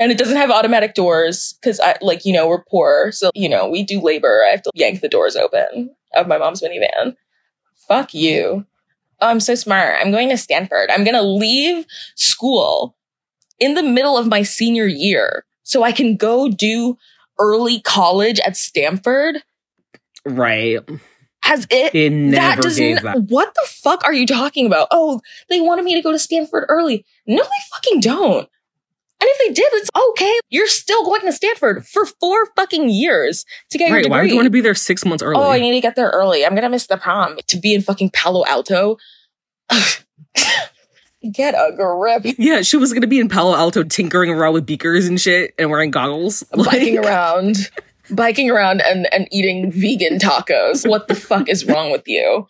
[0.00, 3.10] And it doesn't have automatic doors because I like, you know, we're poor.
[3.10, 4.44] So, you know, we do labor.
[4.46, 7.16] I have to yank the doors open of my mom's minivan.
[7.88, 8.64] Fuck you.
[9.20, 9.96] Oh, I'm so smart.
[10.00, 10.90] I'm going to Stanford.
[10.90, 11.84] I'm going to leave
[12.14, 12.96] school
[13.58, 16.96] in the middle of my senior year so I can go do
[17.40, 19.42] early college at Stanford.
[20.24, 20.78] Right.
[21.42, 22.82] Has it It never that doesn't.
[22.82, 23.22] gave that.
[23.22, 24.88] What the fuck are you talking about?
[24.90, 27.04] Oh, they wanted me to go to Stanford early.
[27.26, 28.48] No, they fucking don't.
[29.20, 30.38] And if they did, it's okay.
[30.48, 34.10] You're still going to Stanford for four fucking years to get your degree.
[34.10, 35.36] Why would you want to be there six months early?
[35.42, 36.46] Oh, I need to get there early.
[36.46, 38.96] I'm gonna miss the prom to be in fucking Palo Alto.
[41.32, 42.34] get a grip.
[42.38, 45.70] yeah, she was gonna be in Palo Alto tinkering around with beakers and shit and
[45.70, 46.44] wearing goggles.
[46.54, 47.70] biking Like, around,
[48.10, 50.88] biking around, and and eating vegan tacos.
[50.88, 52.46] What the fuck is wrong with you?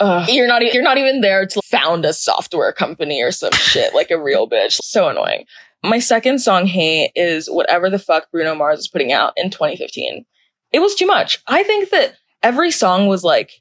[0.00, 0.28] Ugh.
[0.28, 0.62] You're not.
[0.72, 4.48] You're not even there to found a software company or some shit like a real
[4.48, 4.78] bitch.
[4.82, 5.44] So annoying.
[5.82, 10.24] My second song hate is whatever the fuck Bruno Mars is putting out in 2015.
[10.72, 11.38] It was too much.
[11.46, 13.52] I think that every song was like.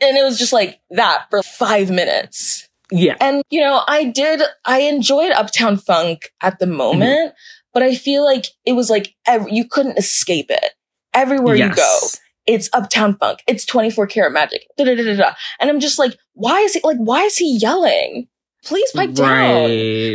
[0.00, 2.67] And it was just like that for five minutes.
[2.90, 3.16] Yeah.
[3.20, 6.76] And, you know, I did, I enjoyed Uptown Funk at the mm-hmm.
[6.76, 7.34] moment,
[7.72, 10.72] but I feel like it was like ev- you couldn't escape it.
[11.14, 11.98] Everywhere you go,
[12.46, 13.42] it's Uptown Funk.
[13.46, 14.66] It's 24 karat magic.
[14.76, 15.34] Da, da, da, da, da.
[15.58, 18.28] And I'm just like, why is he, like, why is he yelling?
[18.64, 19.62] Please pipe down.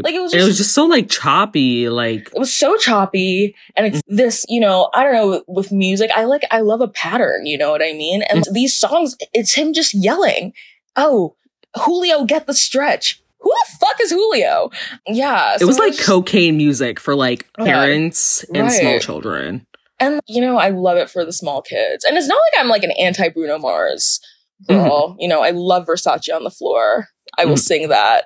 [0.03, 1.89] Like, it was it was just so like choppy.
[1.89, 3.55] Like It was so choppy.
[3.75, 4.15] And it's mm-hmm.
[4.15, 7.57] this, you know, I don't know, with music, I like, I love a pattern, you
[7.57, 8.21] know what I mean?
[8.23, 8.53] And mm-hmm.
[8.53, 10.53] these songs, it's him just yelling,
[10.95, 11.35] oh,
[11.75, 13.21] Julio, get the stretch.
[13.39, 14.69] Who the fuck is Julio?
[15.07, 15.57] Yeah.
[15.59, 19.65] it was like just- cocaine music for like parents and small children.
[19.99, 22.03] And, you know, I love it for the small kids.
[22.03, 24.19] And it's not like I'm like an anti Bruno Mars
[24.67, 25.15] girl.
[25.19, 27.07] You know, I love Versace on the floor.
[27.37, 27.59] I will Mhm.
[27.59, 28.25] sing that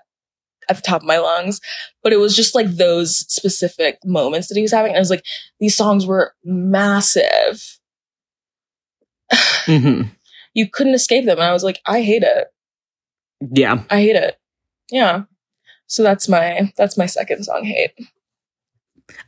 [0.69, 1.59] at the top of my lungs.
[2.03, 4.89] But it was just like those specific moments that he was having.
[4.91, 5.23] And it was like,
[5.59, 7.79] these songs were massive.
[9.65, 10.03] hmm
[10.53, 11.37] You couldn't escape them.
[11.37, 12.47] And I was like, I hate it.
[13.41, 13.83] Yeah.
[13.89, 14.39] I hate it.
[14.91, 15.23] Yeah.
[15.87, 17.91] So that's my that's my second song hate.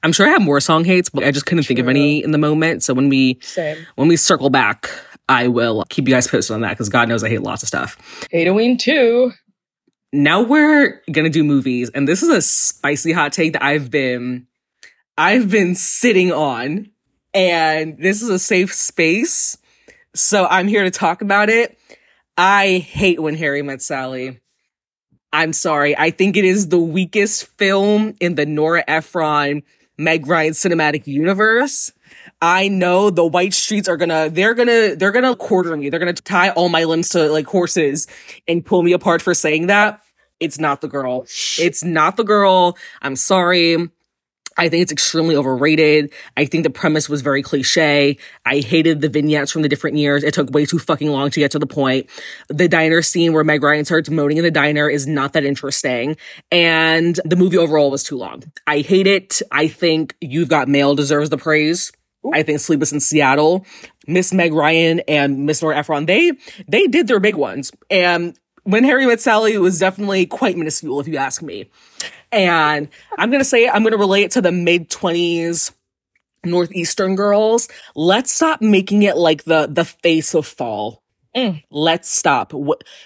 [0.03, 2.31] I'm sure I have more song hates, but I just couldn't think of any in
[2.31, 2.83] the moment.
[2.83, 3.77] So when we Same.
[3.95, 4.89] when we circle back,
[5.29, 7.67] I will keep you guys posted on that because God knows I hate lots of
[7.67, 7.97] stuff.
[8.31, 9.31] Halloween too.
[10.11, 14.47] Now we're gonna do movies, and this is a spicy hot take that I've been
[15.17, 16.89] I've been sitting on,
[17.33, 19.57] and this is a safe space.
[20.15, 21.78] So I'm here to talk about it.
[22.39, 24.39] I hate when Harry met Sally.
[25.33, 25.97] I'm sorry.
[25.97, 29.61] I think it is the weakest film in the Nora Ephron
[29.97, 31.91] Meg Ryan cinematic universe.
[32.41, 35.89] I know the white streets are gonna, they're gonna, they're gonna quarter me.
[35.89, 38.07] They're gonna tie all my limbs to like horses
[38.47, 39.99] and pull me apart for saying that.
[40.39, 41.23] It's not the girl.
[41.59, 42.77] It's not the girl.
[43.01, 43.89] I'm sorry.
[44.59, 46.11] I think it's extremely overrated.
[46.35, 48.17] I think the premise was very cliche.
[48.45, 50.23] I hated the vignettes from the different years.
[50.23, 52.09] It took way too fucking long to get to the point.
[52.49, 56.17] The diner scene where Meg Ryan starts moaning in the diner is not that interesting.
[56.51, 58.43] And the movie overall was too long.
[58.67, 59.41] I hate it.
[59.49, 61.93] I think You've Got Mail deserves the praise.
[62.33, 63.65] I think Sleepless in Seattle,
[64.05, 66.33] Miss Meg Ryan and Miss Nora Ephron, they,
[66.67, 67.71] they did their big ones.
[67.89, 68.37] And
[68.69, 71.69] when Harry Met Sally it was definitely quite minuscule, if you ask me.
[72.31, 72.87] And
[73.17, 75.71] I'm going to say, I'm going to relate it to the mid 20s
[76.43, 77.67] Northeastern girls.
[77.95, 81.01] Let's stop making it like the, the face of fall.
[81.35, 81.63] Mm.
[81.69, 82.53] Let's stop.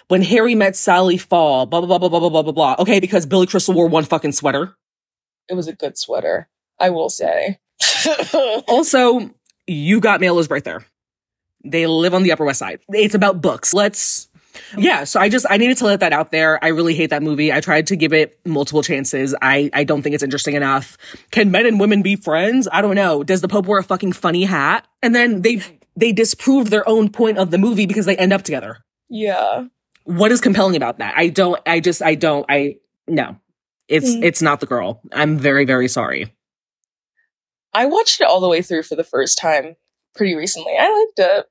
[0.07, 2.75] When Harry met Sally fall, blah, blah, blah, blah, blah, blah, blah, blah.
[2.79, 4.75] Okay, because Billy Crystal wore one fucking sweater.
[5.49, 6.47] It was a good sweater,
[6.79, 7.59] I will say.
[8.67, 9.31] Also,
[9.67, 10.85] You Got mailers right there.
[11.65, 12.79] They live on the Upper West Side.
[12.89, 13.73] It's about books.
[13.73, 14.27] Let's,
[14.77, 15.03] yeah.
[15.03, 16.63] So I just, I needed to let that out there.
[16.63, 17.51] I really hate that movie.
[17.51, 19.33] I tried to give it multiple chances.
[19.41, 20.97] I, I don't think it's interesting enough.
[21.31, 22.67] Can men and women be friends?
[22.71, 23.23] I don't know.
[23.23, 24.87] Does the Pope wear a fucking funny hat?
[25.01, 25.61] And then they,
[25.95, 28.77] they disproved their own point of the movie because they end up together.
[29.09, 29.65] yeah.
[30.05, 31.13] What is compelling about that?
[31.15, 32.75] I don't, I just, I don't, I,
[33.07, 33.37] no.
[33.87, 34.23] It's, Mm.
[34.23, 35.01] it's not the girl.
[35.13, 36.33] I'm very, very sorry.
[37.73, 39.75] I watched it all the way through for the first time
[40.15, 40.73] pretty recently.
[40.77, 41.45] I liked it.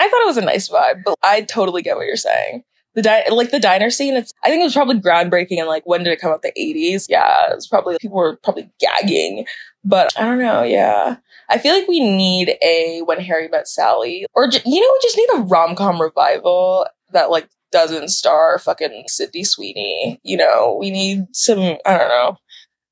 [0.00, 2.64] I thought it was a nice vibe, but I totally get what you're saying.
[2.94, 5.84] The di- like the diner scene, it's I think it was probably groundbreaking and like
[5.86, 6.42] when did it come out?
[6.42, 7.06] The 80s?
[7.08, 9.46] Yeah, it's probably people were probably gagging.
[9.84, 11.16] But I don't know, yeah.
[11.48, 14.98] I feel like we need a When Harry Met Sally, or j- you know, we
[15.02, 20.20] just need a rom com revival that like doesn't star fucking Sydney Sweeney.
[20.22, 21.76] You know, we need some.
[21.86, 22.36] I don't know.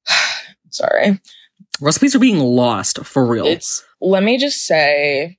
[0.70, 1.20] Sorry.
[1.81, 3.47] Recipes are being lost for real.
[3.47, 5.39] It's let me just say,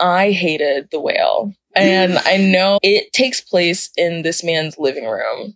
[0.00, 1.52] I hated the whale.
[1.74, 5.54] And I know it takes place in this man's living room.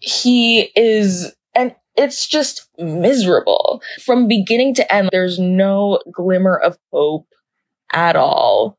[0.00, 5.08] He is, and it's just miserable from beginning to end.
[5.12, 7.26] There's no glimmer of hope
[7.92, 8.78] at all.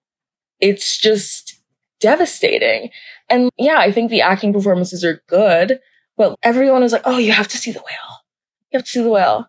[0.60, 1.60] It's just
[2.00, 2.92] devastating.
[3.30, 5.80] And yeah, I think the acting performances are good,
[6.18, 8.20] but everyone is like, oh, you have to see the whale.
[8.72, 9.48] You have to see the whale.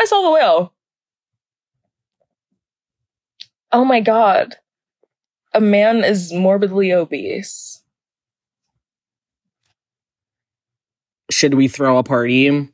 [0.00, 0.72] I saw the whale.
[3.72, 4.56] Oh my god.
[5.54, 7.82] A man is morbidly obese.
[11.30, 12.50] Should we throw a party?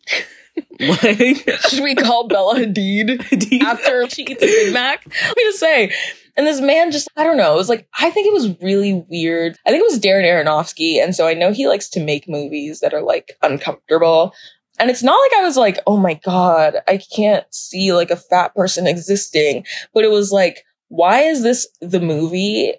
[0.80, 5.04] like, Should we call Bella Hadid after she eats a Big Mac?
[5.06, 5.92] Let me just say.
[6.36, 9.04] And this man just, I don't know, it was like, I think it was really
[9.08, 9.56] weird.
[9.66, 11.02] I think it was Darren Aronofsky.
[11.02, 14.32] And so I know he likes to make movies that are like uncomfortable.
[14.78, 18.16] And it's not like I was like, oh my God, I can't see like a
[18.16, 19.66] fat person existing.
[19.92, 22.73] But it was like, why is this the movie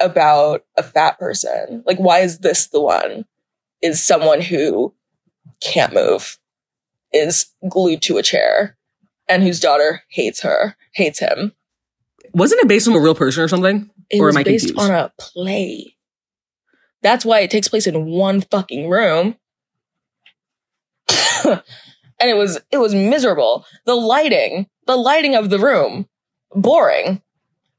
[0.00, 1.82] about a fat person?
[1.86, 3.24] Like, why is this the one?
[3.82, 4.94] Is someone who
[5.60, 6.38] can't move,
[7.12, 8.76] is glued to a chair,
[9.28, 11.52] and whose daughter hates her, hates him.
[12.34, 13.90] wasn't it based on a real person or something?
[14.10, 14.90] It Or was am I based confused?
[14.90, 15.96] on a play.
[17.02, 19.36] That's why it takes place in one fucking room.
[21.44, 21.60] and
[22.20, 23.64] it was it was miserable.
[23.86, 26.08] The lighting, the lighting of the room,
[26.54, 27.22] boring.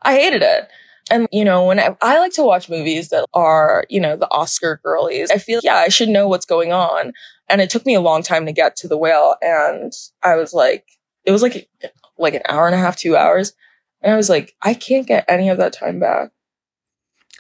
[0.02, 0.70] I hated it.
[1.12, 4.30] And you know, when I, I like to watch movies that are, you know, the
[4.32, 7.14] Oscar girlies, I feel yeah, I should know what's going on.
[7.50, 9.92] And it took me a long time to get to the whale, and
[10.24, 10.86] I was like,
[11.26, 11.70] it was like
[12.18, 13.54] like an hour and a half, two hours.
[14.02, 16.32] And I was like, I can't get any of that time back.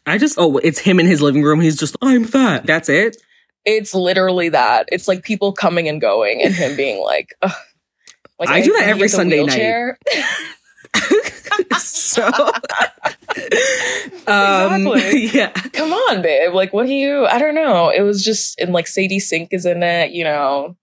[0.05, 1.61] I just, oh, it's him in his living room.
[1.61, 2.65] He's just, I'm fat.
[2.65, 3.17] That's it.
[3.65, 4.89] It's literally that.
[4.91, 7.51] It's like people coming and going and him being like, Ugh.
[8.39, 9.95] like I do that every Sunday night.
[11.77, 12.27] so,
[14.27, 15.25] um, Exactly.
[15.33, 15.51] yeah.
[15.51, 16.53] Come on, babe.
[16.53, 17.89] Like, what do you, I don't know.
[17.89, 20.75] It was just, and like Sadie Sink is in it, you know.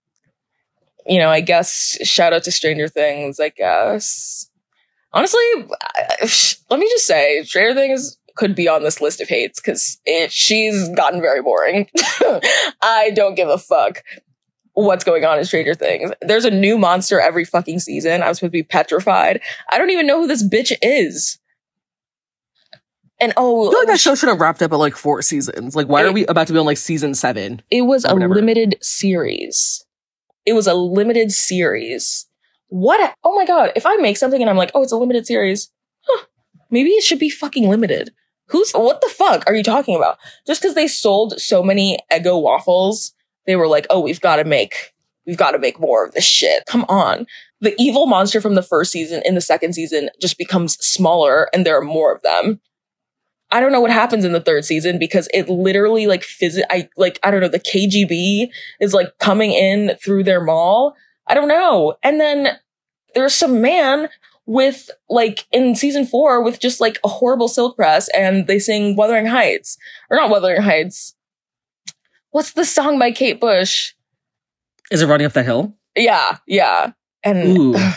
[1.07, 4.49] You know, I guess, shout out to Stranger Things, I guess.
[5.13, 5.41] Honestly,
[6.69, 10.31] let me just say, Stranger Things could be on this list of hates because it
[10.31, 11.87] she's gotten very boring.
[12.81, 14.03] I don't give a fuck
[14.73, 16.11] what's going on in Stranger Things.
[16.21, 18.21] There's a new monster every fucking season.
[18.21, 19.41] I'm supposed to be petrified.
[19.69, 21.39] I don't even know who this bitch is.
[23.19, 25.21] And oh, I feel like that um, show should have wrapped up at like four
[25.21, 25.75] seasons.
[25.75, 27.61] Like, why are we about to be on like season seven?
[27.69, 28.33] It was a whatever.
[28.33, 29.85] limited series.
[30.45, 32.25] It was a limited series.
[32.69, 33.13] What?
[33.23, 33.73] Oh my god!
[33.75, 35.69] If I make something and I'm like, oh, it's a limited series,
[36.01, 36.25] huh,
[36.71, 38.11] maybe it should be fucking limited.
[38.47, 40.17] Who's what the fuck are you talking about?
[40.47, 43.13] Just because they sold so many Eggo waffles,
[43.51, 44.93] they were like, oh, we've got to make,
[45.27, 46.63] we've got to make more of this shit.
[46.65, 47.27] Come on.
[47.59, 51.65] The evil monster from the first season in the second season just becomes smaller, and
[51.65, 52.59] there are more of them.
[53.51, 56.23] I don't know what happens in the third season because it literally like
[56.69, 58.49] I like I don't know the KGB
[58.79, 60.95] is like coming in through their mall.
[61.27, 61.95] I don't know.
[62.01, 62.57] And then
[63.13, 64.07] there's some man
[64.45, 68.95] with like in season 4 with just like a horrible silk press and they sing
[68.95, 69.77] Wuthering Heights
[70.09, 71.15] or not Wuthering Heights.
[72.31, 73.93] What's the song by Kate Bush?
[74.89, 75.75] Is it running up that hill?
[75.95, 76.91] Yeah, yeah.
[77.23, 77.75] And Ooh.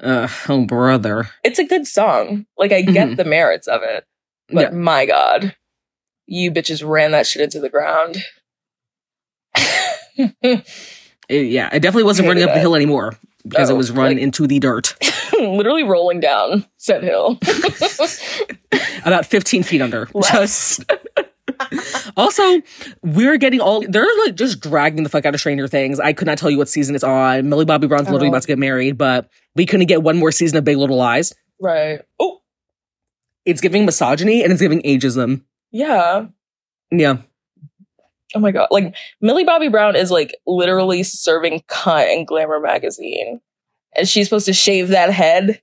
[0.00, 1.30] Uh, oh, brother.
[1.44, 2.44] it's a good song.
[2.58, 3.16] Like I get Mhm.
[3.16, 4.04] the merits of it.
[4.48, 4.76] But Yeah.
[4.76, 5.54] my god,
[6.26, 8.16] you bitches ran that shit into the ground.
[10.16, 10.66] It-
[11.28, 13.14] yeah, it definitely wasn't running up the hill anymore
[13.44, 14.94] because Oh, it was run like- into the dirt
[15.40, 17.38] Literally rolling down said hill.
[19.06, 20.08] about 15 feet under.
[20.14, 20.78] Less.
[20.78, 20.84] Just.
[22.16, 22.62] Also,
[23.02, 25.98] we're getting all they're like just dragging the fuck out of Stranger Things.
[26.00, 27.48] I could not tell you what season it's on.
[27.48, 28.30] Millie Bobby Brown's literally Oh.
[28.30, 31.34] about to get married, but we couldn't get one more season of Big Little Lies.
[31.60, 32.00] right.
[32.20, 32.40] Oh,
[33.44, 35.42] It's giving misogyny and it's giving ageism.
[35.70, 36.26] yeah.
[36.90, 37.18] Yeah.
[38.34, 38.68] Oh my god.
[38.70, 43.40] Like Millie Bobby Brown is like literally serving cunt in Glamour magazine.
[43.96, 45.60] And she's supposed to shave that head.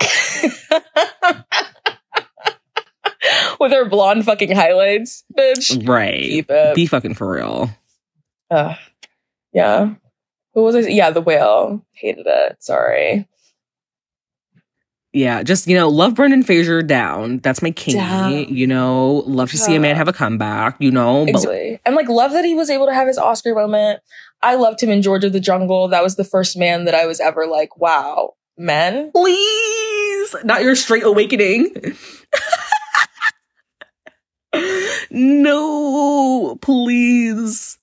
[3.62, 5.86] With her blonde fucking highlights, bitch.
[5.86, 6.44] Right.
[6.74, 7.70] Be fucking for real.
[8.50, 8.74] Uh,
[9.52, 9.94] yeah.
[10.54, 10.90] Who was it?
[10.90, 11.86] Yeah, the whale.
[11.92, 12.56] Hated it.
[12.58, 13.28] Sorry.
[15.12, 17.38] Yeah, just you know, love Brendan Fraser down.
[17.38, 18.52] That's my king.
[18.52, 20.74] You know, love to see a man have a comeback.
[20.80, 21.80] You know, but Exactly.
[21.86, 24.00] And like love that he was able to have his Oscar moment.
[24.42, 25.86] I loved him in George of the Jungle.
[25.86, 29.12] That was the first man that I was ever like, wow, men?
[29.12, 31.76] please, not your straight awakening.
[35.10, 37.78] no, please.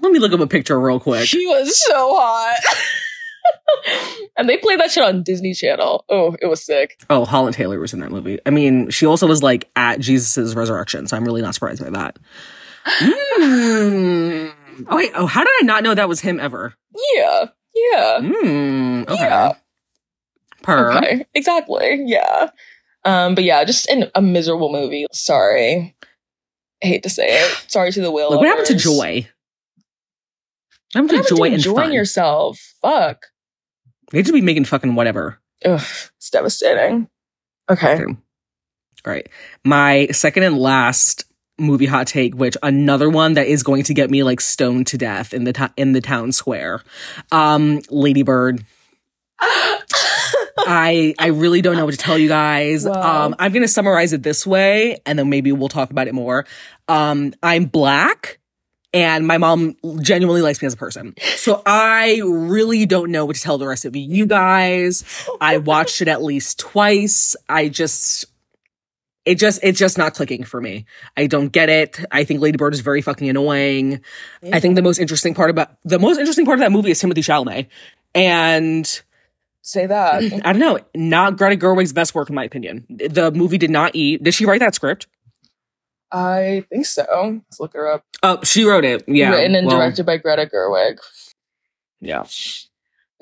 [0.00, 1.26] Let me look up a picture real quick.
[1.26, 2.58] She was so hot.
[4.36, 6.04] and they played that shit on Disney Channel.
[6.08, 7.02] Oh, it was sick.
[7.10, 8.38] Oh, Holland Taylor was in that movie.
[8.46, 11.90] I mean, she also was like at Jesus' resurrection, so I'm really not surprised by
[11.90, 12.18] that.
[12.86, 14.54] Mm.
[14.88, 16.74] Oh wait, oh, how did I not know that was him ever?
[17.14, 17.46] Yeah.
[17.74, 18.18] Yeah.
[18.20, 19.22] Mm, okay.
[19.22, 19.52] Yeah.
[20.62, 20.92] Per.
[20.92, 21.26] Okay.
[21.34, 22.02] Exactly.
[22.06, 22.50] Yeah.
[23.04, 25.06] Um, but yeah, just an, a miserable movie.
[25.12, 25.94] Sorry.
[26.82, 27.64] I hate to say it.
[27.68, 28.30] Sorry to the will.
[28.30, 29.28] Like, what happened to joy?
[30.92, 31.92] What happened What to joy and enjoying fun?
[31.92, 32.74] yourself?
[32.82, 33.26] Fuck.
[34.10, 35.38] They just be making fucking whatever.
[35.64, 35.80] Ugh,
[36.16, 37.08] it's devastating.
[37.70, 37.94] Okay.
[37.94, 38.16] Okay.
[39.02, 39.28] Great.
[39.64, 41.24] My second and last
[41.58, 44.98] movie hot take, which another one that is going to get me like stoned to
[44.98, 46.82] death in the to- in the town square.
[47.30, 48.64] Um, Lady Bird.
[50.66, 52.86] I I really don't know what to tell you guys.
[52.86, 53.26] Wow.
[53.26, 56.46] Um, I'm gonna summarize it this way, and then maybe we'll talk about it more.
[56.88, 58.38] Um, I'm black.
[58.92, 61.14] And my mom genuinely likes me as a person.
[61.36, 65.04] So I really don't know what to tell the rest of you guys.
[65.40, 67.36] I watched it at least twice.
[67.48, 68.26] I just
[69.24, 70.86] it just it's just not clicking for me.
[71.16, 72.00] I don't get it.
[72.10, 74.00] I think Lady Bird is very fucking annoying.
[74.52, 77.00] I think the most interesting part about the most interesting part of that movie is
[77.00, 77.68] Timothée Chalamet.
[78.14, 79.02] And
[79.70, 80.22] Say that.
[80.44, 82.86] I don't know, not Greta Gerwig's best work in my opinion.
[82.88, 84.22] The movie did not eat.
[84.22, 85.06] Did she write that script?
[86.10, 87.04] I think so.
[87.44, 88.04] Let's look her up.
[88.24, 89.04] Oh, she wrote it.
[89.06, 89.30] Yeah.
[89.30, 90.98] Written and well, directed by Greta Gerwig.
[92.00, 92.24] Yeah.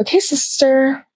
[0.01, 1.07] Okay, sister.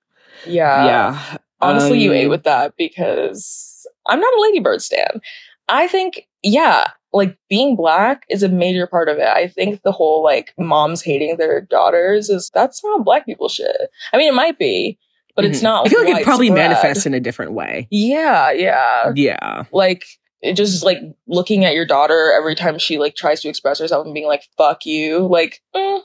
[0.46, 0.84] Yeah.
[0.84, 1.36] yeah.
[1.62, 5.22] Honestly, you Um, ate with that because I'm not a Lady Bird stan.
[5.68, 9.28] I think, yeah, like being black is a major part of it.
[9.28, 13.76] I think the whole like moms hating their daughters is that's not black people shit.
[14.12, 14.98] I mean, it might be,
[15.34, 15.64] but it's mhm.
[15.64, 15.86] not.
[15.86, 17.88] I feel like it probably manifests in a different way.
[17.90, 19.12] Yeah, yeah.
[19.14, 19.64] Yeah.
[19.72, 20.04] Like
[20.40, 24.04] it just like looking at your daughter every time she like tries to express herself
[24.04, 26.00] and being like "fuck you." Like, mm,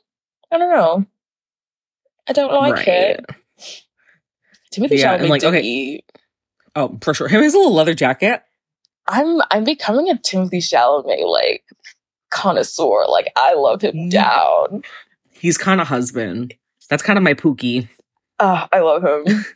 [0.52, 1.06] I don't know.
[2.28, 2.88] I don't like Right.
[2.88, 3.26] it.
[4.74, 5.62] Timothée Yeah, Chalamet like, okay.
[5.62, 6.06] eat.
[6.76, 7.28] Oh, for sure.
[7.28, 8.44] Him his little leather jacket.
[9.08, 11.64] I'm I'm becoming a Timothée Chalamet like
[12.30, 13.06] connoisseur.
[13.10, 14.84] Like I love him down.
[15.32, 16.54] He's kind of husband.
[16.90, 17.88] That's kind of my pookie.
[18.40, 19.46] Ah, I love him.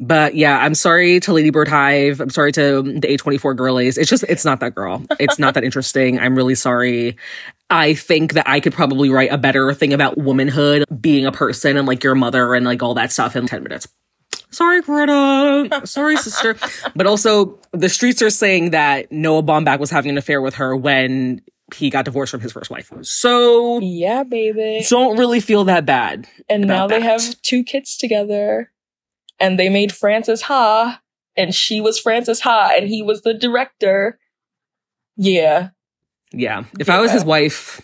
[0.00, 2.20] But yeah, I'm sorry to Lady Bird Hive.
[2.20, 3.98] I'm sorry to the A24 girlies.
[3.98, 5.04] It's just, it's not that girl.
[5.20, 6.18] It's not that interesting.
[6.18, 7.16] I'm really sorry.
[7.68, 11.76] I think that I could probably write a better thing about womanhood, being a person
[11.76, 13.86] and like your mother and like all that stuff in 10 minutes.
[14.50, 15.82] Sorry, Greta.
[15.84, 16.56] Sorry, sister.
[16.96, 20.76] But also, the streets are saying that Noah Baumbach was having an affair with her
[20.76, 21.42] when
[21.74, 22.92] he got divorced from his first wife.
[23.02, 24.84] So, yeah, baby.
[24.88, 26.28] don't really feel that bad.
[26.48, 27.02] and now they that.
[27.04, 28.70] have two kids together.
[29.40, 31.00] And they made Frances Ha,
[31.36, 34.18] and she was Frances Ha, and he was the director.
[35.16, 35.70] Yeah.
[36.32, 36.64] Yeah.
[36.78, 37.80] If I was his wife,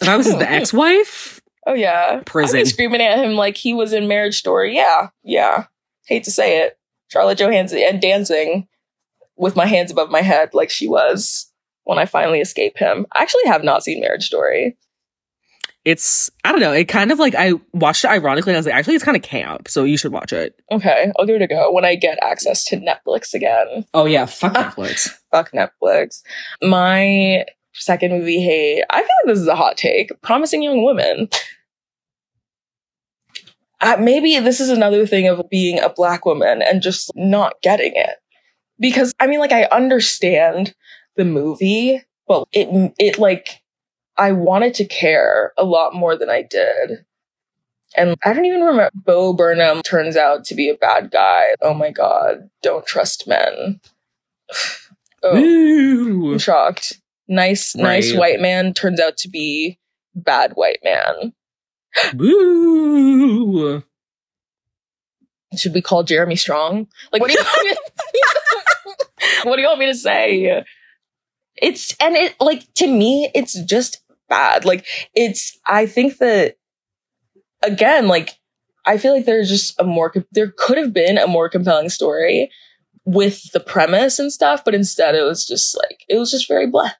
[0.00, 2.22] if I was his the ex-wife, Oh yeah.
[2.26, 2.58] Prison.
[2.60, 4.74] I'd screaming at him like he was in Marriage Story.
[4.74, 5.10] Yeah.
[5.22, 5.66] Yeah.
[6.06, 6.76] Hate to say it.
[7.08, 8.66] Scarlett Johansson and dancing
[9.36, 11.51] with my hands above my head like she was
[11.84, 13.06] when I finally escape him.
[13.12, 14.76] I actually have not seen Marriage Story.
[15.84, 16.72] it's I don't know.
[16.72, 19.16] It kind of like I watched it ironically, and I was like, actually, it's kind
[19.16, 20.54] of camp, so you should watch it.
[20.70, 23.84] Okay, I'll give it a go when I get access to Netflix again.
[23.94, 25.10] Oh yeah, fuck Netflix.
[25.30, 26.22] Fuck Netflix.
[26.62, 27.44] My
[27.74, 28.84] second movie hate.
[28.90, 30.10] I feel like this is a hot take.
[30.22, 31.28] Promising Young Woman.
[33.80, 37.92] Uh, maybe this is another thing of being a black woman and just not getting
[37.96, 38.16] it.
[38.78, 40.74] Because I mean, like, I understand
[41.16, 43.60] the movie, but it, it like,
[44.16, 47.04] I wanted to care a lot more than I did.
[47.96, 48.90] And I don't even remember.
[48.94, 51.54] Bo Burnham turns out to be a bad guy.
[51.60, 52.48] Oh my god.
[52.62, 53.80] Don't trust men.
[55.22, 56.32] oh.
[56.32, 57.00] I'm shocked.
[57.28, 59.78] Nice, nice white man turns out to be
[60.14, 61.32] bad white man.
[62.14, 63.82] Boo.
[65.56, 66.88] Should we call Jeremy Strong?
[67.12, 67.80] Like, what do you want me to,
[69.48, 70.64] what do you want me to say?
[71.62, 74.64] It's and it like to me, it's just bad.
[74.64, 74.84] Like
[75.14, 75.58] it's.
[75.66, 76.56] I think that
[77.62, 78.30] again, like
[78.84, 80.12] I feel like there's just a more.
[80.32, 82.50] There could have been a more compelling story
[83.04, 86.66] with the premise and stuff, but instead it was just like it was just very
[86.66, 86.90] blah.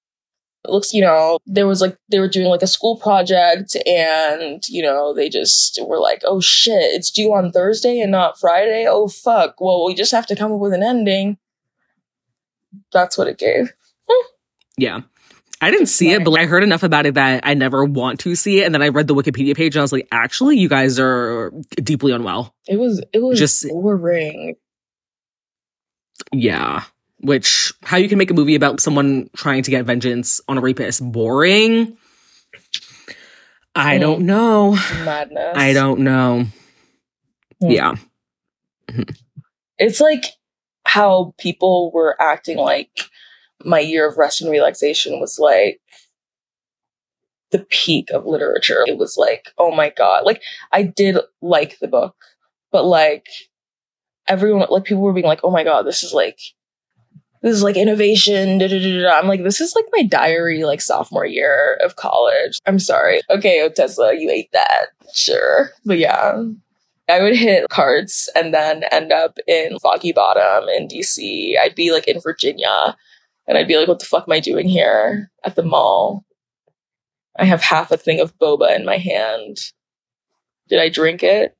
[0.64, 4.62] It looks, you know, there was like, they were doing like a school project and,
[4.68, 8.86] you know, they just were like, oh shit, it's due on Thursday and not Friday.
[8.88, 9.60] Oh fuck.
[9.60, 11.36] Well, we just have to come up with an ending.
[12.92, 13.72] That's what it gave.
[14.76, 15.00] Yeah.
[15.60, 18.34] I didn't see it, but I heard enough about it that I never want to
[18.34, 18.64] see it.
[18.66, 21.52] And then I read the Wikipedia page and I was like, actually, you guys are
[21.76, 22.52] deeply unwell.
[22.66, 24.56] It was, it was Just- boring.
[26.32, 26.82] Yeah.
[27.20, 30.60] Which, how you can make a movie about someone trying to get vengeance on a
[30.60, 31.96] rapist boring?
[33.76, 34.00] I Mm.
[34.00, 34.72] don't know.
[35.04, 35.56] Madness.
[35.56, 36.46] I don't know.
[37.60, 37.70] Hmm.
[37.70, 37.94] Yeah.
[39.78, 40.24] It's like
[40.84, 42.90] how people were acting like
[43.64, 45.80] my year of rest and relaxation was like
[47.52, 48.82] the peak of literature.
[48.86, 50.24] It was like, oh my God.
[50.24, 52.16] Like, I did like the book,
[52.72, 53.26] but like,
[54.26, 56.38] everyone, like, people were being like, oh my God, this is like,
[57.42, 58.58] this is like innovation.
[58.58, 59.18] Da, da, da.
[59.18, 62.58] I'm like, this is like my diary, like sophomore year of college.
[62.66, 63.20] I'm sorry.
[63.30, 64.86] Okay, Ottessa, you ate that.
[65.12, 65.70] Sure.
[65.84, 66.42] But yeah.
[67.08, 71.58] I would hit cards and then end up in Foggy Bottom in DC.
[71.60, 72.96] I'd be like in Virginia
[73.46, 76.24] and I'd be like, what the fuck am I doing here at the mall?
[77.38, 79.58] I have half a thing of boba in my hand.
[80.68, 81.56] Did I drink it?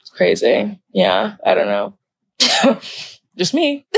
[0.00, 0.80] It's crazy.
[0.92, 1.96] Yeah, I don't know.
[3.36, 3.86] Just me.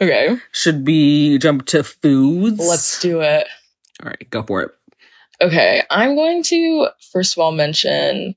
[0.00, 2.58] okay, Should we jump to foods?
[2.60, 3.46] let's do it.
[4.02, 4.70] All right, go for it.
[5.40, 8.34] Okay, I'm going to first of all mention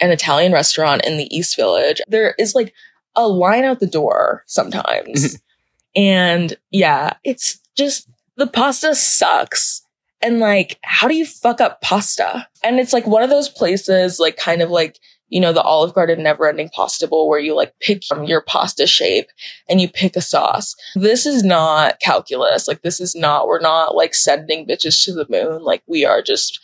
[0.00, 2.00] an Italian restaurant in the East Village.
[2.08, 2.72] There is like
[3.18, 5.34] a line out the door sometimes.
[5.34, 6.00] Mm-hmm.
[6.00, 9.82] and yeah, it's just the pasta sucks.
[10.20, 12.48] And like, how do you fuck up pasta?
[12.64, 15.94] And it's like one of those places, like kind of like, you know, the Olive
[15.94, 19.28] Garden never ending pasta bowl where you like pick from your pasta shape
[19.68, 20.74] and you pick a sauce.
[20.94, 22.66] This is not calculus.
[22.66, 25.62] Like, this is not, we're not like sending bitches to the moon.
[25.62, 26.60] Like, we are just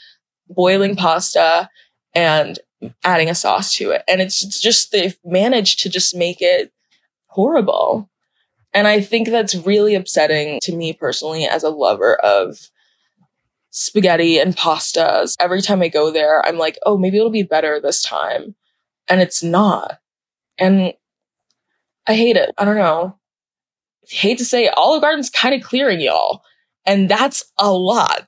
[0.48, 1.68] boiling pasta
[2.14, 2.58] and
[3.04, 4.02] adding a sauce to it.
[4.08, 6.72] And it's, just, they've managed to just make it
[7.26, 8.10] horrible.
[8.72, 12.70] And I think that's really upsetting to me personally as a lover of
[13.70, 15.34] spaghetti and pastas.
[15.40, 18.54] Every time I go there, I'm like, oh, maybe it'll be better this time.
[19.08, 19.98] And it's not.
[20.58, 20.94] And
[22.06, 22.50] I hate it.
[22.58, 23.18] I don't know.
[24.08, 26.42] hate to say Olive Garden's kind of clearing y'all.
[26.84, 28.26] And that's a lot.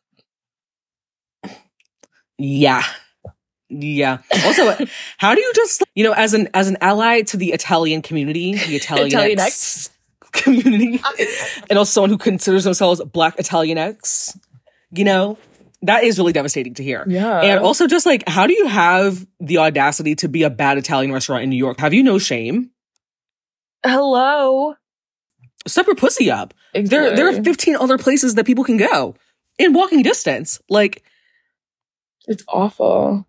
[2.38, 2.84] Yeah.
[3.68, 4.18] Yeah.
[4.44, 4.76] Also,
[5.18, 8.54] how do you just you know as an as an ally to the Italian community,
[8.54, 9.90] the Italian Italian X
[10.32, 11.00] community,
[11.70, 14.38] and also someone who considers themselves Black Italian X,
[14.92, 15.38] you know,
[15.82, 17.04] that is really devastating to hear.
[17.08, 17.40] Yeah.
[17.40, 21.12] And also, just like, how do you have the audacity to be a bad Italian
[21.12, 21.80] restaurant in New York?
[21.80, 22.70] Have you no shame?
[23.86, 24.74] hello.
[25.66, 26.54] Step your pussy up.
[26.74, 29.14] There, there are 15 other places that people can go
[29.58, 30.60] in walking distance.
[30.68, 31.02] Like,
[32.26, 33.26] It's awful.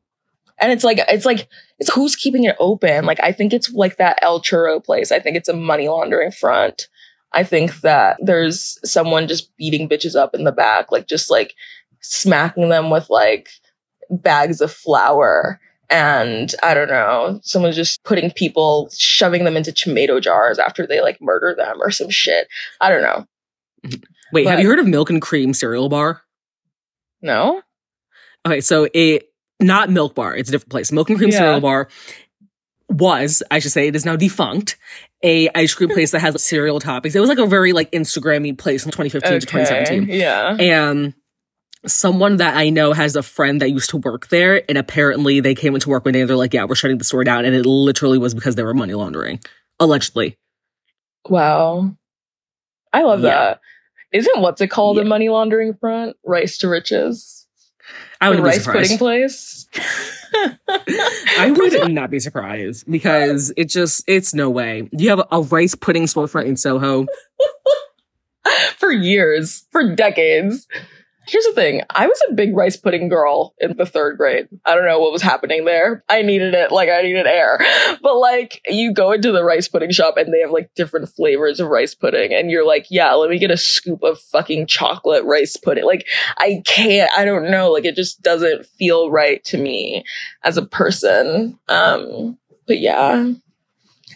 [0.59, 1.47] And it's like it's like
[1.79, 3.05] it's who's keeping it open.
[3.05, 5.11] Like I think it's like that El Churro place.
[5.11, 6.87] I think it's a money laundering front.
[7.33, 11.53] I think that there's someone just beating bitches up in the back, like just like
[12.01, 13.49] smacking them with like
[14.09, 15.59] bags of flour.
[15.89, 20.99] And I don't know, someone's just putting people, shoving them into tomato jars after they
[20.99, 22.47] like murder them or some shit.
[22.81, 23.99] I don't know.
[24.33, 26.21] wait, have you heard of Milk and Cream cereal bar?
[27.21, 27.61] No?
[28.45, 29.29] Okay, so it
[29.59, 30.91] not Milk Bar, it's a different place.
[30.91, 31.39] Milk and Cream Yeah.
[31.39, 31.87] Cereal Bar
[32.89, 34.77] was, I should say, it is now defunct.
[35.23, 37.15] A ice cream place that has cereal toppings.
[37.15, 40.09] It was like a very like Instagrammy place from 2015 to 2017.
[40.09, 40.55] Yeah.
[40.59, 41.15] And
[41.87, 45.55] someone that I know has a friend that used to work there, and apparently they
[45.55, 47.55] came into work one day and they're like, "Yeah, we're shutting the store down," and
[47.55, 49.39] it literally was because they were money laundering,
[49.79, 50.37] allegedly.
[51.27, 51.95] Wow.
[52.93, 53.29] I love Yeah.
[53.29, 53.61] that.
[54.11, 55.03] Isn't what's it called Yeah.
[55.03, 56.15] a money laundering front?
[56.23, 57.36] Rice to riches.
[58.19, 58.99] I would be rice pudding surprised.
[58.99, 59.67] place.
[61.39, 64.89] I would not be surprised because it just it's no way.
[64.91, 67.05] You have a, a rice pudding storefront in Soho.
[68.77, 70.67] for years, for decades.
[71.27, 71.81] Here's the thing.
[71.89, 74.47] I was a big rice pudding girl in the third grade.
[74.65, 76.03] I don't know what was happening there.
[76.07, 77.59] I needed it like I needed air.
[78.01, 81.59] But like you go into the rice pudding shop and they have like different flavors
[81.59, 85.25] of rice pudding and you're like, yeah, let me get a scoop of fucking chocolate
[85.25, 85.85] rice pudding.
[85.85, 87.71] Like I can't, I don't know.
[87.71, 90.05] Like it just doesn't feel right to me
[90.43, 91.59] as a person.
[91.67, 93.31] Um, but yeah,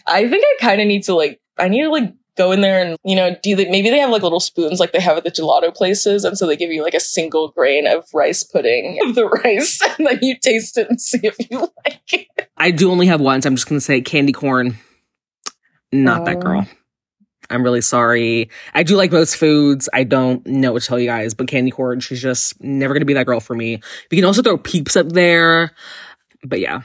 [0.06, 2.82] I think I kind of need to like, I need to like go in there
[2.82, 5.24] and you know do they maybe they have like little spoons like they have at
[5.24, 8.98] the gelato places and so they give you like a single grain of rice pudding
[9.06, 12.26] of the rice and then you taste it and see if you like it
[12.56, 14.76] I do only have one, so I'm just gonna say candy corn.
[15.90, 16.40] Not that Oh.
[16.40, 16.68] girl.
[17.50, 18.48] I'm really sorry.
[18.72, 19.88] I do like most foods.
[19.92, 23.04] I don't know what to tell you guys, but candy corn, she's just never gonna
[23.04, 23.80] be that girl for me.
[24.10, 25.72] We can also throw peeps up there.
[26.44, 26.82] But yeah.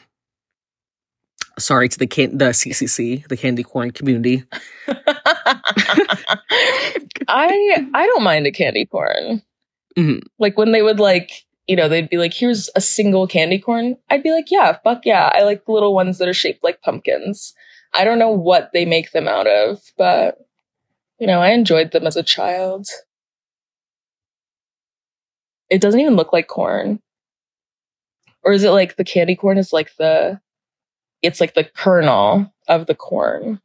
[1.59, 4.43] Sorry to the can- the CCC, the candy corn community.
[7.27, 9.41] I I don't mind a candy corn.
[9.97, 10.21] Mhm.
[10.38, 11.31] Like when they would like,
[11.67, 15.05] you know, they'd be like, "Here's a single candy corn." I'd be like, "Yeah, fuck
[15.05, 17.53] yeah!" I like little ones that are shaped like pumpkins.
[17.93, 20.38] I don't know what they make them out of, but
[21.19, 22.88] you know, I enjoyed them as a child.
[25.69, 27.01] It doesn't even look like corn,
[28.43, 30.39] or is it like the candy corn is like the,
[31.22, 33.60] it's like the kernel of the corn.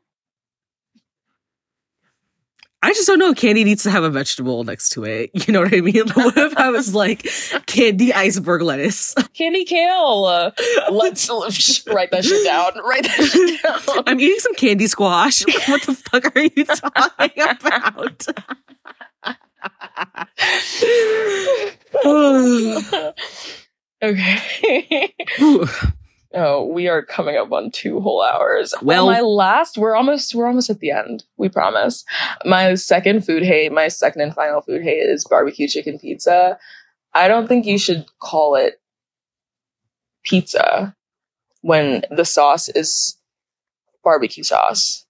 [2.85, 3.33] I just don't know.
[3.33, 5.31] Candy needs to have a vegetable next to it.
[5.47, 6.09] You know what I mean?
[6.15, 7.29] what if I was like
[7.67, 9.15] candy iceberg lettuce?
[9.35, 10.25] Candy kale.
[10.25, 10.51] Uh,
[10.91, 12.73] let's let's write that shit down.
[12.85, 14.05] Write that shit down.
[14.07, 15.43] I'm eating some candy squash.
[15.69, 18.27] what the fuck are you talking about?
[24.03, 25.15] okay.
[26.35, 28.75] Oh, we are coming up on two whole hours.
[28.83, 31.25] Well- my last, we're almost, we're almost at the end.
[31.37, 32.05] We promise.
[32.45, 36.59] My second food hate, my second and final food hate is barbecue chicken pizza.
[37.15, 38.81] I don't think you should call it
[40.25, 40.95] pizza
[41.61, 43.19] when the sauce is
[44.03, 45.05] barbecue sauce.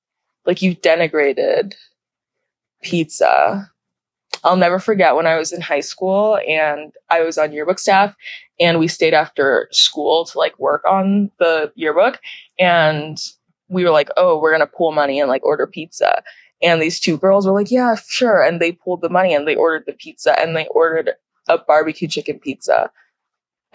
[0.45, 1.75] Like you've denigrated
[2.83, 3.71] pizza.
[4.45, 8.15] I'll never forget when I was in high school and I was on yearbook staff
[8.59, 12.21] and we stayed after school to like work on the yearbook
[12.59, 13.19] and
[13.69, 16.23] we were like, "Oh, we're going to pool money and like order pizza."
[16.63, 19.55] And these two girls were like, "Yeah, sure." And they pulled the money and they
[19.57, 21.13] ordered the pizza and they ordered
[21.49, 22.91] a barbecue chicken pizza.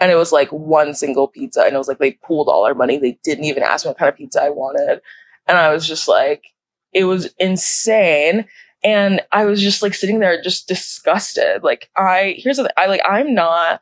[0.00, 2.74] And it was like one single pizza and it was like they pooled all our
[2.74, 2.98] money.
[2.98, 5.00] They didn't even ask me what kind of pizza I wanted.
[5.46, 6.44] And I was just like,
[6.92, 8.46] it was insane
[8.82, 11.62] and I was just like sitting there just disgusted.
[11.62, 13.80] Like I here's the I like I'm not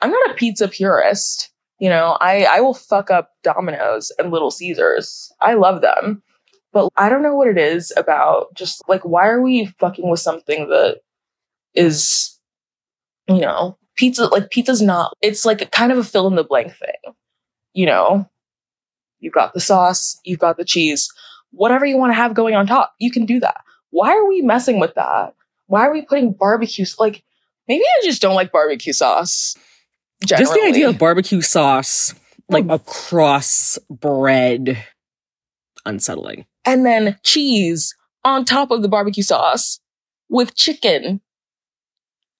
[0.00, 1.50] I'm not a pizza purist.
[1.78, 5.32] You know, I I will fuck up Domino's and Little Caesars.
[5.40, 6.22] I love them.
[6.72, 10.20] But I don't know what it is about just like why are we fucking with
[10.20, 11.00] something that
[11.74, 12.34] is
[13.28, 16.44] you know, pizza like pizza's not it's like a kind of a fill in the
[16.44, 17.14] blank thing.
[17.74, 18.28] You know,
[19.20, 21.12] you've got the sauce, you've got the cheese,
[21.50, 24.42] whatever you want to have going on top, you can do that why are we
[24.42, 25.34] messing with that?
[25.66, 26.86] Why are we putting barbecue?
[26.98, 27.22] Like,
[27.66, 29.56] maybe I just don't like barbecue sauce.
[30.24, 32.18] Just the idea of barbecue sauce, mm.
[32.48, 34.84] like across bread,
[35.86, 36.46] unsettling.
[36.64, 37.94] and then cheese
[38.24, 39.80] on top of the barbecue sauce
[40.28, 41.20] with chicken.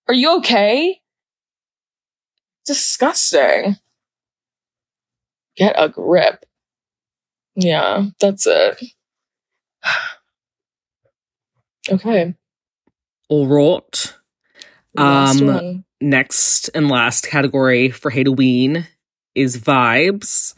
[0.08, 1.00] Are you okay?
[2.66, 3.76] Disgusting.
[5.56, 6.44] Get a grip.
[7.54, 8.82] Yeah, that's it.
[11.90, 12.34] Okay.
[13.28, 14.14] All right.
[14.94, 15.84] last Um, one.
[16.00, 18.86] Next and last category for Hateoween
[19.34, 20.54] is vibes.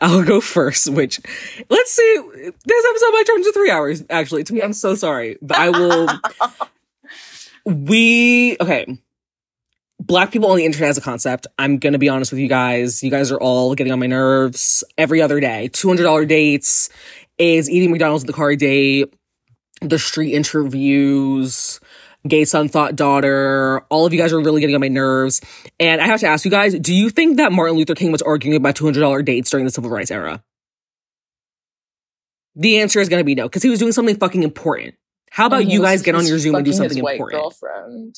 [0.00, 1.20] I'll go first, which
[1.70, 2.20] let's see.
[2.64, 4.42] This episode might turn to three hours, actually.
[4.44, 5.38] To me, I'm so sorry.
[5.40, 6.08] But I will
[7.64, 8.98] we okay.
[10.00, 11.46] Black people on the internet as a concept.
[11.58, 13.02] I'm gonna be honest with you guys.
[13.02, 15.68] You guys are all getting on my nerves every other day.
[15.68, 16.90] Two hundred dollar dates
[17.38, 19.14] is eating McDonald's at the car date,
[19.88, 21.80] the street interviews,
[22.26, 23.82] gay son thought daughter.
[23.90, 25.40] All of you guys are really getting on my nerves.
[25.78, 28.22] And I have to ask you guys: Do you think that Martin Luther King was
[28.22, 30.42] arguing about two hundred dollar dates during the civil rights era?
[32.56, 34.94] The answer is gonna be no, because he was doing something fucking important.
[35.30, 37.42] How about you guys get on your Zoom and do something important?
[37.42, 38.16] Girlfriend.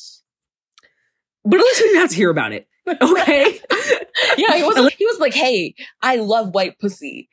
[1.45, 2.69] But at least we didn't have to hear about it.
[2.89, 3.61] Okay.
[4.37, 4.93] yeah, he was.
[4.95, 7.29] He was like, "Hey, I love white pussy.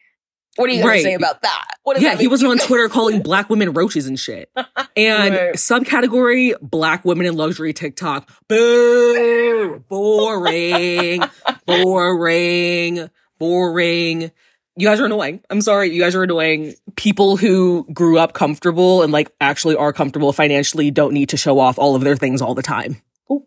[0.55, 1.03] What are you gonna Right.
[1.03, 1.65] say about that?
[1.84, 2.57] What yeah, that he wasn't on?
[2.59, 4.49] Twitter calling black women roaches and shit.
[4.95, 5.53] And Right.
[5.55, 8.30] subcategory black women in luxury TikTok.
[8.47, 9.84] Boo!
[9.89, 11.23] Boring.
[11.65, 13.09] boring.
[13.39, 14.31] Boring.
[14.75, 15.41] You guys are annoying.
[15.49, 15.91] I'm sorry.
[15.91, 16.75] You guys are annoying.
[16.95, 21.57] People who grew up comfortable and like actually are comfortable financially don't need to show
[21.59, 23.01] off all of their things all the time.
[23.31, 23.45] Ooh.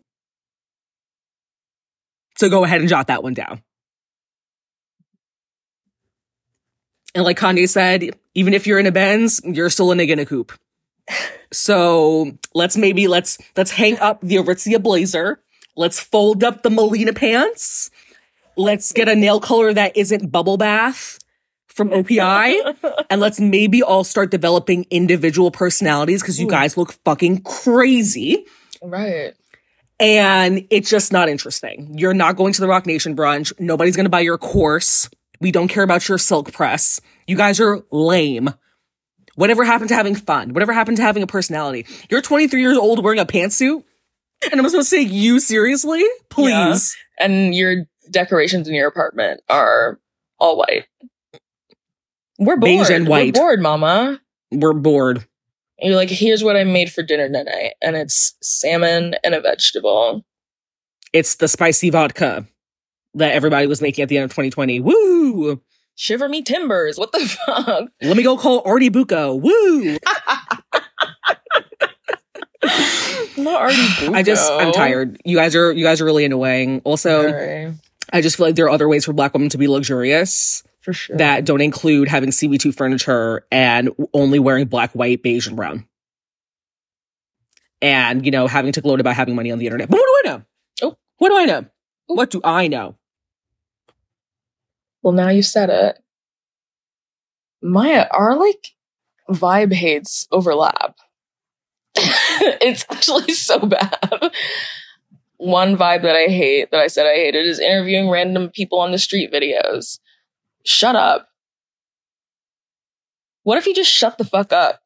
[2.37, 3.61] So go ahead and jot that one down.
[7.15, 10.19] And like Kanye said, even if you're in a Benz, you're still a nigga in
[10.19, 10.53] a coupe.
[11.51, 15.41] So let's maybe let's let's hang up the Aritzia blazer.
[15.75, 17.89] Let's fold up the Melina pants.
[18.55, 21.19] Let's get a nail color that isn't bubble bath
[21.67, 22.75] from OPI.
[23.09, 28.45] and let's maybe all start developing individual personalities because you guys look fucking crazy.
[28.81, 29.33] Right.
[29.99, 31.97] And it's just not interesting.
[31.97, 33.53] You're not going to the Roc Nation brunch.
[33.59, 35.09] Nobody's going to buy your course.
[35.39, 36.99] We don't care about your silk press.
[37.27, 38.49] You guys are lame.
[39.35, 40.53] Whatever happened to having fun?
[40.53, 41.85] Whatever happened to having a personality?
[42.09, 43.83] You're 23 years old wearing a pantsuit?
[44.51, 46.03] And I'm supposed to take you seriously?
[46.29, 46.95] Please.
[47.19, 49.99] And your decorations in your apartment are
[50.39, 50.85] all white.
[52.39, 52.61] We're bored.
[52.61, 53.35] Beige and white.
[53.35, 54.21] We're bored, mama.
[54.51, 55.17] We're bored.
[55.79, 57.73] And you're like, here's what I made for dinner tonight.
[57.81, 60.25] And it's salmon and a vegetable.
[61.13, 62.47] It's the spicy vodka
[63.15, 64.79] that everybody was making at the end of 2020.
[64.81, 65.61] Woo!
[65.95, 66.97] Shiver me timbers.
[66.97, 67.89] What the fuck?
[68.01, 69.35] Let me go call Artie Bucco.
[69.35, 69.97] Woo!
[73.37, 74.13] Not already.
[74.13, 75.19] I just I'm tired.
[75.23, 76.81] You guys are you guys are really annoying.
[76.83, 77.73] Also, Sorry.
[78.11, 80.93] I just feel like there are other ways for black women to be luxurious For
[80.93, 81.17] sure.
[81.17, 85.87] that don't include having CB2 furniture and only wearing black, white, beige, and brown.
[87.81, 89.89] And, you know, having to gloat about having money on the internet.
[89.89, 90.43] But what do I know?
[90.81, 90.97] Oh.
[91.17, 91.65] What do I know?
[92.07, 92.95] What do I know?
[95.01, 95.99] Well, now you said it.
[97.61, 98.75] Maya, our like
[99.29, 100.97] vibe hates overlap.
[101.95, 104.31] it's actually so bad.
[105.37, 108.91] One vibe that I hate, that I said I hated, is interviewing random people on
[108.91, 109.99] the street videos.
[110.65, 111.29] Shut up.
[113.43, 114.81] What if you just shut the fuck up?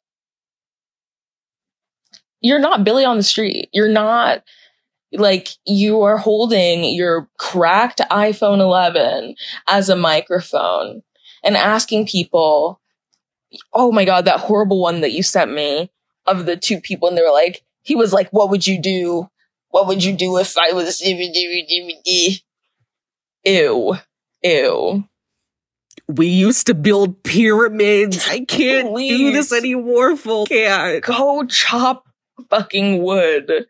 [2.41, 3.69] You're not Billy on the street.
[3.71, 4.43] You're not
[5.13, 9.35] like you are holding your cracked iPhone 11
[9.67, 11.01] as a microphone
[11.43, 12.79] and asking people,
[13.73, 15.91] oh my God, that horrible one that you sent me
[16.25, 17.07] of the two people.
[17.07, 19.29] And they were like, he was like, what would you do?
[19.69, 21.01] What would you do if I was
[23.43, 23.95] Ew.
[24.43, 25.03] Ew.
[26.07, 28.27] We used to build pyramids.
[28.27, 29.33] I can't do Please.
[29.33, 31.03] this anymore, full can't.
[31.03, 32.05] Go chop
[32.49, 33.65] fucking wood.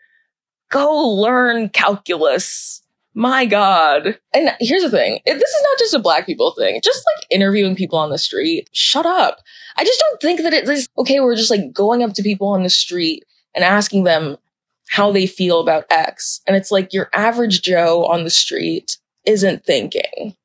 [0.72, 2.82] Go learn calculus.
[3.14, 4.18] My God.
[4.34, 5.20] And here's the thing.
[5.26, 6.80] This is not just a black people thing.
[6.82, 8.70] Just like interviewing people on the street.
[8.72, 9.40] Shut up.
[9.76, 11.20] I just don't think that it's okay.
[11.20, 14.38] We're just like going up to people on the street and asking them
[14.88, 16.40] how they feel about X.
[16.48, 20.36] And it's like your average Joe on the street isn't thinking.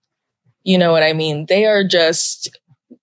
[0.65, 1.47] You know what I mean?
[1.47, 2.51] They are just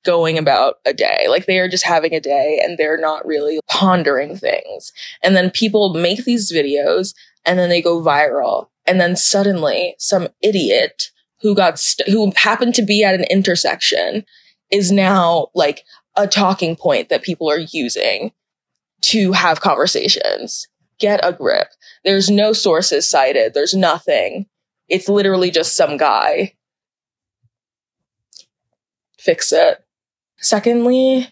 [0.04, 1.26] going about a day.
[1.30, 4.92] Like they are just having a day and they're not really pondering things.
[5.24, 7.14] And then people make these videos
[7.46, 8.68] and then they go viral.
[8.86, 11.10] And then suddenly some idiot
[11.42, 14.26] who got, st- who happened to be at an intersection
[14.72, 15.84] is now like
[16.16, 18.32] a talking point that people are using
[19.02, 20.68] to have conversations.
[21.00, 21.68] Get a grip.
[22.04, 23.54] There's no sources cited.
[23.54, 24.46] There's nothing.
[24.88, 26.54] It's literally just some guy.
[29.18, 29.83] Fix it.
[30.44, 31.30] Secondly,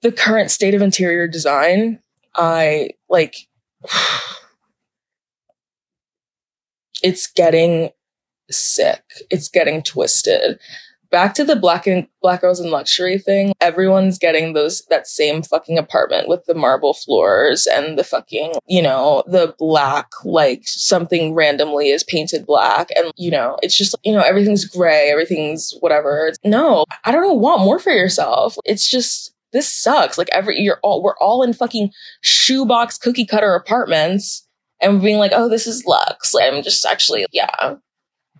[0.00, 2.00] the current state of interior design,
[2.34, 3.36] I like
[7.02, 7.90] it's getting
[8.50, 9.02] sick.
[9.30, 10.58] It's getting twisted.
[11.14, 13.52] Back to the black and black girls in luxury thing.
[13.60, 18.82] Everyone's getting those that same fucking apartment with the marble floors and the fucking, you
[18.82, 24.12] know, the black like something randomly is painted black and you know, it's just you
[24.12, 26.32] know, everything's gray, everything's whatever.
[26.44, 28.56] No, I don't know, want more for yourself.
[28.64, 30.18] It's just this sucks.
[30.18, 31.92] Like every you're all we're all in fucking
[32.22, 34.48] shoebox cookie cutter apartments
[34.80, 36.34] and being like, oh, this is Lux.
[36.34, 37.76] I'm just actually, yeah.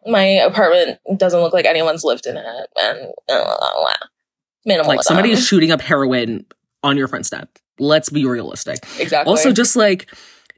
[0.07, 2.69] My apartment doesn't look like anyone's lived in it.
[2.77, 3.13] And
[4.67, 4.87] minimalism.
[4.87, 6.47] Like somebody is shooting up heroin
[6.83, 7.49] on your front step.
[7.79, 8.79] Let's be realistic.
[8.99, 9.31] exactly.
[9.31, 10.13] Also, just like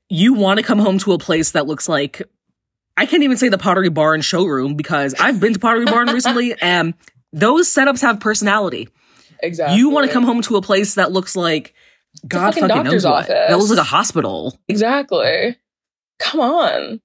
[0.09, 2.23] you want to come home to a place that looks like
[2.97, 6.55] I can't even say the Pottery Barn showroom because I've been to Pottery Barn recently
[6.60, 6.94] and
[7.32, 8.89] those setups have personality.
[9.43, 9.77] exactly.
[9.77, 11.74] You want to come home to a place that looks like
[12.27, 13.24] God fucking fucking doctor's knows what.
[13.24, 13.48] office.
[13.48, 14.59] That looks like a hospital.
[14.68, 15.56] Exactly.
[16.18, 17.01] Come on.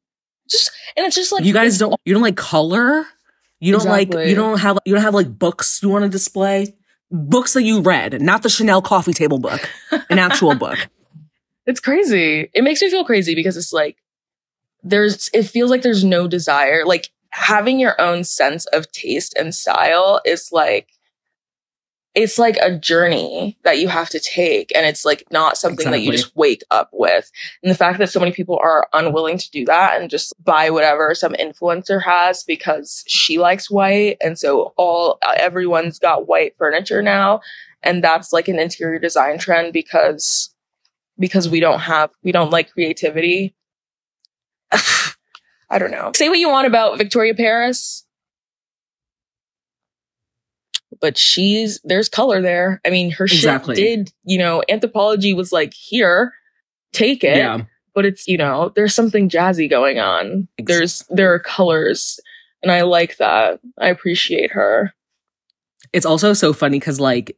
[0.51, 3.05] Just and it's just like you guys don't you don't like color?
[3.59, 6.75] You don't like you don't have you don't have like books you want to display?
[7.09, 9.69] Books that you read, not the Chanel coffee table book.
[10.09, 10.77] An actual book.
[11.67, 12.49] It's crazy.
[12.55, 13.97] It makes me feel crazy because it's like
[14.83, 16.85] there's it feels like there's no desire.
[16.85, 20.89] Like having your own sense of taste and style is like
[22.13, 26.01] it's like a journey that you have to take and it's like not something that
[26.01, 27.31] you just wake up with.
[27.63, 30.69] And the fact that so many people are unwilling to do that and just buy
[30.69, 36.55] whatever some influencer has because she likes white and so all uh, everyone's got white
[36.57, 37.39] furniture now
[37.83, 40.53] and that's like an interior design trend because
[41.19, 43.55] because we don't have we don't like creativity.
[44.71, 46.11] I don't know.
[46.15, 48.05] Say what you want about Victoria Paris.
[51.01, 52.79] But she's there's color there.
[52.85, 53.75] I mean, her Exactly.
[53.75, 56.33] shit did, you know, Anthropologie was like, here,
[56.93, 57.37] take it.
[57.37, 57.63] Yeah.
[57.93, 60.47] But it's, you know, there's something jazzy going on.
[60.57, 62.19] Ex- There's there are colors.
[62.63, 63.59] And I like that.
[63.79, 64.93] I appreciate her.
[65.91, 67.35] It's also so funny because like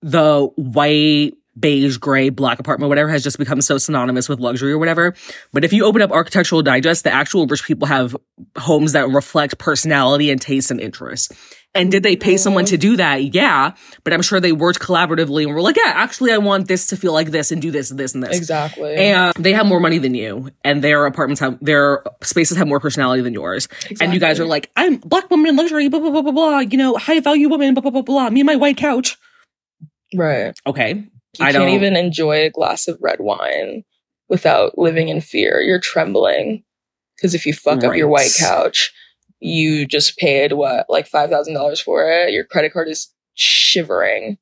[0.00, 4.78] the white, beige, gray, black apartment, whatever, has just become so synonymous with luxury or
[4.78, 5.14] whatever.
[5.52, 8.16] But if you open up Architectural Digest, the actual rich people have
[8.56, 11.32] homes that reflect personality and taste and interest.
[11.72, 12.80] And did they pay someone to mm-hmm.
[12.80, 13.32] do that?
[13.32, 13.74] Yeah.
[14.02, 16.96] But I'm sure they worked collaboratively and were like, yeah, actually, I want this to
[16.96, 18.36] feel like this and do this and this and this.
[18.36, 18.96] Exactly.
[18.96, 22.80] And they have more money than you, and their apartments have their spaces have more
[22.80, 23.66] personality than yours.
[23.66, 24.04] Exactly.
[24.04, 26.58] And you guys are like, I'm black woman in luxury, blah blah blah blah blah.
[26.58, 28.30] You know, high value woman, blah blah blah blah.
[28.30, 29.16] Me and my white couch.
[30.14, 30.58] right.
[30.66, 31.04] Okay, You
[31.40, 33.84] I can't don't- even enjoy a glass of red wine
[34.28, 35.60] without living in fear.
[35.60, 36.64] You're trembling
[37.16, 38.92] because if you fuck up your white couch,
[39.40, 42.32] you just paid what like five thousand dollars for it.
[42.32, 44.38] Your credit card is shivering,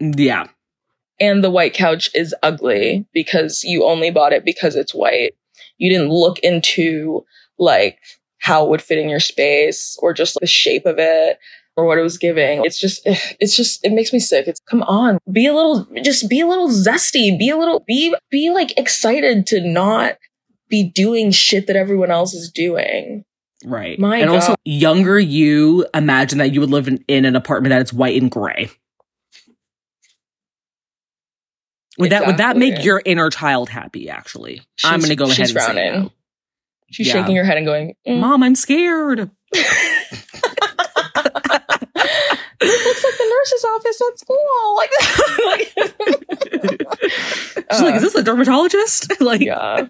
[0.00, 0.46] yeah,
[1.20, 5.34] and the white couch is ugly because you only bought it because it's white.
[5.78, 7.24] You didn't look into
[7.58, 7.98] like
[8.40, 11.38] how it would fit in your space or just the shape of it
[11.76, 12.64] or what it was giving.
[12.64, 14.48] It's just, it's just, it makes me sick.
[14.48, 18.14] It's come on, be a little, just be a little zesty, be a little, be,
[18.30, 20.18] be like excited to not
[20.68, 23.24] be doing shit that everyone else is doing.
[23.64, 23.98] Right.
[23.98, 27.82] My and also, younger you imagine that you would live in, in an apartment that
[27.82, 28.70] is white and gray.
[31.98, 34.08] Would that would that make your inner child happy?
[34.08, 36.02] Actually, I'm going to go ahead she's and say frowning.
[36.04, 36.12] no.
[36.90, 37.14] She's Yeah.
[37.14, 38.20] shaking her head and going, mm.
[38.20, 39.30] Mom, I'm scared.
[43.48, 44.38] nurse's office at school.
[44.78, 44.90] Like,
[47.72, 49.20] She's like, is this a dermatologist?
[49.20, 49.86] like, yeah.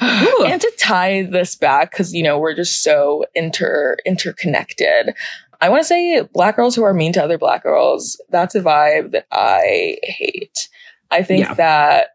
[0.00, 5.14] And to tie this back, because you know we're just so inter interconnected.
[5.60, 8.20] I want to say black girls who are mean to other black girls.
[8.30, 10.68] That's a vibe that I hate.
[11.10, 11.54] I think Yeah.
[11.54, 12.08] that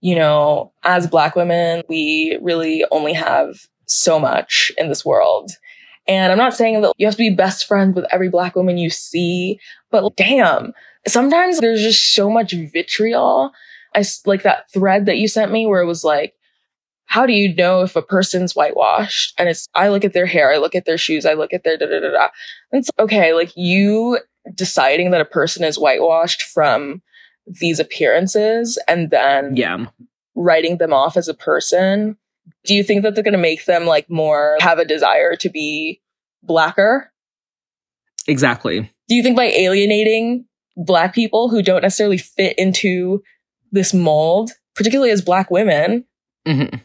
[0.00, 3.56] you know, as black women, we really only have
[3.86, 5.50] so much in this world.
[6.08, 8.78] And I'm not saying that you have to be best friends with every black woman
[8.78, 9.58] you see,
[9.90, 10.72] but damn,
[11.06, 13.52] sometimes there's just so much vitriol.
[13.94, 16.34] I like that thread that you sent me where it was like,
[17.06, 19.34] how do you know if a person's whitewashed?
[19.38, 21.64] And it's, I look at their hair, I look at their shoes, I look at
[21.64, 22.28] their da da da da.
[22.72, 24.18] And it's okay, like you
[24.54, 27.02] deciding that a person is whitewashed from
[27.46, 29.86] these appearances and then yeah.
[30.34, 32.16] writing them off as a person.
[32.64, 35.48] Do you think that they're going to make them like more have a desire to
[35.48, 36.00] be
[36.42, 37.12] blacker?
[38.28, 38.90] Exactly.
[39.08, 40.46] Do you think by alienating
[40.76, 43.22] black people who don't necessarily fit into
[43.72, 46.04] this mold, particularly as black women,
[46.46, 46.80] Mhm.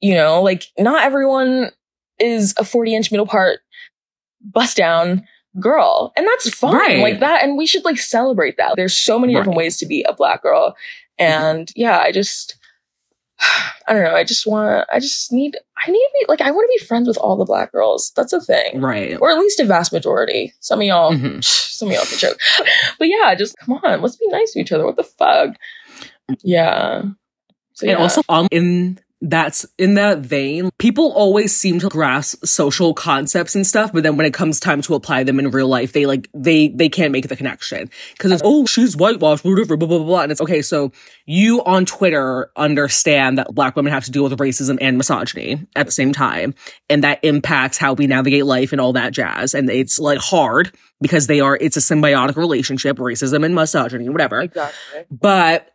[0.00, 1.70] you know, like not everyone
[2.18, 3.60] is a 40 inch middle part
[4.40, 5.26] bust down
[5.58, 6.12] girl.
[6.16, 6.74] And that's fine.
[6.74, 6.98] Right.
[6.98, 7.42] Like that.
[7.42, 8.74] And we should like celebrate that.
[8.76, 10.76] There's so many different ways to be a black girl.
[11.18, 12.56] And yeah, I just,
[13.88, 14.14] I don't know.
[14.14, 15.56] I just want, I just need,
[15.86, 18.12] I need to be like, I want to be friends with all the black girls.
[18.16, 18.80] That's a thing.
[18.80, 19.16] Right.
[19.20, 20.52] Or at least a vast majority.
[20.60, 21.44] Some of y'all, Mhm.
[21.44, 22.38] some of y'all can joke.
[22.98, 24.00] But yeah, just come on.
[24.02, 24.84] Let's be nice to each other.
[24.86, 25.50] What the fuck?
[26.42, 27.02] Yeah.
[27.74, 28.02] So, And yeah.
[28.02, 28.98] also, um, in
[29.28, 34.16] that's in that vein, people always seem to grasp social concepts and stuff, but then
[34.16, 37.12] when it comes time to apply them in real life, they like they they can't
[37.12, 40.22] make the connection because it's oh she's whitewashed, whatever, blah blah blah, blah.
[40.22, 40.62] and it's okay.
[40.62, 40.92] So
[41.26, 45.86] you on Twitter understand that Black women have to deal with racism and misogyny at
[45.86, 46.54] the same time,
[46.88, 50.72] and that impacts how we navigate life and all that jazz, and it's like hard
[51.00, 55.04] because they are it's a symbiotic relationship, racism and misogyny, whatever exactly.
[55.10, 55.72] but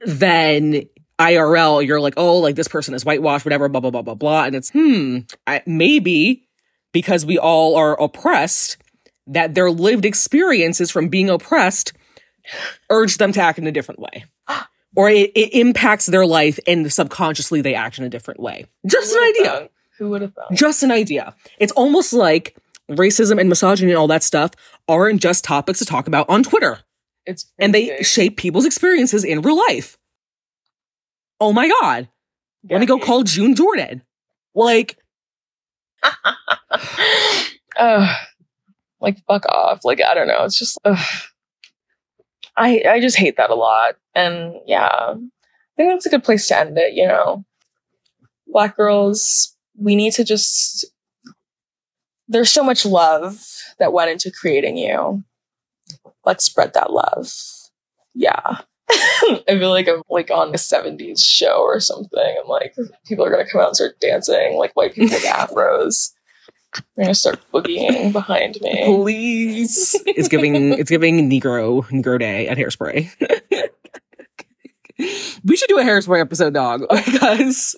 [0.00, 0.82] then
[1.18, 4.44] IRL, you're like, oh, like this person is whitewashed, whatever, blah, blah, blah, blah, blah.
[4.44, 6.46] And it's, hmm, I, maybe
[6.92, 8.78] because we all are oppressed,
[9.26, 11.92] that their lived experiences from being oppressed
[12.90, 14.24] urge them to act in a different way.
[14.96, 18.66] Or it, it impacts their life and subconsciously they act in a different way.
[18.86, 19.44] Just an idea.
[19.44, 19.70] thought?
[19.98, 20.52] Who would have thought?
[20.52, 21.34] Just an idea.
[21.58, 22.56] It's almost like
[22.88, 24.52] racism and misogyny and all that stuff
[24.86, 26.78] aren't just topics to talk about on Twitter
[27.26, 29.98] It's and they shape people's experiences in real life.
[31.40, 32.08] Oh my god.
[32.68, 34.02] Let me go call June Jordan.
[34.54, 34.96] Like,
[37.76, 38.16] Ugh.
[39.00, 39.84] like fuck off.
[39.84, 40.44] Like I don't know.
[40.44, 40.98] It's just ugh.
[42.56, 43.96] I I just hate that a lot.
[44.14, 45.14] And yeah, I
[45.76, 46.94] think that's a good place to end it.
[46.94, 47.44] You know,
[48.46, 50.84] black girls, we need to just.
[52.26, 53.38] There's so much love
[53.78, 55.22] that went into creating you.
[56.24, 57.30] Let's spread that love.
[58.14, 58.60] Yeah.
[58.90, 62.36] I feel like I'm like on a 70s show or something.
[62.42, 66.12] I'm like, people are gonna come out and start dancing like white people with afros.
[66.96, 68.84] They're gonna start boogieing behind me.
[68.84, 69.94] please.
[70.06, 73.08] it's giving it's giving Negro Negro Day at hairspray.
[75.44, 77.76] we should do a hairspray episode, dog, because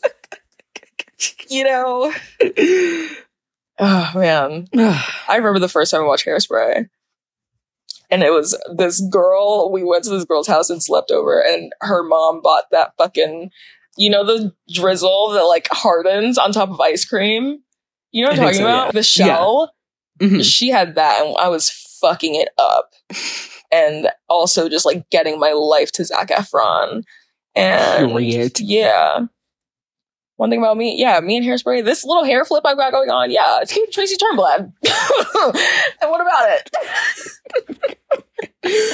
[1.48, 2.12] You know.
[3.78, 4.68] Oh man.
[4.74, 6.88] I remember the first time I watched Hairspray.
[8.10, 9.70] And it was this girl.
[9.72, 13.50] We went to this girl's house and slept over, and her mom bought that fucking,
[13.96, 17.60] you know, the drizzle that like hardens on top of ice cream.
[18.12, 18.86] You know what I'm talking so, about?
[18.86, 18.92] yeah.
[18.92, 19.72] The shell.
[20.20, 20.44] Mhm.
[20.44, 21.70] She had that, and I was
[22.00, 22.92] fucking it up.
[23.72, 27.02] and also just like getting my life to Zac Efron.
[27.54, 28.60] And Period.
[28.60, 29.26] yeah.
[30.36, 33.08] One thing about me, yeah, me and hairspray, this little hair flip I've got going
[33.10, 34.70] on, yeah, it's cute Tracy Turnblad.
[36.02, 36.70] and what about it?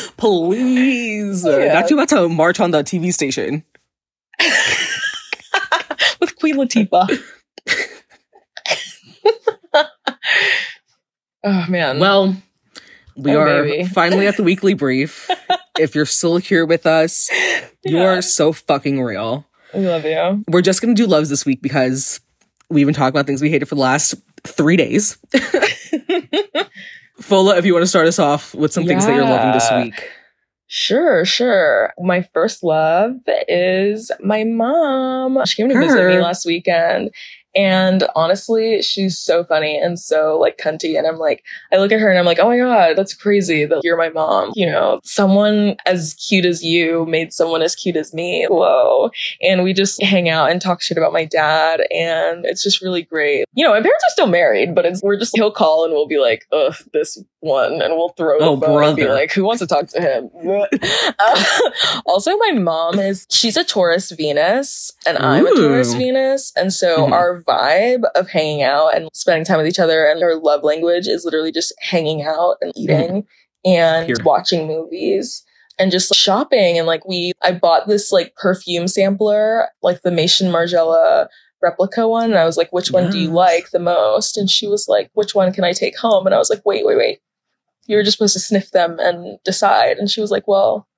[0.16, 1.44] Please.
[1.44, 1.72] Oh, yeah.
[1.72, 3.64] Not you about to march on the TV station.
[6.20, 7.18] With Queen Latifah.
[11.44, 11.98] oh man.
[11.98, 12.36] Well,
[13.16, 13.84] we Oh, are baby.
[13.88, 15.28] finally at the weekly brief.
[15.78, 17.30] if you're still here with us,
[17.84, 18.04] you Yeah.
[18.04, 19.46] are so fucking real.
[19.74, 20.44] We love you.
[20.48, 22.20] We're just gonna do loves this week because
[22.70, 25.18] we've been talking about things we hated for the last three days.
[27.20, 29.70] Fola, if you want to start us off with some things that you're loving this
[29.72, 30.08] week.
[30.66, 31.92] Sure, sure.
[31.98, 33.16] My first love
[33.46, 35.44] is my mom.
[35.44, 37.10] She came to visit me last weekend.
[37.54, 40.96] And honestly, she's so funny and so like cunty.
[40.96, 43.64] And I'm like, I look at her and I'm like, oh my God, that's crazy
[43.64, 44.52] that you're my mom.
[44.54, 48.46] You know, someone as cute as you made someone as cute as me.
[48.48, 49.10] Whoa.
[49.42, 51.80] And we just hang out and talk shit about my dad.
[51.90, 53.44] And it's just really great.
[53.54, 56.08] You know, my parents are still married, but it's, we're just, he'll call and we'll
[56.08, 57.82] be like, ugh, this one.
[57.82, 60.30] And we'll throw Oh, the phone and be like, who wants to talk to him?
[61.18, 61.70] Uh,
[62.06, 66.52] also, my mom is, she's a Taurus Venus and I'm a Taurus Venus.
[66.56, 67.12] And so Mhm.
[67.12, 71.06] our vibe of hanging out and spending time with each other and our love language
[71.08, 73.26] is literally just hanging out and eating
[73.64, 74.16] and Here.
[74.24, 75.44] watching movies
[75.78, 76.78] and just like, shopping.
[76.78, 81.28] And like we, I bought this like perfume sampler, like the Maison Margiela
[81.62, 82.30] replica one.
[82.30, 84.36] And I was like, which one do you like the most?
[84.36, 86.26] And she was like, which one can I take home?
[86.26, 87.20] And I was like, wait, wait, wait.
[87.92, 89.98] You were just supposed to sniff them and decide.
[89.98, 90.88] And she was like, well,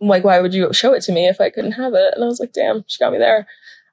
[0.00, 2.14] like, why would you show it to me if I couldn't have it?
[2.14, 3.46] And I was like, damn, she got me there.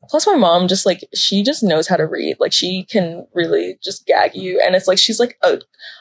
[0.09, 2.37] Plus, my mom just like, she just knows how to read.
[2.39, 4.59] Like, she can really just gag you.
[4.65, 5.59] And it's like, she's like a,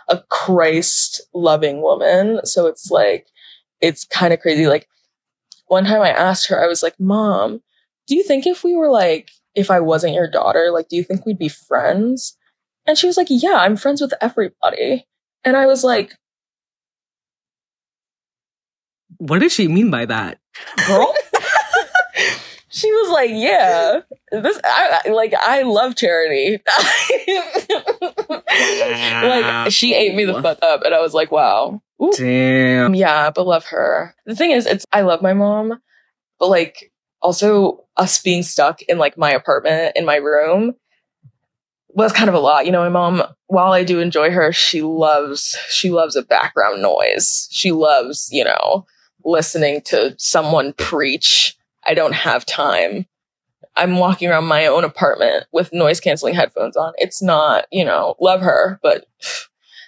[0.08, 2.40] a Christ loving woman.
[2.46, 3.26] So it's like,
[3.82, 4.68] it's kind of crazy.
[4.68, 4.88] Like,
[5.66, 7.60] one time I asked her, I was like, Mom,
[8.06, 11.04] do you think if we were like, if I wasn't your daughter, like, do you
[11.04, 12.38] think we'd be friends?
[12.88, 15.06] And she was like, Yeah, I'm friends with everybody.
[15.44, 16.14] And I was like,
[19.18, 20.38] What did she mean by that?
[20.86, 21.14] Girl?
[22.68, 24.00] she was like, Yeah,
[24.32, 26.58] this, I, I- like, I love charity.
[29.22, 30.82] like, she ate me the fuck up.
[30.82, 31.82] And I was like, Wow.
[32.02, 32.12] Ooh.
[32.16, 32.94] Damn.
[32.94, 34.14] Yeah, but love her.
[34.26, 35.80] The thing is, it's I love my mom,
[36.38, 40.74] but like also us being stuck in like my apartment in my room
[41.90, 42.66] was kind of a lot.
[42.66, 46.82] You know, my mom, while I do enjoy her, she loves she loves a background
[46.82, 47.48] noise.
[47.50, 48.86] She loves, you know,
[49.24, 51.56] listening to someone preach.
[51.86, 53.06] I don't have time.
[53.76, 56.92] I'm walking around my own apartment with noise canceling headphones on.
[56.98, 59.06] It's not, you know, love her, but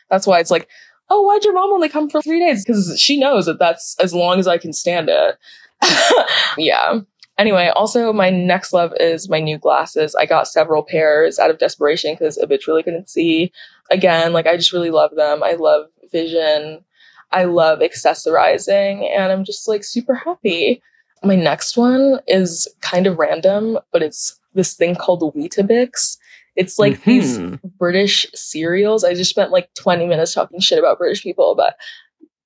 [0.08, 0.68] that's why it's like,
[1.10, 2.64] oh, why'd your mom only come for three days?
[2.64, 5.36] Because she knows that that's as long as I can stand it.
[6.56, 7.00] yeah.
[7.40, 10.14] Anyway, also my next love is my new glasses.
[10.14, 13.50] I got several pairs out of desperation because a bitch really couldn't see.
[13.90, 15.42] Again, like I just really love them.
[15.42, 16.84] I love vision.
[17.32, 20.82] I love accessorizing and I'm just like super happy.
[21.22, 26.18] My next one is kind of random, but it's this thing called Weetabix.
[26.56, 27.58] It's like these Mhm.
[27.78, 29.02] British cereals.
[29.02, 31.76] I just spent like 20 minutes talking shit about British people, but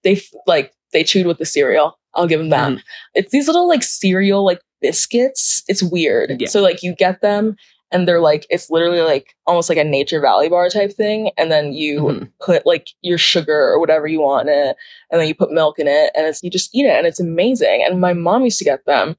[0.04, 1.98] they like they chewed with the cereal.
[2.14, 2.72] I'll give them that.
[2.74, 2.82] Mhm.
[3.14, 5.62] It's these little like cereal like biscuits.
[5.68, 6.36] It's weird.
[6.40, 6.48] Yeah.
[6.48, 7.56] So like you get them
[7.90, 11.50] and they're like it's literally like almost like a nature valley bar type thing and
[11.50, 12.30] then you Mhm.
[12.40, 14.76] put like your sugar or whatever you want in it
[15.10, 17.20] and then you put milk in it and it's you just eat it and it's
[17.20, 17.82] amazing.
[17.86, 19.16] And my mom used to get them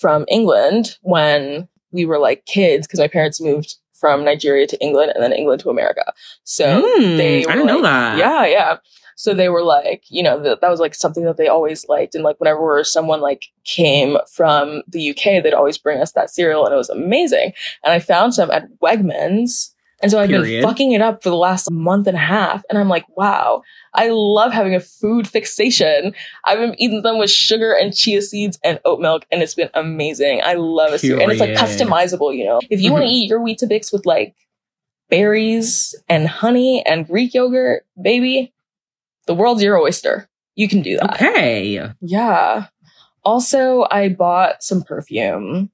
[0.00, 5.12] from England when we were like kids because my parents moved from Nigeria to England
[5.14, 6.04] and then England to America.
[6.44, 6.64] So
[6.98, 8.18] Mm, they I didn't know that.
[8.18, 8.76] yeah, yeah.
[9.16, 12.14] So they were like, you know, that that was like something that they always liked.
[12.14, 16.64] And like whenever someone like came from the UK, they'd always bring us that cereal
[16.64, 17.52] and it was amazing.
[17.84, 19.70] And I found some at Wegmans.
[20.00, 20.60] And so I've Period.
[20.62, 22.64] been fucking it up for the last month and a half.
[22.68, 23.62] And I'm like, wow,
[23.94, 26.12] I love having a food fixation.
[26.44, 29.70] I've been eating them with sugar and chia seeds and oat milk, and it's been
[29.74, 30.40] amazing.
[30.42, 31.04] I love it.
[31.04, 32.58] And it's like customizable, you know.
[32.68, 33.12] If you want to Mhm.
[33.12, 34.34] eat your Weetabix with like
[35.08, 38.52] berries and honey and Greek yogurt, baby,
[39.26, 40.28] the world's your oyster.
[40.54, 41.14] You can do that.
[41.14, 41.80] Okay.
[42.00, 42.66] Yeah.
[43.24, 45.70] Also, I bought some perfume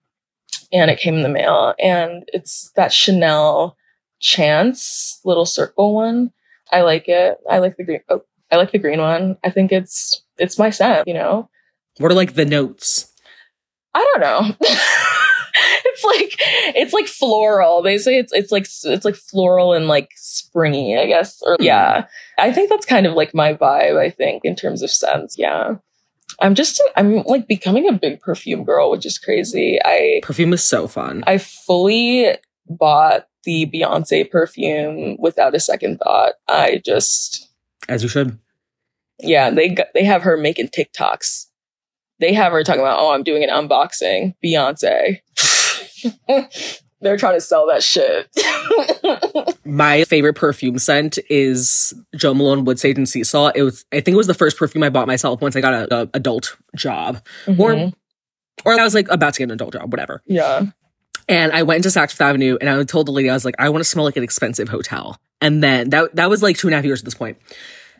[0.72, 3.76] and it came in the mail and it's that Chanel
[4.20, 6.32] Chance little circle one.
[6.72, 7.38] I like it.
[7.48, 8.00] I like the green.
[8.08, 9.38] Oh, I like the green one.
[9.44, 11.48] I think it's it's my scent, you know?
[11.98, 13.12] What are like the notes?
[13.94, 14.56] I don't know.
[14.60, 16.40] it's like
[16.74, 17.82] it's like floral.
[17.82, 21.42] They say it's it's like it's like floral and like springy, I guess.
[21.42, 21.64] Or hmm.
[21.64, 22.06] yeah.
[22.38, 25.36] I think that's kind of like my vibe, I think, in terms of scents.
[25.38, 25.76] Yeah.
[26.40, 29.78] I'm just I'm like becoming a big perfume girl, which is crazy.
[29.84, 31.24] I Perfume is so fun.
[31.26, 32.36] I fully
[32.68, 36.34] bought the Beyonce perfume without a second thought.
[36.48, 37.48] I just
[37.88, 38.38] As you should.
[39.20, 41.46] yeah, they got, they have her making TikToks.
[42.20, 45.20] They have her talking about, oh, I'm doing an unboxing, Beyonce.
[47.00, 48.28] They're trying to sell that shit.
[49.64, 53.52] My favorite perfume scent is Jo Malone Wood Sage and Sea Salt.
[53.54, 55.74] It was I think it was the first perfume I bought myself once I got
[55.74, 57.24] a, a adult job.
[57.46, 57.92] Or Mhm.
[58.64, 60.22] or I was like about to get an adult job, whatever.
[60.26, 60.62] yeah.
[61.30, 63.54] And I went into Saks Fifth Avenue and I told the lady, I was like,
[63.58, 65.20] I want to smell like an expensive hotel.
[65.42, 67.36] And then that that was like two and a half years at this point.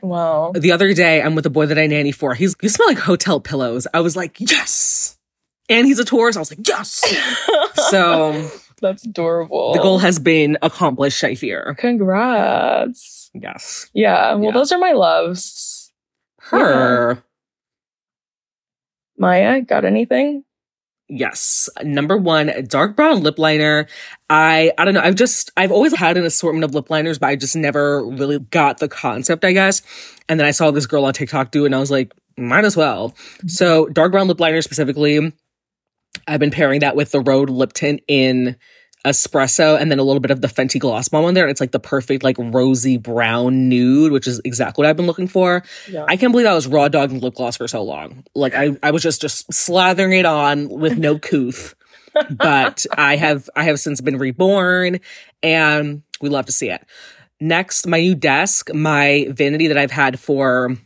[0.00, 0.52] Wow.
[0.56, 2.32] The other day, I'm with a boy that I nanny for.
[2.34, 3.86] He's you smell like hotel pillows.
[3.92, 5.17] I was like, yes.
[5.68, 6.36] And he's a tourist.
[6.36, 7.02] I was like, yes.
[7.90, 8.50] so
[8.80, 9.74] That's adorable.
[9.74, 11.74] the goal has been accomplished, I fear.
[11.78, 13.30] Congrats.
[13.34, 13.90] Yes.
[13.92, 14.34] Yeah.
[14.34, 14.50] Well, Yeah.
[14.52, 15.92] those are my loves.
[16.40, 17.22] Her.
[19.18, 20.44] Maya, got anything?
[21.10, 21.68] Yes.
[21.82, 23.86] Number one, dark brown lip liner.
[24.28, 25.00] I I don't know.
[25.00, 28.38] I've just I've always had an assortment of lip liners, but I just never really
[28.38, 29.80] got the concept, I guess.
[30.28, 32.64] And then I saw this girl on TikTok do it and I was like, might
[32.66, 33.10] as well.
[33.10, 33.48] Mm-hmm.
[33.48, 35.32] So dark brown lip liner specifically,
[36.26, 38.56] I've been pairing that with the Rhode lip tint in
[39.05, 41.48] espresso and then a little bit of the Fenty gloss bomb on there.
[41.48, 45.28] It's like the perfect like rosy brown nude, which is exactly what I've been looking
[45.28, 45.62] for.
[45.89, 46.05] Yeah.
[46.09, 48.24] I can't believe I was raw dogging lip gloss for so long.
[48.35, 51.74] Like I, I was just just slathering it on with no couth.
[52.30, 55.01] but I have I have since been reborn
[55.43, 56.85] and we love to see it.
[57.40, 60.76] Next, my new desk, my vanity that I've had for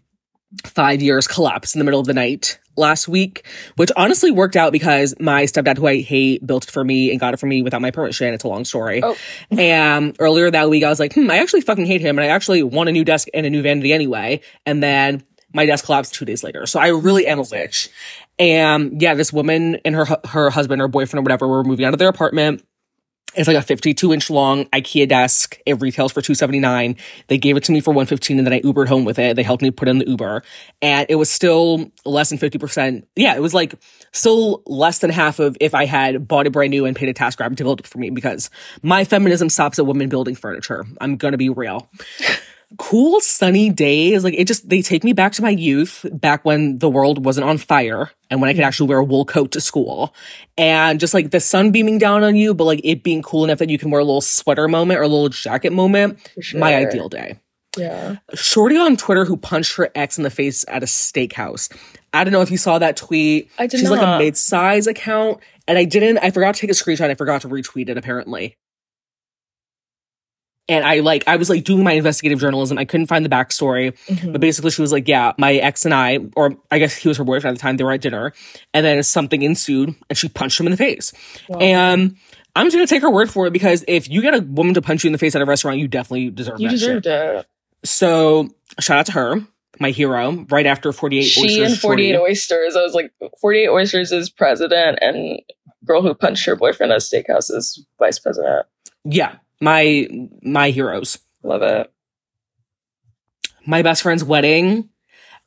[0.64, 3.46] five years collapsed in the middle of the night last week,
[3.76, 7.20] which honestly worked out because my stepdad, who I hate, built it for me and
[7.20, 8.32] got it for me without my permission.
[8.32, 9.02] It's a long story.
[9.02, 9.16] Oh.
[9.62, 12.18] And earlier that week, I was like, hmm, I actually fucking hate him.
[12.18, 14.40] And I actually want a new desk and a new vanity anyway.
[14.66, 16.66] And then my desk collapsed two days later.
[16.66, 17.90] So I really am a witch.
[18.38, 21.92] And yeah, this woman and her, her husband or boyfriend or whatever were moving out
[21.92, 22.64] of their apartment.
[23.34, 25.58] It's like a 52 inch long IKEA desk.
[25.64, 26.96] It retails for 279.
[27.28, 29.36] They gave it to me for 115 and then I Ubered home with it.
[29.36, 30.42] They helped me put in the Uber
[30.82, 33.04] and it was still less than 50%.
[33.16, 33.74] Yeah, it was like
[34.12, 37.14] still less than half of if I had bought it brand new and paid a
[37.14, 38.50] TaskRabbit to build it for me because
[38.82, 40.84] my feminism stops at women building furniture.
[41.00, 41.88] I'm gonna be real.
[42.78, 46.78] Cool sunny days, like it just, they take me back to my youth, back when
[46.78, 49.60] the world wasn't on fire and when I could actually wear a wool coat to
[49.60, 50.14] school.
[50.56, 53.58] And just like the sun beaming down on you, but like it being cool enough
[53.58, 56.18] that you can wear a little sweater moment or a little jacket moment.
[56.50, 57.38] For My ideal day
[57.76, 58.16] Yeah.
[58.34, 61.70] shorty on Twitter who punched her ex in the face at a steakhouse.
[62.12, 63.50] I don't know if you saw that tweet.
[63.58, 66.18] I did She's like a mid-size account, and I didn't.
[66.18, 67.08] I forgot to take a screenshot.
[67.08, 68.56] I forgot to retweet it apparently.
[70.68, 72.78] And I like I was like doing my investigative journalism.
[72.78, 74.32] I couldn't find the backstory, Mhm.
[74.32, 77.16] but basically she was like, "Yeah, my ex and I, or I guess he was
[77.18, 77.76] her boyfriend at the time.
[77.76, 78.32] They were at dinner,
[78.72, 81.12] and then something ensued, and she punched him in the face.
[81.48, 81.58] Wow.
[81.58, 82.16] And
[82.54, 84.82] I'm just gonna take her word for it because if you get a woman to
[84.82, 87.02] punch you in the face at a restaurant, you definitely deserve you that shit.
[87.02, 87.46] deserved it.
[87.84, 88.48] So
[88.78, 89.40] shout out to her,
[89.80, 92.22] my hero, right after 48 She Oysters and 48 Shorty.
[92.30, 92.76] Oysters.
[92.76, 93.10] I was like,
[93.40, 95.40] 48 Oysters is president, and
[95.84, 98.66] girl who punched her boyfriend at steakhouse is vice president.
[99.04, 99.32] Yeah,
[99.62, 100.08] my
[100.42, 101.18] my heroes.
[101.42, 101.90] Love it.
[103.64, 104.88] My best friend's wedding.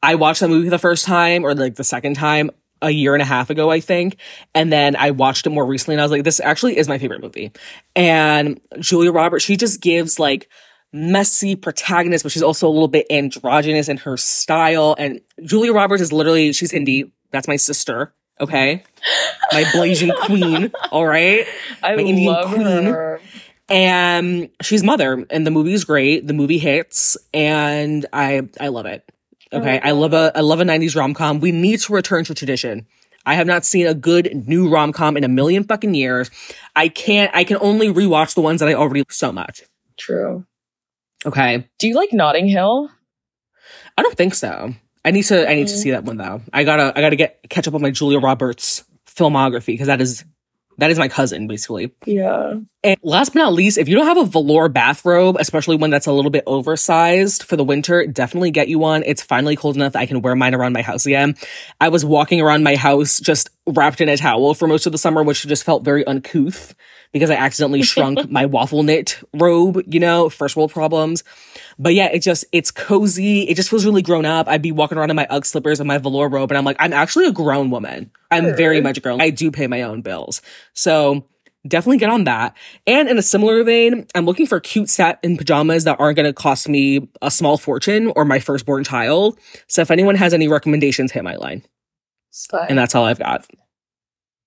[0.01, 2.49] I watched that movie the first time or like the second time
[2.81, 4.17] a year and a half ago, I think.
[4.53, 6.97] And then I watched it more recently and I was like, this actually is my
[6.97, 7.51] favorite movie.
[7.95, 10.49] And Julia Roberts, she just gives like
[10.93, 14.95] messy protagonist, but she's also a little bit androgynous in her style.
[14.97, 17.11] And Julia Roberts is literally, she's indie.
[17.31, 18.13] That's my sister.
[18.39, 18.83] Okay.
[19.51, 20.71] My Blasian queen.
[20.91, 21.47] All right.
[21.81, 22.83] I My Indian love queen.
[22.85, 23.19] her.
[23.69, 26.27] And she's mother and the movie's great.
[26.27, 29.03] The movie hits and i i love it.
[29.53, 29.79] Okay?
[29.83, 31.39] I love a i love a 90s rom-com.
[31.39, 32.85] We need to return to tradition.
[33.25, 36.29] I have not seen a good new rom-com in a million fucking years.
[36.75, 39.63] I can't i can only rewatch the ones that i already so much.
[39.97, 40.45] True.
[41.25, 41.67] okay.
[41.79, 42.89] Do you like Notting Hill?
[43.97, 44.73] i don't think so.
[45.03, 45.77] I need to i need to Mm.
[45.77, 46.41] see that one though.
[46.53, 50.25] I gotta i gotta get catch up on my julia roberts filmography because that is
[50.77, 52.55] that is my cousin basically Yeah.
[52.83, 56.05] And last but not least, if you don't have a velour bathrobe, especially one that's
[56.05, 59.01] a little bit oversized for the winter, definitely get you one.
[59.05, 61.35] It's finally cold enough that I can wear mine around my house again.
[61.81, 64.99] I was walking around my house just wrapped in a towel for most of the
[64.99, 66.75] summer, which just felt very uncouth
[67.11, 71.23] because I accidentally shrunk my waffle knit robe, you know, first world problems.
[71.77, 73.41] But yeah, it just, it's cozy.
[73.43, 74.47] It just feels really grown up.
[74.47, 76.77] I'd be walking around in my Ugg slippers and my velour robe and I'm like,
[76.79, 78.11] I'm actually a grown woman.
[78.31, 78.55] I'm Sure.
[78.55, 79.21] very much a grown.
[79.21, 80.41] I do pay my own bills.
[80.73, 81.25] So
[81.67, 82.55] definitely get on that.
[82.85, 86.33] And in a similar vein, I'm looking for cute satin pajamas that aren't going to
[86.33, 89.39] cost me a small fortune or my firstborn child.
[89.67, 91.63] So if anyone has any recommendations, hit my line.
[92.69, 93.47] And that's all I've got.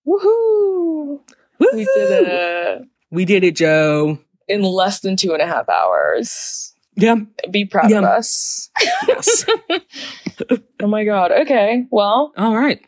[0.07, 1.21] Woohoo!
[1.61, 1.89] We did
[2.29, 4.19] it We did it, Joe.
[4.47, 6.75] in less than two and a half hours.
[6.95, 7.17] Yeah.
[7.51, 8.71] Be proud of us.
[9.07, 9.45] Yes.
[10.81, 11.33] Oh my god.
[11.33, 11.87] Okay.
[11.91, 12.81] Well, all right.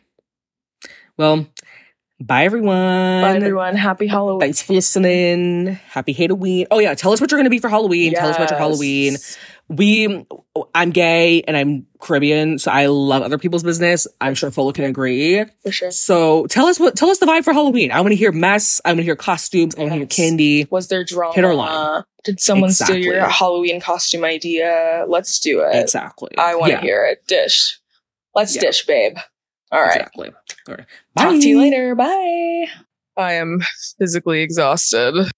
[1.17, 1.45] Well,
[2.21, 3.21] bye everyone.
[3.21, 3.75] bye everyone.
[3.75, 4.39] Happy Halloween.
[4.39, 5.77] Thanks for listening.
[5.89, 6.67] Happy Halloween.
[6.71, 8.13] Oh yeah, tell us what you're gonna be for Halloween.
[8.13, 9.17] Tell us about your Halloween.
[9.71, 9.77] Yes.
[9.77, 10.25] We,
[10.75, 14.07] I'm gay and I'm Caribbean, so I love other people's business.
[14.19, 15.43] I'm sure Fola can agree.
[15.63, 15.91] For sure.
[15.91, 17.91] So tell us what, tell us the vibe for Halloween.
[17.91, 18.81] I want to hear mess.
[18.83, 19.75] I want to hear costumes.
[19.75, 20.67] I want to hear candy.
[20.69, 21.33] Was there drama?
[21.33, 22.03] Hit our line.
[22.23, 25.05] Did someone steal your Halloween costume idea?
[25.07, 25.75] Let's do it.
[25.75, 26.31] Exactly.
[26.37, 27.25] I want to Yeah, hear it.
[27.27, 27.79] Dish.
[28.35, 28.61] Let's Yeah.
[28.61, 29.17] dish, babe.
[29.71, 29.95] All right.
[29.95, 30.31] Exactly.
[30.67, 30.85] All right.
[31.17, 31.95] Talk to you later.
[31.95, 32.65] Bye.
[33.17, 33.61] I am
[33.97, 35.31] physically exhausted.